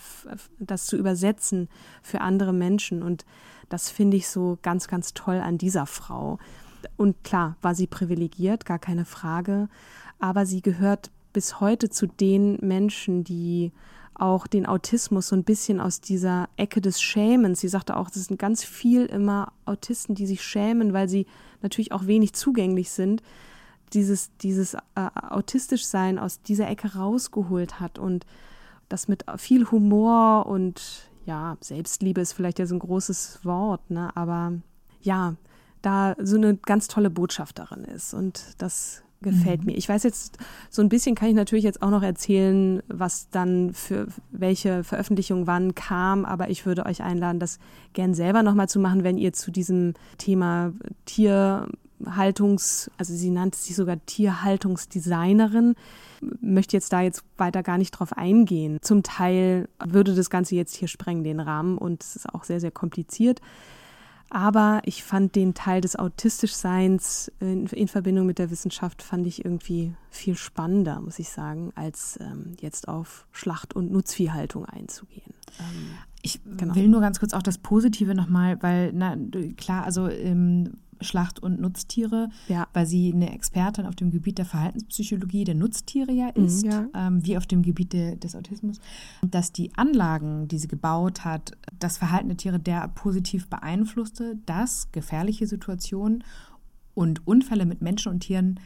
das 0.60 0.86
zu 0.86 0.98
übersetzen 0.98 1.70
für 2.02 2.22
andere 2.22 2.54
Menschen. 2.54 3.04
Und 3.04 3.26
das 3.70 3.90
finde 3.90 4.18
ich 4.18 4.28
so 4.28 4.58
ganz, 4.62 4.88
ganz 4.88 5.14
toll 5.14 5.38
an 5.38 5.58
dieser 5.58 5.86
Frau. 5.86 6.40
Und 6.98 7.24
klar, 7.24 7.56
war 7.62 7.74
sie 7.74 7.88
privilegiert, 7.88 8.66
gar 8.66 8.80
keine 8.80 9.06
Frage. 9.06 9.70
Aber 10.20 10.46
sie 10.46 10.62
gehört 10.62 11.10
bis 11.32 11.62
heute 11.62 11.90
zu 11.90 12.08
den 12.08 12.58
Menschen, 12.62 13.24
die 13.24 13.72
auch 14.14 14.46
den 14.46 14.66
Autismus 14.66 15.30
so 15.30 15.36
ein 15.36 15.46
bisschen 15.46 15.80
aus 15.80 16.02
dieser 16.02 16.50
Ecke 16.58 16.82
des 16.82 17.02
Schämens. 17.02 17.62
Sie 17.62 17.70
sagte 17.70 17.96
auch, 17.96 18.10
es 18.10 18.26
sind 18.26 18.38
ganz 18.38 18.64
viel 18.64 19.06
immer 19.06 19.54
Autisten, 19.66 20.16
die 20.16 20.28
sich 20.28 20.44
schämen, 20.44 20.92
weil 20.92 21.08
sie 21.08 21.26
natürlich 21.62 21.92
auch 21.94 22.08
wenig 22.08 22.34
zugänglich 22.34 22.92
sind 22.92 23.24
dieses, 23.94 24.36
dieses 24.38 24.74
äh, 24.74 24.80
autistisch 24.96 25.86
Sein 25.86 26.20
aus 26.20 26.42
dieser 26.42 26.70
Ecke 26.70 26.96
rausgeholt 26.96 27.80
hat 27.80 28.00
und 28.00 28.26
das 28.90 29.08
mit 29.08 29.26
viel 29.38 29.70
Humor 29.72 30.46
und 30.48 31.10
ja, 31.26 31.58
Selbstliebe 31.62 32.22
ist 32.22 32.34
vielleicht 32.34 32.60
ja 32.60 32.66
so 32.66 32.76
ein 32.76 32.80
großes 32.80 33.40
Wort, 33.44 33.90
ne? 33.90 34.16
aber 34.16 34.54
ja, 35.02 35.36
da 35.82 36.16
so 36.22 36.36
eine 36.36 36.56
ganz 36.58 36.88
tolle 36.88 37.10
Botschaft 37.10 37.60
darin 37.60 37.84
ist. 37.84 38.14
Und 38.14 38.56
das 38.58 39.04
gefällt 39.22 39.66
mir. 39.66 39.78
Ich 39.78 39.88
weiß 39.88 40.04
jetzt, 40.04 40.38
so 40.70 40.82
ein 40.82 40.90
bisschen 40.90 41.16
kann 41.16 41.30
ich 41.30 41.36
natürlich 41.36 41.64
jetzt 41.64 41.82
auch 41.82 41.92
noch 41.92 42.02
erzählen, 42.02 42.82
was 42.88 43.30
dann 43.30 43.74
für 43.74 44.08
welche 44.32 44.84
Veröffentlichung 44.84 45.46
wann 45.46 45.76
kam, 45.76 46.26
aber 46.26 46.50
ich 46.50 46.66
würde 46.66 46.86
euch 46.86 47.04
einladen, 47.04 47.40
das 47.40 47.60
gern 47.94 48.14
selber 48.14 48.42
nochmal 48.42 48.68
zu 48.68 48.80
machen, 48.80 49.04
wenn 49.04 49.18
ihr 49.18 49.34
zu 49.34 49.52
diesem 49.52 49.94
Thema 50.18 50.74
Tierhaltungs, 52.04 52.92
also 52.98 53.14
sie 53.14 53.30
nannte 53.30 53.58
sich 53.58 53.76
sogar 53.76 54.04
Tierhaltungsdesignerin, 54.06 55.76
möchte 56.40 56.78
jetzt 56.78 56.94
da 56.94 57.02
jetzt 57.02 57.24
weiter 57.38 57.64
gar 57.64 57.78
nicht 57.78 57.92
drauf 57.92 58.14
eingehen. 58.14 58.80
Zum 58.82 59.04
Teil 59.04 59.68
würde 59.84 60.16
das 60.16 60.30
Ganze 60.30 60.56
jetzt 60.56 60.76
hier 60.76 60.88
sprengen, 60.88 61.24
den 61.24 61.40
Rahmen, 61.40 61.78
und 61.78 62.04
es 62.04 62.16
ist 62.16 62.34
auch 62.34 62.44
sehr, 62.44 62.60
sehr 62.60 62.72
kompliziert. 62.72 63.42
Aber 64.34 64.82
ich 64.86 65.04
fand 65.04 65.36
den 65.36 65.54
Teil 65.54 65.82
des 65.82 65.98
Autistischseins 65.98 67.30
in, 67.42 67.66
in, 67.66 67.90
Verbindung 67.90 68.26
mit 68.26 68.40
der 68.40 68.50
Wissenschaft 68.50 69.02
fand 69.02 69.28
ich 69.28 69.44
irgendwie 69.44 69.94
viel 70.10 70.38
spannender, 70.38 71.02
muss 71.02 71.20
ich 71.20 71.28
sagen, 71.28 71.74
als 71.76 72.18
ähm, 72.22 72.54
jetzt 72.62 72.88
auf 72.88 73.28
Schlacht- 73.34 73.76
und 73.76 73.92
Nutzviehhaltung 73.92 74.64
einzugehen. 74.64 75.34
Ähm, 75.60 75.98
ich 76.22 76.40
genau. 76.46 76.76
will 76.76 76.88
nur 76.88 77.02
ganz 77.02 77.20
kurz 77.20 77.34
auch 77.34 77.44
das 77.44 77.58
Positive 77.58 78.16
nochmal, 78.16 78.62
weil, 78.64 78.94
na, 78.94 79.18
klar, 79.58 79.84
also 79.84 80.08
ähm, 80.08 80.76
Schlacht- 81.02 81.40
und 81.40 81.60
Nutztiere, 81.60 82.30
ja. 82.48 82.68
weil 82.74 82.86
sie 82.86 83.12
eine 83.14 83.34
Expertin 83.34 83.86
auf 83.86 83.96
dem 83.96 84.12
Gebiet 84.12 84.38
der 84.38 84.46
Verhaltenspsychologie 84.46 85.44
der 85.44 85.56
Nutztiere 85.56 86.12
ja 86.12 86.32
mhm, 86.36 86.46
ist, 86.46 86.64
ja. 86.64 86.88
Ähm, 86.94 87.26
wie 87.26 87.38
auf 87.38 87.46
dem 87.46 87.62
Gebiet 87.62 87.94
de, 87.94 88.16
des 88.16 88.36
Autismus, 88.36 88.80
dass 89.26 89.52
die 89.52 89.76
Anlagen, 89.76 90.48
die 90.48 90.58
sie 90.58 90.68
gebaut 90.68 91.26
hat, 91.26 91.52
das 91.80 91.98
Verhalten 91.98 92.30
der 92.30 92.38
Tiere 92.38 92.60
derart 92.60 92.96
positiv 92.96 93.48
beeinflusste, 93.48 94.38
dass 94.46 94.92
gefährliche 94.92 95.48
Situationen 95.48 96.24
und 96.94 97.26
Unfälle 97.28 97.66
mit 97.66 97.82
Menschen 97.82 98.12
und 98.12 98.22
Tieren 98.22 98.60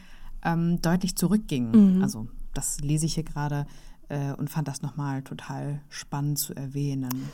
ähm, 0.44 0.80
deutlich 0.82 1.16
zurückgingen. 1.16 1.96
Mhm. 1.96 2.02
Also 2.02 2.28
das 2.54 2.80
lese 2.80 3.06
ich 3.06 3.14
hier 3.14 3.24
gerade 3.24 3.66
äh, 4.08 4.32
und 4.32 4.50
fand 4.50 4.68
das 4.68 4.82
nochmal 4.82 5.22
total 5.22 5.80
spannend 5.88 6.38
zu 6.38 6.54
erwähnen. 6.54 7.28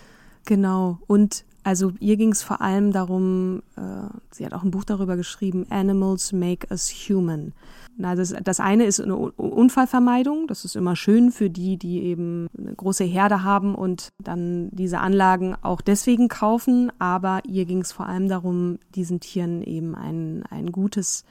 Genau. 0.45 0.99
Und 1.07 1.45
also 1.65 1.93
ihr 2.01 2.17
ging 2.17 2.33
es 2.33 2.43
vor 2.43 2.61
allem 2.61 2.93
darum, 2.93 3.63
äh, 3.77 4.09
sie 4.33 4.45
hat 4.45 4.53
auch 4.53 4.65
ein 4.65 4.73
Buch 4.73 4.85
darüber 4.85 5.17
geschrieben, 5.17 5.67
Animals 5.71 6.33
Make 6.33 6.67
Us 6.71 6.91
Human. 7.09 7.53
Na, 7.97 8.15
das, 8.15 8.35
das 8.43 8.59
eine 8.59 8.85
ist 8.85 9.01
eine 9.01 9.17
Unfallvermeidung, 9.17 10.49
das 10.49 10.65
ist 10.65 10.77
immer 10.77 10.97
schön 10.97 11.31
für 11.31 11.51
die, 11.51 11.77
die 11.77 12.03
eben 12.03 12.49
eine 12.59 12.75
große 12.75 13.05
Herde 13.05 13.45
haben 13.45 13.75
und 13.75 14.09
dann 14.19 14.71
diese 14.73 14.99
Anlagen 14.99 15.55
auch 15.63 15.83
deswegen 15.83 16.29
kaufen, 16.29 16.91
aber 16.99 17.43
ihr 17.47 17.65
ging 17.65 17.81
es 17.81 17.93
vor 17.93 18.07
allem 18.07 18.29
darum, 18.29 18.79
diesen 18.95 19.21
Tieren 19.21 19.63
eben 19.63 19.95
ein, 19.95 20.43
ein 20.51 20.73
gutes 20.73 21.25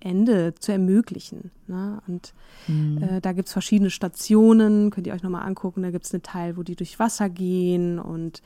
Ende 0.00 0.54
zu 0.54 0.72
ermöglichen. 0.72 1.50
Ne? 1.66 2.00
Und 2.06 2.32
mhm. 2.66 3.02
äh, 3.02 3.20
da 3.20 3.32
gibt's 3.32 3.52
verschiedene 3.52 3.90
Stationen, 3.90 4.90
könnt 4.90 5.06
ihr 5.06 5.14
euch 5.14 5.22
nochmal 5.22 5.46
angucken. 5.46 5.82
Da 5.82 5.90
gibt's 5.90 6.12
eine 6.12 6.22
Teil, 6.22 6.56
wo 6.56 6.62
die 6.62 6.76
durch 6.76 6.98
Wasser 6.98 7.28
gehen 7.28 7.98
und 7.98 8.42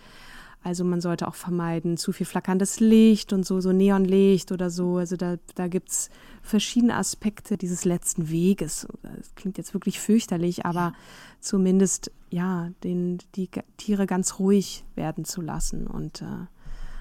also 0.65 0.85
man 0.85 1.01
sollte 1.01 1.27
auch 1.27 1.35
vermeiden, 1.35 1.97
zu 1.97 2.13
viel 2.13 2.27
flackerndes 2.27 2.79
Licht 2.79 3.33
und 3.33 3.45
so, 3.45 3.61
so 3.61 3.73
Neonlicht 3.73 4.53
oder 4.53 4.71
so. 4.71 4.97
Also 4.97 5.17
da, 5.17 5.37
da 5.57 5.67
gibt's 5.67 6.09
verschiedene 6.41 6.95
Aspekte 6.95 7.57
dieses 7.57 7.85
letzten 7.85 8.31
Weges. 8.31 8.87
Das 9.03 9.35
klingt 9.35 9.59
jetzt 9.59 9.75
wirklich 9.75 9.99
fürchterlich, 9.99 10.65
aber 10.65 10.93
zumindest 11.41 12.13
ja, 12.31 12.71
den, 12.85 13.19
die 13.35 13.49
Tiere 13.77 14.07
ganz 14.07 14.39
ruhig 14.39 14.85
werden 14.95 15.25
zu 15.25 15.41
lassen 15.41 15.89
und 15.89 16.23
äh, 16.23 16.47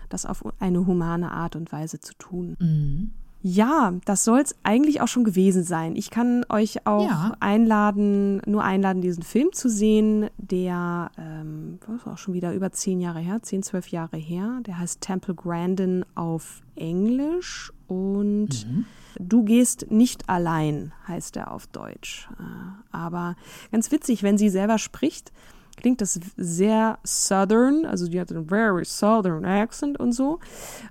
das 0.10 0.26
auf 0.26 0.44
eine 0.60 0.86
humane 0.88 1.32
Art 1.32 1.56
und 1.56 1.72
Weise 1.72 2.00
zu 2.00 2.14
tun. 2.16 2.58
Mhm. 2.60 3.12
Ja, 3.42 3.94
das 4.06 4.24
soll 4.24 4.40
es 4.40 4.56
eigentlich 4.64 5.02
auch 5.02 5.08
schon 5.08 5.24
gewesen 5.24 5.64
sein. 5.64 5.96
Ich 5.96 6.10
kann 6.10 6.46
euch 6.50 6.86
auch 6.86 7.10
ja. 7.10 7.36
einladen, 7.40 8.42
nur 8.46 8.64
einladen, 8.64 9.02
diesen 9.02 9.24
Film 9.24 9.52
zu 9.52 9.70
sehen, 9.70 10.30
der 10.38 11.12
ähm, 11.18 11.80
ist 11.96 12.08
auch 12.08 12.18
schon 12.18 12.34
wieder 12.34 12.54
über 12.54 12.72
zehn 12.72 13.00
Jahre 13.00 13.20
her, 13.20 13.42
zehn, 13.42 13.64
zwölf 13.64 13.88
Jahre 13.88 14.18
her. 14.18 14.60
Der 14.66 14.78
heißt 14.78 15.02
Temple 15.02 15.34
Grandin 15.34 16.06
auf 16.16 16.62
Englisch 16.76 17.72
und 17.88 18.68
mhm. 18.68 18.86
Du 19.20 19.44
gehst 19.44 19.92
nicht 19.92 20.30
allein, 20.30 20.94
heißt 21.08 21.36
er 21.38 21.52
auf 21.52 21.68
Deutsch. 21.68 22.30
Äh, 22.40 22.96
aber 22.96 23.36
ganz 23.72 23.92
witzig, 23.92 24.24
wenn 24.24 24.38
sie 24.38 24.50
selber 24.50 24.78
spricht, 24.78 25.32
klingt 25.78 26.02
das 26.02 26.20
sehr 26.38 27.00
southern, 27.04 27.86
also 27.86 28.08
die 28.08 28.20
hat 28.20 28.32
einen 28.32 28.48
very 28.48 28.86
southern 28.86 29.46
accent 29.46 30.00
und 30.00 30.14
so. 30.14 30.40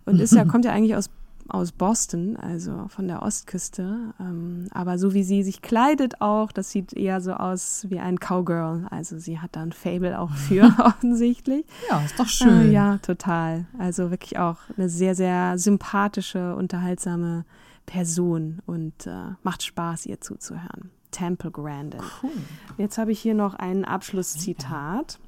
Und 0.05 0.20
ist 0.20 0.34
ja, 0.34 0.44
kommt 0.46 0.64
ja 0.64 0.72
eigentlich 0.72 0.96
aus 0.96 1.11
aus 1.51 1.72
Boston, 1.72 2.36
also 2.36 2.86
von 2.88 3.09
der 3.09 3.22
Ostküste. 3.22 4.14
Ähm, 4.18 4.68
aber 4.70 4.98
so 4.98 5.14
wie 5.14 5.22
sie 5.22 5.42
sich 5.42 5.62
kleidet 5.62 6.20
auch, 6.20 6.53
das 6.53 6.70
sieht 6.70 6.92
eher 6.92 7.20
so 7.20 7.32
aus 7.32 7.86
wie 7.88 7.98
ein 7.98 8.18
Cowgirl. 8.18 8.86
Also 8.90 9.18
sie 9.18 9.38
hat 9.40 9.57
da 9.57 9.62
ein 9.62 9.72
Fable 9.72 10.18
auch 10.18 10.32
für 10.32 10.74
offensichtlich. 10.78 11.64
Ja, 11.88 12.01
ist 12.05 12.18
doch 12.18 12.28
schön. 12.28 12.68
Äh, 12.68 12.72
ja, 12.72 12.98
total. 12.98 13.66
Also 13.78 14.11
wirklich 14.11 14.38
auch 14.38 14.59
eine 14.76 14.88
sehr, 14.88 15.14
sehr 15.14 15.59
sympathische, 15.59 16.55
unterhaltsame 16.57 17.44
Person 17.86 18.61
und 18.66 19.07
äh, 19.07 19.34
macht 19.42 19.62
Spaß, 19.62 20.07
ihr 20.07 20.20
zuzuhören. 20.20 20.90
Temple 21.11 21.51
Grandin. 21.51 22.01
Cool. 22.22 22.30
Jetzt 22.78 22.98
habe 22.98 23.12
ich 23.12 23.20
hier 23.20 23.34
noch 23.34 23.55
ein 23.55 23.84
Abschlusszitat. 23.84 25.18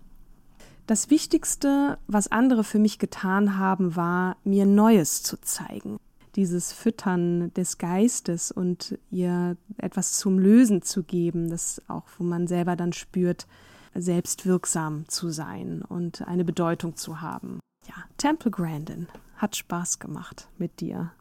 Das 0.86 1.10
Wichtigste, 1.10 1.98
was 2.06 2.30
andere 2.30 2.64
für 2.64 2.78
mich 2.78 2.98
getan 2.98 3.58
haben, 3.58 3.96
war, 3.96 4.36
mir 4.44 4.66
Neues 4.66 5.22
zu 5.22 5.40
zeigen 5.40 5.98
dieses 6.36 6.72
Füttern 6.72 7.52
des 7.54 7.78
Geistes 7.78 8.50
und 8.50 8.98
ihr 9.10 9.56
etwas 9.76 10.18
zum 10.18 10.38
Lösen 10.38 10.82
zu 10.82 11.02
geben, 11.02 11.50
das 11.50 11.82
auch, 11.88 12.04
wo 12.18 12.24
man 12.24 12.46
selber 12.46 12.76
dann 12.76 12.92
spürt, 12.92 13.46
selbstwirksam 13.94 15.08
zu 15.08 15.30
sein 15.30 15.82
und 15.82 16.26
eine 16.26 16.44
Bedeutung 16.44 16.96
zu 16.96 17.20
haben. 17.20 17.60
Ja, 17.86 17.94
Temple 18.16 18.50
Grandin 18.50 19.08
hat 19.36 19.56
Spaß 19.56 19.98
gemacht 19.98 20.48
mit 20.56 20.80
dir. 20.80 21.12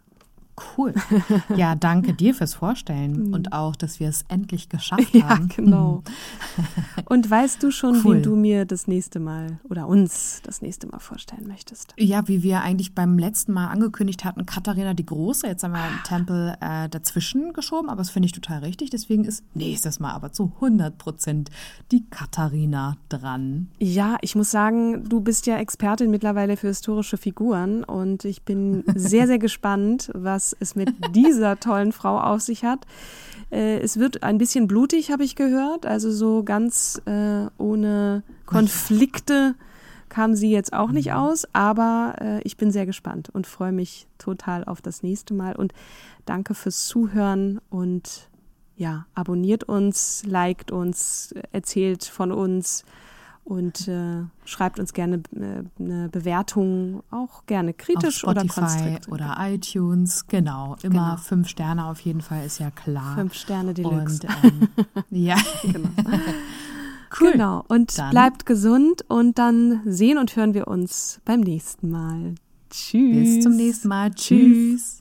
Cool. 0.78 0.94
Ja, 1.56 1.76
danke 1.80 2.14
dir 2.14 2.34
fürs 2.34 2.54
Vorstellen 2.54 3.28
mhm. 3.28 3.34
und 3.34 3.54
auch, 3.54 3.76
dass 3.76 4.00
wir 4.00 4.10
es 4.10 4.26
endlich 4.28 4.70
geschafft 4.70 5.10
ja, 5.14 5.30
haben. 5.30 5.50
Ja, 5.50 5.56
genau. 5.56 6.04
Mhm. 6.58 7.04
Und 7.06 7.30
weißt 7.30 7.62
du 7.64 7.72
schon, 7.72 8.02
cool. 8.04 8.18
wie 8.18 8.22
du 8.22 8.36
mir 8.36 8.66
das 8.66 8.88
nächste 8.88 9.20
Mal 9.20 9.60
oder 9.70 9.88
uns 9.88 10.42
das 10.44 10.62
nächste 10.62 10.88
Mal 10.88 11.00
vorstellen 11.00 11.48
möchtest? 11.48 11.94
Ja, 11.98 12.28
wie 12.28 12.44
wir 12.44 12.62
eigentlich 12.62 12.96
beim 12.96 13.18
letzten 13.18 13.54
Mal 13.54 13.68
angekündigt 13.68 14.26
hatten, 14.26 14.46
Katharina 14.46 14.94
die 14.94 15.06
Große. 15.06 15.48
Jetzt 15.48 15.64
haben 15.64 15.74
wir 15.74 15.80
ah. 15.80 16.04
Tempel 16.06 16.56
äh, 16.62 16.90
dazwischen 16.90 17.54
geschoben, 17.54 17.90
aber 17.90 18.00
das 18.00 18.10
finde 18.10 18.28
ich 18.28 18.32
total 18.32 18.60
richtig. 18.60 18.90
Deswegen 18.90 19.26
ist 19.26 19.44
nächstes 19.54 20.00
Mal 20.00 20.12
aber 20.12 20.32
zu 20.32 20.52
100 20.56 20.98
Prozent 20.98 21.50
die 21.92 22.06
Katharina 22.10 22.98
dran. 23.10 23.68
Ja, 23.80 24.18
ich 24.22 24.36
muss 24.36 24.52
sagen, 24.52 25.08
du 25.08 25.22
bist 25.22 25.48
ja 25.48 25.58
Expertin 25.58 26.12
mittlerweile 26.12 26.58
für 26.58 26.68
historische 26.68 27.18
Figuren 27.18 27.84
und 27.84 28.26
ich 28.26 28.44
bin 28.44 28.84
sehr, 28.96 29.28
sehr 29.28 29.40
gespannt, 29.40 30.12
was 30.14 30.51
es 30.60 30.76
mit 30.76 30.94
dieser 31.16 31.60
tollen 31.60 31.92
Frau 31.92 32.20
auf 32.20 32.42
sich 32.42 32.64
hat. 32.64 32.86
Äh, 33.52 33.80
es 33.80 33.98
wird 33.98 34.24
ein 34.24 34.38
bisschen 34.38 34.68
blutig, 34.68 35.12
habe 35.12 35.24
ich 35.24 35.36
gehört. 35.36 35.86
Also 35.86 36.12
so 36.12 36.44
ganz 36.44 37.02
äh, 37.06 37.48
ohne 37.58 38.24
Konflikte 38.46 39.56
kam 40.10 40.36
sie 40.36 40.52
jetzt 40.52 40.74
auch 40.74 40.92
nicht 40.92 41.10
mhm. 41.10 41.16
aus. 41.16 41.48
Aber 41.54 42.16
äh, 42.20 42.42
ich 42.44 42.58
bin 42.58 42.72
sehr 42.72 42.86
gespannt 42.86 43.30
und 43.32 43.48
freue 43.48 43.72
mich 43.72 44.08
total 44.18 44.64
auf 44.64 44.82
das 44.82 45.04
nächste 45.04 45.34
Mal. 45.34 45.56
Und 45.56 45.74
danke 46.26 46.54
fürs 46.54 46.88
Zuhören 46.88 47.60
und 47.70 48.30
ja, 48.76 49.06
abonniert 49.14 49.66
uns, 49.66 50.24
liked 50.26 50.72
uns, 50.72 51.36
erzählt 51.52 52.04
von 52.04 52.32
uns 52.32 52.84
und 53.44 53.88
äh, 53.88 54.24
schreibt 54.46 54.80
uns 54.80 54.94
gerne 54.94 55.22
äh, 55.36 55.64
eine 55.80 56.10
Bewertung, 56.10 57.04
auch 57.12 57.46
gerne 57.46 57.74
kritisch 57.74 58.24
oder 58.24 58.46
konstruktiv. 58.46 59.08
Oder 59.10 59.36
iTunes, 59.40 60.28
genau. 60.28 60.76
Immer 60.84 61.12
genau. 61.12 61.18
fünf 61.18 61.48
Sterne 61.48 61.86
auf 61.86 62.00
jeden 62.02 62.22
Fall, 62.22 62.46
ist 62.46 62.60
ja 62.60 62.72
klar. 62.72 63.16
Fünf 63.16 63.34
Sterne 63.34 63.74
Deluxe. 63.74 64.28
Und, 64.44 64.44
ähm, 64.44 64.70
ja. 65.10 65.38
genau. 65.64 65.90
Cool. 67.20 67.34
Genau. 67.34 67.66
Und 67.68 68.00
dann. 68.00 68.12
bleibt 68.12 68.46
gesund 68.46 69.04
und 69.10 69.38
dann 69.38 69.82
sehen 69.86 70.18
und 70.18 70.34
hören 70.36 70.54
wir 70.54 70.70
uns 70.70 71.20
beim 71.26 71.42
nächsten 71.42 71.90
Mal. 71.90 72.36
Tschüss. 72.70 73.36
Bis 73.36 73.44
zum 73.44 73.58
nächsten 73.58 73.90
Mal. 73.90 74.12
Tschüss. 74.12 75.01